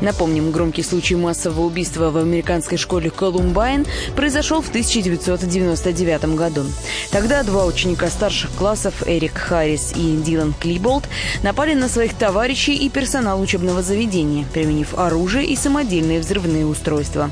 Напомним, 0.00 0.50
громкий 0.50 0.82
случай 0.82 1.14
массового 1.14 1.66
убийства 1.66 2.10
в 2.10 2.16
американской 2.16 2.78
школе 2.78 3.10
«Колумбайн» 3.10 3.84
произошел 4.16 4.62
в 4.62 4.70
1999 4.70 6.36
году. 6.36 6.64
Тогда 7.10 7.42
два 7.42 7.66
ученика 7.66 8.08
старших 8.08 8.50
классов, 8.52 9.06
Эрик 9.06 9.36
Харрис 9.36 9.92
и 9.94 10.16
Дилан 10.16 10.54
Клиболт, 10.58 11.04
напали 11.42 11.74
на 11.74 11.90
своих 11.90 12.14
товарищей 12.14 12.76
и 12.76 12.88
персонал 12.88 13.42
учебного 13.42 13.82
заведения, 13.82 14.46
применив 14.54 14.98
оружие 14.98 15.46
и 15.46 15.54
самодельные 15.54 16.20
взрывные 16.20 16.64
устройства. 16.64 17.30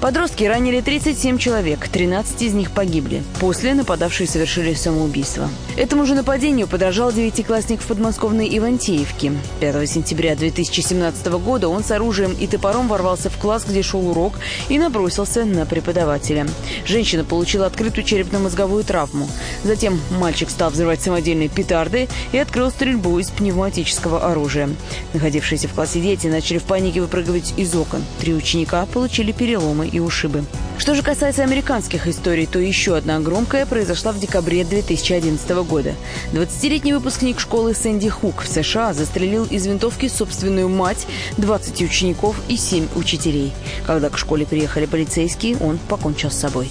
Подростки 0.00 0.44
ранили 0.44 0.80
37 0.80 1.36
человек, 1.36 1.86
13 1.88 2.42
из 2.42 2.54
них 2.54 2.70
погибли. 2.70 3.22
После 3.40 3.74
нападавшие 3.74 4.26
совершили 4.26 4.72
самоубийство 4.72 5.01
самоубийства. 5.02 5.48
Этому 5.76 6.06
же 6.06 6.14
нападению 6.14 6.68
подражал 6.68 7.12
девятиклассник 7.12 7.80
в 7.80 7.86
подмосковной 7.86 8.48
Ивантеевке. 8.56 9.32
5 9.60 9.88
сентября 9.88 10.36
2017 10.36 11.26
года 11.26 11.68
он 11.68 11.82
с 11.82 11.90
оружием 11.90 12.32
и 12.38 12.46
топором 12.46 12.88
ворвался 12.88 13.30
в 13.30 13.38
класс, 13.38 13.64
где 13.68 13.82
шел 13.82 14.06
урок, 14.08 14.34
и 14.68 14.78
набросился 14.78 15.44
на 15.44 15.66
преподавателя. 15.66 16.46
Женщина 16.86 17.24
получила 17.24 17.66
открытую 17.66 18.04
черепно-мозговую 18.04 18.84
травму. 18.84 19.28
Затем 19.64 20.00
мальчик 20.18 20.50
стал 20.50 20.70
взрывать 20.70 21.02
самодельные 21.02 21.48
петарды 21.48 22.08
и 22.32 22.38
открыл 22.38 22.70
стрельбу 22.70 23.18
из 23.18 23.30
пневматического 23.30 24.30
оружия. 24.30 24.68
Находившиеся 25.14 25.68
в 25.68 25.74
классе 25.74 26.00
дети 26.00 26.26
начали 26.26 26.58
в 26.58 26.64
панике 26.64 27.00
выпрыгивать 27.00 27.54
из 27.56 27.74
окон. 27.74 28.04
Три 28.20 28.34
ученика 28.34 28.86
получили 28.86 29.32
переломы 29.32 29.88
и 29.88 29.98
ушибы. 29.98 30.44
Что 30.78 30.94
же 30.94 31.02
касается 31.02 31.44
американских 31.44 32.08
историй, 32.08 32.46
то 32.46 32.58
еще 32.58 32.96
одна 32.96 33.20
громкая 33.20 33.66
произошла 33.66 34.10
в 34.10 34.18
декабре 34.18 34.64
2011 34.96 35.50
года. 35.66 35.94
20-летний 36.32 36.92
выпускник 36.92 37.40
школы 37.40 37.74
Сэнди 37.74 38.08
Хук 38.10 38.42
в 38.42 38.46
США 38.46 38.92
застрелил 38.92 39.44
из 39.44 39.66
винтовки 39.66 40.08
собственную 40.08 40.68
мать, 40.68 41.06
20 41.38 41.82
учеников 41.82 42.40
и 42.48 42.56
7 42.56 42.88
учителей. 42.94 43.52
Когда 43.86 44.10
к 44.10 44.18
школе 44.18 44.44
приехали 44.44 44.86
полицейские, 44.86 45.56
он 45.58 45.78
покончил 45.88 46.30
с 46.30 46.34
собой. 46.34 46.70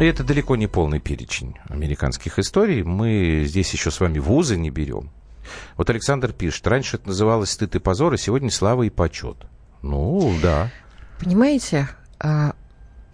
И 0.00 0.04
это 0.04 0.24
далеко 0.24 0.56
не 0.56 0.66
полный 0.66 0.98
перечень 0.98 1.56
американских 1.68 2.38
историй. 2.38 2.82
Мы 2.82 3.44
здесь 3.46 3.72
еще 3.72 3.90
с 3.90 4.00
вами 4.00 4.18
вузы 4.18 4.56
не 4.56 4.70
берем. 4.70 5.10
Вот 5.76 5.90
Александр 5.90 6.32
пишет, 6.32 6.66
раньше 6.66 6.96
это 6.96 7.08
называлось 7.08 7.50
стыд 7.50 7.76
и 7.76 7.78
позор, 7.78 8.14
а 8.14 8.16
сегодня 8.16 8.50
слава 8.50 8.84
и 8.84 8.90
почет. 8.90 9.36
Ну, 9.82 10.34
да. 10.42 10.70
Понимаете, 11.20 11.88
а, 12.18 12.54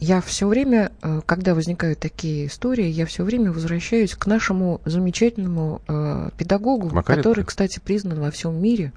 я 0.01 0.23
все 0.23 0.49
время, 0.49 0.93
э, 1.03 1.21
когда 1.27 1.55
возникают 1.55 2.01
такие 2.01 2.47
истории, 2.47 2.87
я 2.87 3.05
все 3.05 3.23
время 3.23 3.53
возвращаюсь 3.53 4.15
к 4.15 4.27
нашему 4.27 4.81
замечательному 4.87 5.83
э, 5.87 6.31
педагогу, 6.39 6.87
Макаренко? 6.87 7.17
который, 7.17 7.45
кстати, 7.45 7.81
признан 7.81 8.19
во 8.19 8.31
всем 8.31 8.61
мире. 8.61 8.93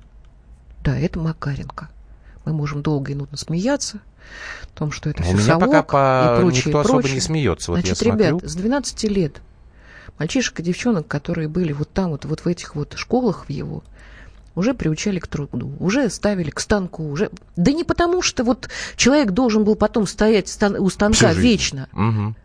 Да, 0.83 0.97
это 0.97 1.19
Макаренко. 1.19 1.89
Мы 2.45 2.53
можем 2.53 2.81
долго 2.81 3.11
и 3.11 3.15
нудно 3.15 3.37
смеяться 3.37 3.99
о 4.63 4.77
том, 4.77 4.91
что 4.91 5.09
это 5.09 5.23
все 5.23 5.33
меня 5.33 5.43
совок 5.43 5.71
пока 5.71 5.81
по... 5.83 6.37
и 6.37 6.41
прочее, 6.41 6.63
никто 6.67 6.83
прочее. 6.83 6.99
особо 6.99 7.13
не 7.13 7.19
смеется. 7.19 7.71
Вот 7.71 7.79
Значит, 7.81 8.01
я 8.01 8.11
ребят, 8.11 8.29
смотрю. 8.29 8.49
с 8.49 8.55
12 8.55 9.03
лет 9.03 9.41
мальчишек 10.19 10.59
и 10.59 10.63
девчонок, 10.63 11.07
которые 11.07 11.47
были 11.47 11.73
вот 11.73 11.89
там, 11.89 12.11
вот, 12.11 12.25
вот 12.25 12.41
в 12.41 12.47
этих 12.47 12.75
вот 12.75 12.93
школах 12.95 13.45
в 13.47 13.49
его, 13.49 13.83
уже 14.55 14.73
приучали 14.73 15.19
к 15.19 15.27
труду, 15.27 15.73
уже 15.79 16.09
ставили 16.09 16.49
к 16.49 16.59
станку, 16.59 17.09
уже... 17.09 17.29
Да 17.55 17.71
не 17.71 17.83
потому, 17.83 18.21
что 18.21 18.43
вот 18.43 18.69
человек 18.95 19.31
должен 19.31 19.63
был 19.63 19.75
потом 19.75 20.05
стоять 20.07 20.47
стан- 20.47 20.77
у 20.79 20.89
станка 20.89 21.33
вечно. 21.33 21.87
Мгм. 21.91 22.35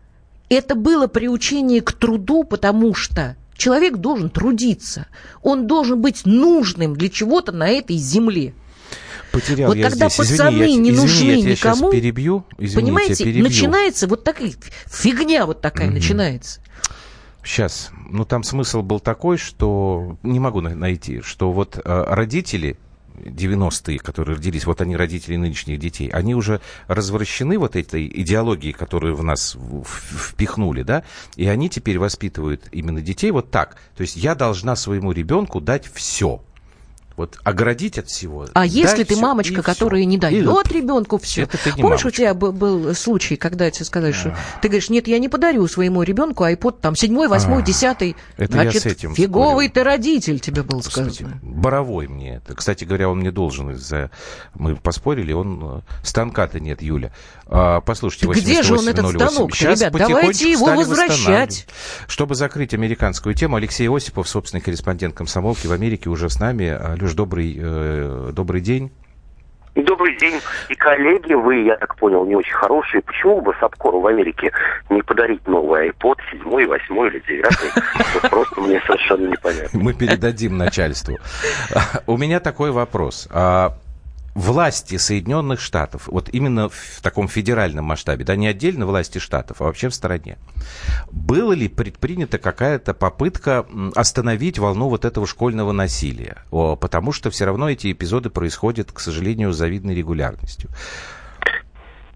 Это 0.49 0.75
было 0.75 1.07
приучение 1.07 1.81
к 1.81 1.91
труду, 1.91 2.43
потому 2.43 2.95
что 2.95 3.35
человек 3.55 3.97
должен 3.97 4.29
трудиться. 4.31 5.05
Он 5.43 5.67
должен 5.67 6.01
быть 6.01 6.25
нужным 6.25 6.95
для 6.95 7.09
чего-то 7.09 7.51
на 7.51 7.67
этой 7.69 7.97
земле. 7.97 8.53
Потерял 9.31 9.67
вот 9.67 9.77
я 9.77 9.89
когда 9.89 10.09
здесь. 10.09 10.17
пацаны 10.27 10.55
извини, 10.55 10.73
я, 10.73 10.79
не 10.79 10.89
извини, 10.89 10.91
нужны 10.91 11.23
я 11.25 11.35
никому, 11.51 11.91
сейчас 11.91 11.91
перебью. 11.91 12.45
Извини, 12.57 12.81
понимаете, 12.81 13.13
я 13.23 13.25
перебью. 13.25 13.43
начинается 13.43 14.07
вот 14.07 14.23
такая 14.23 14.51
фигня 14.87 15.45
вот 15.45 15.61
такая 15.61 15.85
Мгм. 15.87 15.95
начинается. 15.97 16.61
Сейчас. 17.43 17.91
Ну, 18.11 18.25
там 18.25 18.43
смысл 18.43 18.81
был 18.81 18.99
такой, 18.99 19.37
что 19.37 20.17
не 20.23 20.39
могу 20.39 20.61
на- 20.61 20.75
найти, 20.75 21.21
что 21.21 21.51
вот 21.51 21.77
э, 21.77 22.03
родители 22.07 22.77
90-е, 23.19 23.99
которые 23.99 24.37
родились, 24.37 24.65
вот 24.65 24.81
они 24.81 24.95
родители 24.95 25.35
нынешних 25.35 25.79
детей, 25.79 26.09
они 26.09 26.35
уже 26.35 26.61
развращены 26.87 27.57
вот 27.57 27.75
этой 27.75 28.07
идеологией, 28.07 28.73
которую 28.73 29.15
в 29.15 29.23
нас 29.23 29.57
впихнули, 29.83 30.83
да, 30.83 31.03
и 31.35 31.47
они 31.47 31.69
теперь 31.69 31.99
воспитывают 31.99 32.67
именно 32.71 33.01
детей 33.01 33.31
вот 33.31 33.51
так. 33.51 33.77
То 33.95 34.01
есть 34.01 34.15
я 34.15 34.35
должна 34.35 34.75
своему 34.75 35.11
ребенку 35.11 35.61
дать 35.61 35.89
все. 35.93 36.41
Вот 37.19 37.37
оградить 37.43 37.97
от 37.97 38.07
всего. 38.07 38.47
А 38.53 38.65
если 38.65 39.03
ты 39.03 39.15
мамочка, 39.17 39.61
которая 39.61 40.05
не 40.05 40.17
дает 40.17 40.71
ребенку 40.71 41.17
все? 41.17 41.43
Это 41.43 41.57
ты 41.57 41.71
не 41.73 41.81
Помнишь, 41.81 42.03
мамочка. 42.03 42.07
у 42.07 42.11
тебя 42.11 42.33
был, 42.33 42.51
был 42.51 42.95
случай, 42.95 43.35
когда 43.35 43.69
тебе 43.69 43.85
сказали, 43.85 44.11
что 44.13 44.35
ты 44.61 44.69
говоришь, 44.69 44.89
нет, 44.89 45.07
я 45.07 45.19
не 45.19 45.27
подарю 45.29 45.67
своему 45.67 46.03
ребенку 46.03 46.45
iPod 46.45 46.77
там 46.81 46.95
седьмой, 46.95 47.27
восьмой, 47.27 47.61
А, 47.61 47.65
десятый. 47.65 48.15
это 48.37 48.55
я 48.57 48.63
Значит, 48.63 48.83
с 48.83 48.85
этим 48.85 49.13
фиговый 49.13 49.67
ты 49.69 49.83
родитель, 49.83 50.39
тебе 50.39 50.63
было 50.63 50.81
сказано. 50.81 51.39
Боровой 51.43 52.07
мне 52.07 52.35
это. 52.37 52.55
Кстати 52.55 52.85
говоря, 52.85 53.09
он 53.09 53.19
мне 53.19 53.31
должен 53.31 53.71
из-за... 53.71 54.11
Мы 54.55 54.75
поспорили, 54.75 55.33
он... 55.33 55.59
э, 55.61 55.81
Станка-то 56.03 56.59
нет, 56.59 56.81
Юля. 56.81 57.11
А, 57.51 57.81
послушайте, 57.81 58.27
где 58.27 58.61
же 58.61 58.73
он, 58.73 58.87
этот 58.87 59.05
8808. 59.05 59.31
станок-то, 59.31 59.55
Сейчас 59.57 59.81
ребят? 59.81 59.93
Давайте 59.93 60.51
его 60.51 60.67
возвращать. 60.67 61.67
Чтобы 62.07 62.35
закрыть 62.35 62.73
американскую 62.73 63.33
тему, 63.33 63.55
Алексей 63.55 63.89
Осипов, 63.89 64.27
собственный 64.29 64.61
корреспондент 64.61 65.15
комсомолки 65.15 65.65
в 65.65 65.71
Америке, 65.71 66.09
уже 66.09 66.29
с 66.29 66.39
нами. 66.39 66.67
Алеш, 66.67 67.13
добрый, 67.13 67.57
э, 67.59 68.31
добрый 68.33 68.61
день. 68.61 68.91
Добрый 69.75 70.15
день. 70.17 70.39
И 70.69 70.75
коллеги, 70.75 71.33
вы, 71.33 71.63
я 71.63 71.77
так 71.77 71.95
понял, 71.95 72.25
не 72.25 72.35
очень 72.35 72.53
хорошие. 72.53 73.01
Почему 73.01 73.41
бы 73.41 73.53
Сапкору 73.59 74.01
в 74.01 74.07
Америке 74.07 74.51
не 74.89 75.01
подарить 75.01 75.47
новый 75.47 75.89
iPod, 75.89 76.15
седьмой, 76.31 76.65
восьмой 76.65 77.09
или 77.09 77.19
девятый? 77.27 77.69
Это 78.15 78.29
просто 78.29 78.61
мне 78.61 78.81
совершенно 78.85 79.27
непонятно. 79.27 79.79
Мы 79.79 79.93
передадим 79.93 80.57
начальству. 80.57 81.17
У 82.07 82.17
меня 82.17 82.39
такой 82.39 82.71
вопрос. 82.71 83.27
Власти 84.39 84.95
Соединенных 84.95 85.59
Штатов, 85.59 86.07
вот 86.07 86.29
именно 86.29 86.69
в 86.69 87.01
таком 87.01 87.27
федеральном 87.27 87.83
масштабе, 87.83 88.23
да, 88.23 88.37
не 88.37 88.47
отдельно 88.47 88.85
власти 88.85 89.17
штатов, 89.17 89.61
а 89.61 89.65
вообще 89.65 89.89
в 89.89 89.93
стране, 89.93 90.37
было 91.11 91.51
ли 91.51 91.67
предпринята 91.67 92.37
какая-то 92.37 92.93
попытка 92.93 93.65
остановить 93.95 94.57
волну 94.57 94.87
вот 94.87 95.03
этого 95.03 95.27
школьного 95.27 95.73
насилия? 95.73 96.37
Потому 96.51 97.11
что 97.11 97.29
все 97.31 97.43
равно 97.43 97.69
эти 97.69 97.91
эпизоды 97.91 98.29
происходят, 98.29 98.93
к 98.93 99.01
сожалению, 99.01 99.51
с 99.51 99.57
завидной 99.57 99.93
регулярностью. 99.93 100.69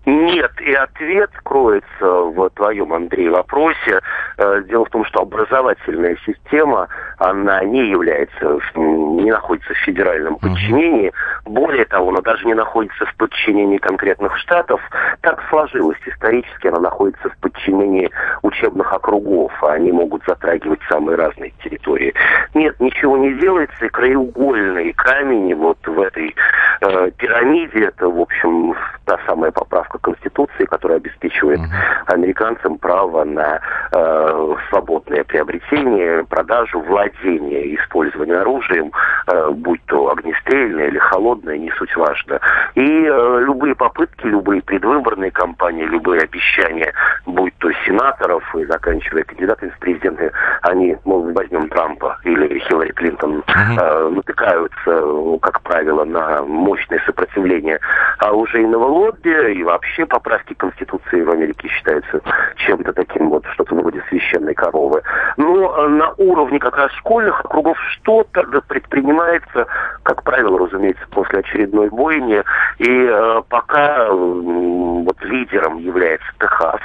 Нет, 0.05 0.51
и 0.59 0.73
ответ 0.73 1.29
кроется 1.43 1.87
в 2.01 2.49
твоем, 2.51 2.93
Андрей, 2.93 3.29
вопросе. 3.29 4.01
Э, 4.37 4.61
Дело 4.67 4.85
в 4.85 4.89
том, 4.89 5.05
что 5.05 5.21
образовательная 5.21 6.17
система, 6.25 6.89
она 7.19 7.63
не 7.63 7.89
является, 7.89 8.59
не 8.75 9.31
находится 9.31 9.73
в 9.73 9.77
федеральном 9.77 10.35
подчинении. 10.37 11.11
Более 11.45 11.85
того, 11.85 12.09
она 12.09 12.21
даже 12.21 12.45
не 12.45 12.53
находится 12.53 13.05
в 13.05 13.15
подчинении 13.15 13.77
конкретных 13.77 14.37
штатов. 14.37 14.81
Так 15.21 15.41
сложилось 15.49 15.99
исторически, 16.05 16.67
она 16.67 16.79
находится 16.79 17.29
в 17.29 17.37
подчинении 17.37 18.09
учебных 18.41 18.91
округов, 18.91 19.51
а 19.63 19.73
они 19.73 19.91
могут 19.91 20.23
затрагивать 20.27 20.81
самые 20.89 21.15
разные 21.15 21.53
территории. 21.63 22.13
Нет, 22.53 22.77
ничего 22.79 23.17
не 23.17 23.33
делается, 23.35 23.85
и 23.85 23.89
краеугольный 23.89 24.91
камень 24.93 25.55
вот 25.55 25.77
в 25.85 26.01
этой 26.01 26.35
э, 26.81 27.11
пирамиде, 27.17 27.85
это, 27.85 28.09
в 28.09 28.19
общем, 28.19 28.75
та 29.05 29.17
самая 29.25 29.51
поправка 29.51 29.92
Конституции, 30.33 30.65
которая 30.65 30.97
обеспечивает 30.97 31.59
американцам 32.07 32.77
право 32.77 33.23
на 33.23 33.59
э, 33.91 34.55
свободное 34.69 35.23
приобретение, 35.23 36.23
продажу, 36.25 36.79
владение 36.81 37.75
использование 37.75 38.39
оружием, 38.39 38.91
э, 39.27 39.49
будь 39.51 39.81
то 39.85 40.11
огнестрельное 40.11 40.87
или 40.87 40.97
холодное, 40.97 41.57
не 41.57 41.71
суть 41.71 41.95
важно. 41.95 42.39
И 42.75 42.81
э, 42.81 43.39
любые 43.41 43.75
попытки, 43.75 44.25
любые 44.25 44.61
предвыборные 44.61 45.31
кампании, 45.31 45.85
любые 45.85 46.21
обещания, 46.21 46.93
будь 47.25 47.53
то 47.59 47.71
сенаторов 47.85 48.43
и 48.55 48.65
заканчивая 48.65 49.23
кандидатами 49.23 49.69
в 49.69 49.79
президенты, 49.79 50.31
они, 50.61 50.97
мол, 51.05 51.31
возьмем 51.33 51.69
Трампа 51.69 52.17
или 52.23 52.59
Хиллари 52.59 52.91
Клинтон, 52.91 53.43
э, 53.47 54.09
натыкаются, 54.09 55.39
как 55.41 55.61
правило, 55.61 56.03
на 56.03 56.41
мощное 56.43 57.01
сопротивление. 57.05 57.79
Оружейного 58.19 58.85
лобби, 58.85 59.53
и 59.53 59.63
вообще 59.63 60.05
поправки 60.23 60.53
Конституции 60.53 61.21
в 61.21 61.29
Америке 61.29 61.67
считаются 61.67 62.21
чем-то 62.65 62.93
таким 62.93 63.29
вот, 63.29 63.45
что-то 63.53 63.75
вроде 63.75 64.01
священной 64.09 64.53
коровы. 64.53 65.01
Но 65.37 65.75
э, 65.75 65.87
на 65.89 66.13
уровне 66.17 66.59
как 66.59 66.77
раз 66.77 66.91
школьных 66.93 67.43
округов 67.43 67.77
что-то 67.91 68.43
предпринимается, 68.67 69.67
как 70.03 70.23
правило, 70.23 70.57
разумеется, 70.57 71.03
после 71.11 71.39
очередной 71.39 71.89
бойни, 71.89 72.41
и 72.79 73.07
э, 73.09 73.41
пока 73.49 74.07
э, 74.07 74.11
вот 74.11 75.21
лидером 75.23 75.77
является 75.79 76.27
Техас, 76.39 76.81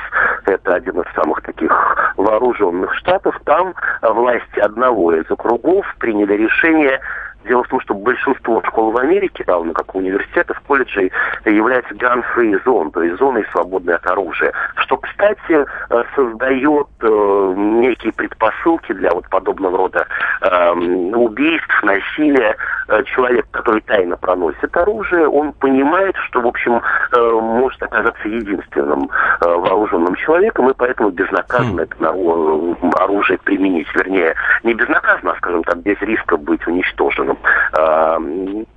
это 0.47 0.74
один 0.74 1.01
из 1.01 1.14
самых 1.14 1.41
таких 1.43 2.14
вооруженных 2.16 2.95
штатов, 2.97 3.39
там 3.45 3.74
власти 4.03 4.59
одного 4.59 5.14
из 5.14 5.30
округов 5.30 5.86
приняли 5.99 6.34
решение 6.34 7.01
Дело 7.49 7.65
в 7.65 7.69
том, 7.69 7.81
что 7.81 7.95
большинство 7.95 8.63
школ 8.67 8.91
в 8.93 8.99
Америке, 8.99 9.43
равно 9.47 9.73
как 9.73 9.95
университетов, 9.95 10.61
колледжей, 10.67 11.11
является 11.47 11.95
gun-free 11.95 12.63
zone, 12.65 12.91
то 12.93 13.03
есть 13.03 13.19
зоной 13.19 13.45
свободной 13.53 13.95
от 13.95 14.07
оружия. 14.07 14.53
Что, 14.77 14.99
кстати, 14.99 15.65
э, 15.91 16.05
создает 16.15 16.87
э, 17.01 17.55
некие 17.57 18.13
предпосылки 18.13 18.93
для 18.93 19.11
вот 19.11 19.29
подобного 19.31 19.79
рода 19.79 20.07
э, 20.43 20.73
убийств, 20.73 21.83
насилия. 21.83 22.55
Э, 22.89 23.03
Человек, 23.05 23.47
который 23.51 23.81
тайно 23.81 24.17
проносит 24.17 24.77
оружие, 24.77 25.27
он 25.27 25.53
понимает, 25.53 26.17
что, 26.29 26.41
в 26.41 26.47
общем, 26.47 26.83
может 27.13 27.83
оказаться 27.83 28.29
единственным 28.29 29.09
вооруженным 29.47 30.14
человеком, 30.16 30.68
и 30.70 30.74
поэтому 30.74 31.11
безнаказанно 31.11 31.82
это 31.82 31.95
на- 32.01 32.14
э, 32.14 32.74
оружие 33.03 33.39
применить. 33.39 33.89
Вернее, 33.95 34.34
не 34.64 34.74
безнаказанно, 34.74 35.32
а, 35.32 35.36
скажем 35.36 35.62
так, 35.64 35.78
без 35.78 36.01
риска 36.01 36.36
быть 36.36 36.66
уничтоженным. 36.66 37.39
Э, 37.76 38.18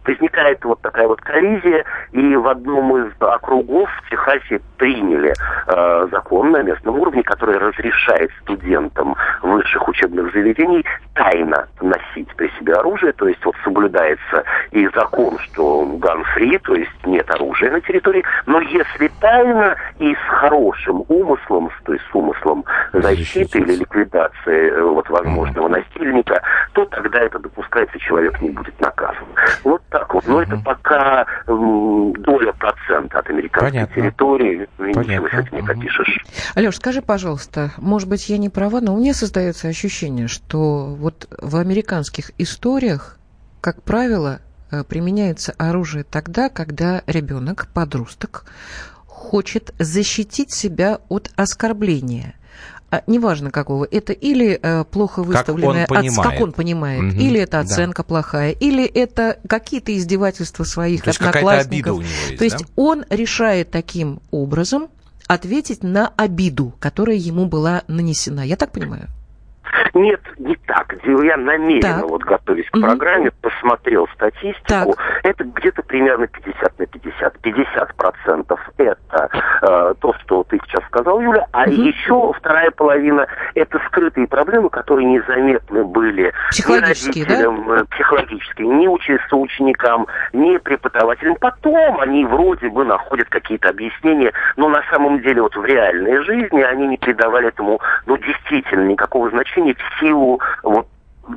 Возникает 0.04 0.64
вот 0.66 0.82
такая 0.82 1.08
вот 1.08 1.22
коллизия, 1.22 1.86
и 2.12 2.36
в 2.36 2.48
одном 2.48 2.98
из 2.98 3.12
округов 3.20 3.90
в 4.04 4.10
Техасе 4.10 4.60
приняли 4.78 5.34
э, 5.68 6.08
закон 6.12 6.52
на 6.52 6.64
местном 6.64 7.00
уровне, 7.00 7.24
который 7.24 7.58
разрешает 7.58 8.32
студентам 8.42 9.16
высших 9.42 9.88
учебных 9.88 10.34
заведений 10.34 10.84
тайно 11.14 11.68
носить 11.82 12.28
при 12.36 12.50
себе 12.60 12.74
оружие, 12.74 13.14
то 13.14 13.28
есть 13.28 13.44
вот 13.46 13.56
соблюдается 13.64 14.44
и 14.72 14.88
закон, 14.96 15.38
что 15.40 15.84
gun-free, 15.84 16.60
то 16.64 16.74
есть 16.76 17.06
нет 17.06 17.30
оружия 17.30 17.72
на 17.72 17.82
территории, 17.82 18.24
но 18.48 18.60
если 18.62 19.10
тайно 19.20 19.76
и 20.00 20.14
с 20.16 20.42
хорошим 20.52 21.06
умыслом, 21.08 21.70
то 21.86 21.94
есть 21.94 22.04
с 22.12 22.16
умыслом 22.16 22.66
защиты 22.94 23.60
или 23.60 23.76
ликвидации 23.76 24.70
э, 24.70 24.84
вот 24.84 25.10
возможного 25.10 25.70
насильника, 25.70 26.42
то 26.74 26.86
тогда 26.86 27.20
это 27.20 27.40
допускается, 27.40 27.98
человек 28.00 28.42
не 28.42 28.50
будет 28.50 28.80
наказан. 28.82 29.24
Вот 29.64 29.82
так 29.90 30.14
вот. 30.14 30.28
Но 30.28 30.42
это 30.42 30.58
пока 30.58 31.26
доля 31.48 32.54
процента 32.54 33.20
от 33.20 33.30
американской 33.30 33.72
Понятно. 33.72 33.96
территории, 33.96 34.68
и 34.80 34.84
ничего 34.84 35.04
Понятно. 35.04 35.30
с 35.30 35.34
этим 35.34 35.58
не 35.58 35.64
попишешь. 35.64 36.26
Алеш, 36.56 36.76
скажи, 36.76 37.02
пожалуйста, 37.02 37.72
может 37.78 38.10
быть, 38.10 38.28
я 38.30 38.38
не 38.38 38.50
права, 38.50 38.82
но 38.82 38.94
у 38.94 39.00
меня 39.00 39.14
создается 39.14 39.70
ощущение, 39.70 40.28
что 40.28 40.86
вот 40.86 41.28
в 41.42 41.56
американских 41.56 42.32
историях, 42.38 43.18
как 43.62 43.82
правило, 43.84 44.40
э, 44.72 44.84
применяется 44.84 45.54
оружие 45.58 46.04
тогда, 46.04 46.50
когда 46.50 47.04
ребенок, 47.08 47.68
подросток, 47.74 48.44
хочет 49.22 49.74
защитить 49.80 50.52
себя 50.54 51.00
от 51.10 51.30
оскорбления. 51.36 52.34
А, 52.94 53.04
неважно 53.08 53.52
какого, 53.52 53.88
это 53.90 54.12
или 54.12 54.60
э, 54.62 54.84
плохо 54.84 55.24
выставленная, 55.24 55.84
он 55.84 55.96
понимает. 55.96 56.30
как 56.30 56.42
он 56.42 56.52
понимает, 56.52 57.02
Мгм, 57.02 57.20
или 57.20 57.40
это 57.40 57.52
да. 57.54 57.60
оценка 57.60 58.04
плохая, 58.04 58.52
или 58.52 58.84
это 58.86 59.38
какие-то 59.48 59.96
издевательства 59.96 60.66
своих 60.66 61.04
То 61.04 61.12
есть 61.12 61.22
одноклассников. 61.22 61.68
обида 61.72 61.94
у 61.94 62.02
него 62.02 62.10
есть, 62.28 62.38
То 62.38 62.44
есть 62.44 62.58
да? 62.60 62.66
он 62.76 63.06
решает 63.10 63.72
таким 63.72 64.20
образом 64.32 64.90
ответить 65.28 65.84
на 65.84 66.12
обиду, 66.18 66.74
которая 66.80 67.16
ему 67.16 67.46
была 67.46 67.84
нанесена. 67.88 68.42
Я 68.42 68.58
так 68.58 68.74
понимаю? 68.74 69.08
Нет, 69.94 70.20
не 70.38 70.56
так. 70.68 70.94
Я 71.06 71.38
намеренно, 71.38 72.02
Так. 72.02 72.10
вот 72.10 72.24
готовясь 72.24 72.70
к 72.70 72.76
Мгм. 72.76 72.82
программе, 72.88 73.32
посмотрел 73.42 74.06
статистику. 74.16 74.96
Это 75.24 75.44
где-то 75.46 75.82
примерно 75.84 76.28
50 76.28 76.78
на 76.80 76.86
50. 76.86 77.40
50 77.40 77.96
процентов 77.96 78.60
это 78.78 79.30
э, 79.62 79.94
то, 80.00 80.14
что 80.24 80.44
ты 81.02 81.08
сейчас 81.08 81.12
сказал, 81.12 81.22
Юля, 81.22 81.48
а 81.52 81.70
еще 81.70 82.34
вторая 82.34 82.72
половина 82.72 83.28
это 83.56 83.80
скрытые 83.88 84.28
проблемы, 84.28 84.70
которые 84.70 85.08
незаметны 85.08 85.84
были 85.84 86.34
Психологические, 86.50 87.26
ни 87.26 87.30
родителям, 87.30 87.72
э, 87.72 87.86
психологические, 87.86 88.68
ни 88.68 88.88
соученикам, 89.30 90.08
ни 90.34 90.58
преподавателям. 90.58 91.36
Потом 91.40 92.00
они 92.00 92.26
вроде 92.26 92.70
бы 92.70 92.86
находят 92.86 93.30
какие-то 93.30 93.70
объяснения, 93.70 94.32
но 94.58 94.70
на 94.70 94.84
самом 94.92 95.22
деле 95.22 95.42
вот 95.42 95.56
в 95.56 95.66
реальной 95.66 96.24
жизни 96.24 96.62
они 96.62 96.88
не 96.88 96.98
придавали 96.98 97.50
этому, 97.50 97.80
ну, 98.06 98.18
действительно 98.18 98.88
никакого 98.88 99.30
значения 99.30 99.76
в 99.76 100.00
силу 100.00 100.40
вот 100.64 100.88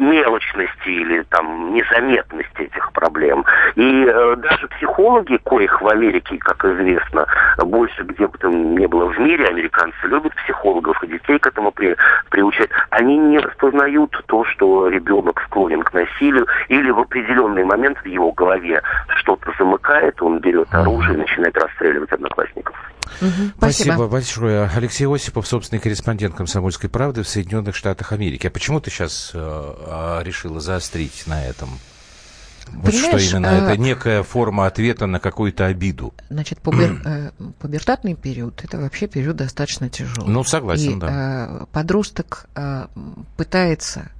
мелочности 0.00 0.88
или 0.88 1.22
там 1.30 1.74
незаметности 1.74 2.62
этих 2.62 2.92
проблем. 2.92 3.44
И 3.74 4.04
э, 4.06 4.36
даже 4.36 4.68
психологи, 4.68 5.38
коих 5.44 5.80
в 5.80 5.88
Америке, 5.88 6.38
как 6.38 6.64
известно, 6.64 7.26
больше 7.58 8.02
где 8.04 8.26
бы 8.26 8.38
там 8.38 8.76
ни 8.76 8.86
было 8.86 9.06
в 9.06 9.18
мире, 9.18 9.46
американцы 9.46 10.06
любят 10.06 10.34
психологов 10.36 11.02
и 11.02 11.06
детей 11.08 11.38
к 11.38 11.46
этому 11.46 11.70
при, 11.72 11.96
приучать, 12.30 12.70
они 12.90 13.16
не 13.18 13.38
распознают 13.38 14.10
то, 14.26 14.44
что 14.44 14.88
ребенок 14.88 15.40
склонен 15.46 15.82
к 15.82 15.92
насилию 15.92 16.46
или 16.68 16.90
в 16.90 17.00
определенный 17.00 17.64
момент 17.64 17.98
в 17.98 18.06
его 18.06 18.32
голове 18.32 18.82
что-то 19.16 19.52
замыкает, 19.58 20.20
он 20.22 20.38
берет 20.38 20.72
оружие 20.72 21.14
и 21.14 21.18
начинает 21.18 21.56
расстреливать 21.56 22.12
одноклассников. 22.12 22.74
Угу, 23.20 23.30
спасибо. 23.58 23.58
спасибо 23.58 24.08
большое. 24.08 24.70
Алексей 24.74 25.06
Осипов, 25.06 25.46
собственный 25.46 25.80
корреспондент 25.80 26.34
«Комсомольской 26.34 26.90
правды» 26.90 27.22
в 27.22 27.28
Соединенных 27.28 27.76
Штатах 27.76 28.12
Америки. 28.12 28.46
А 28.46 28.50
почему 28.50 28.80
ты 28.80 28.90
сейчас 28.90 29.30
э, 29.34 29.38
а, 29.38 30.22
решила 30.22 30.60
заострить 30.60 31.26
на 31.26 31.44
этом? 31.44 31.70
Вот 32.72 32.94
что 32.94 33.18
именно 33.18 33.50
а... 33.50 33.72
это 33.72 33.80
некая 33.80 34.22
форма 34.22 34.66
ответа 34.66 35.06
на 35.06 35.20
какую-то 35.20 35.66
обиду. 35.66 36.14
Значит, 36.30 36.60
пубер, 36.60 37.00
э, 37.04 37.30
пубертатный 37.58 38.14
период 38.14 38.64
это 38.64 38.78
вообще 38.78 39.06
период 39.06 39.36
достаточно 39.36 39.88
тяжелый. 39.88 40.28
Ну, 40.28 40.44
согласен, 40.44 40.96
И, 40.96 41.00
да. 41.00 41.48
Э, 41.62 41.66
подросток 41.72 42.46
э, 42.54 42.86
пытается 43.36 44.10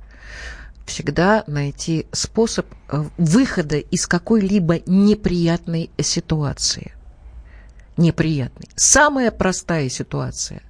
всегда 0.84 1.44
найти 1.46 2.06
способ 2.12 2.66
э, 2.88 3.04
выхода 3.16 3.78
из 3.78 4.06
какой-либо 4.06 4.80
неприятной 4.86 5.90
ситуации 5.98 6.92
неприятный. 7.96 8.68
Самая 8.76 9.30
простая 9.30 9.88
ситуация 9.88 10.62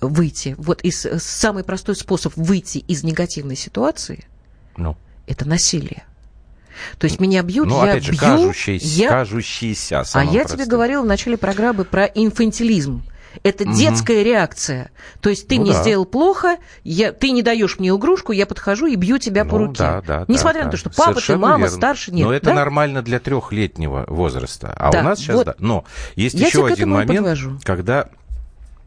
выйти, 0.00 0.54
вот 0.58 0.82
из, 0.82 1.06
самый 1.22 1.64
простой 1.64 1.96
способ 1.96 2.32
выйти 2.36 2.78
из 2.78 3.02
негативной 3.02 3.56
ситуации 3.56 4.26
ну. 4.76 4.96
это 5.26 5.48
насилие. 5.48 6.04
То 6.98 7.06
есть 7.06 7.20
меня 7.20 7.42
бьют, 7.42 7.68
ну, 7.68 7.84
я 7.84 7.92
опять 7.92 8.04
же, 8.04 8.12
бью, 8.12 8.20
кажущийся, 8.20 8.86
я... 8.86 9.08
кажущийся 9.08 10.04
А 10.12 10.24
я 10.24 10.40
простым. 10.40 10.58
тебе 10.58 10.66
говорила 10.66 11.02
в 11.02 11.06
начале 11.06 11.38
программы 11.38 11.84
про 11.84 12.04
инфантилизм. 12.04 13.02
Это 13.42 13.64
угу. 13.64 13.74
детская 13.74 14.22
реакция. 14.22 14.90
То 15.20 15.30
есть 15.30 15.48
ты 15.48 15.56
ну, 15.56 15.62
мне 15.62 15.72
да. 15.72 15.82
сделал 15.82 16.04
плохо, 16.04 16.56
я, 16.84 17.12
ты 17.12 17.30
не 17.30 17.42
даешь 17.42 17.78
мне 17.78 17.90
игрушку, 17.90 18.32
я 18.32 18.46
подхожу 18.46 18.86
и 18.86 18.96
бью 18.96 19.18
тебя 19.18 19.44
ну, 19.44 19.50
по 19.50 19.58
руке. 19.58 19.78
Да, 19.78 20.02
да, 20.02 20.24
Несмотря 20.28 20.60
да, 20.60 20.64
на 20.66 20.70
то, 20.72 20.76
что 20.76 20.90
папа, 20.90 21.12
Совершенно 21.12 21.38
ты, 21.38 21.42
мама, 21.42 21.58
верно. 21.64 21.76
старше, 21.76 22.12
нет. 22.12 22.26
Но 22.26 22.32
это 22.32 22.46
да? 22.46 22.54
нормально 22.54 23.02
для 23.02 23.18
трехлетнего 23.20 24.04
возраста. 24.08 24.72
А 24.76 24.90
да, 24.90 25.00
у 25.00 25.02
нас 25.02 25.18
сейчас, 25.18 25.36
вот. 25.36 25.46
да. 25.46 25.54
Но 25.58 25.84
есть 26.14 26.34
я 26.34 26.46
еще 26.46 26.66
один 26.66 26.90
момент, 26.90 27.18
подвожу. 27.18 27.58
когда 27.62 28.08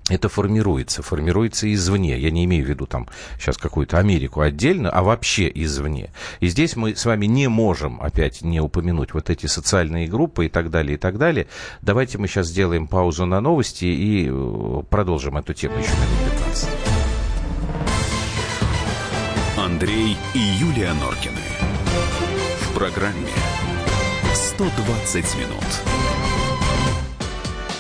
это 0.10 0.30
формируется, 0.30 1.02
формируется 1.02 1.72
извне. 1.74 2.18
Я 2.18 2.32
не 2.32 2.46
имею 2.46 2.66
в 2.66 2.70
виду 2.70 2.86
там 2.86 3.08
сейчас 3.38 3.58
какую-то 3.58 3.98
Америку 3.98 4.42
отдельно, 4.42 4.90
а 4.90 5.04
вообще 5.04 5.52
извне. 5.54 6.12
И 6.40 6.48
здесь 6.48 6.76
мы 6.76 6.96
с 6.96 7.06
вами 7.06 7.26
не 7.26 7.48
можем 7.48 8.02
опять 8.02 8.42
не 8.42 8.60
упомянуть 8.60 9.14
вот 9.14 9.30
эти 9.30 9.46
социальные 9.46 10.08
группы 10.08 10.48
и 10.48 10.50
так 10.50 10.70
далее, 10.70 10.96
и 10.96 10.98
так 10.98 11.18
далее. 11.18 11.48
Давайте 11.82 12.18
мы 12.18 12.28
сейчас 12.28 12.48
сделаем 12.48 12.88
паузу 12.88 13.26
на 13.26 13.42
новости 13.42 13.86
и 13.86 14.28
э, 14.30 14.84
продолжим 14.90 15.38
эту 15.38 15.54
тему 15.54 15.78
еще 15.78 15.92
минут 15.92 16.34
15. 16.46 16.70
Андрей 19.58 20.18
и 20.34 20.40
Юлия 20.40 20.94
Норкины. 20.94 21.42
В 22.62 22.74
программе 22.74 23.30
«120 24.34 25.38
минут». 25.38 25.89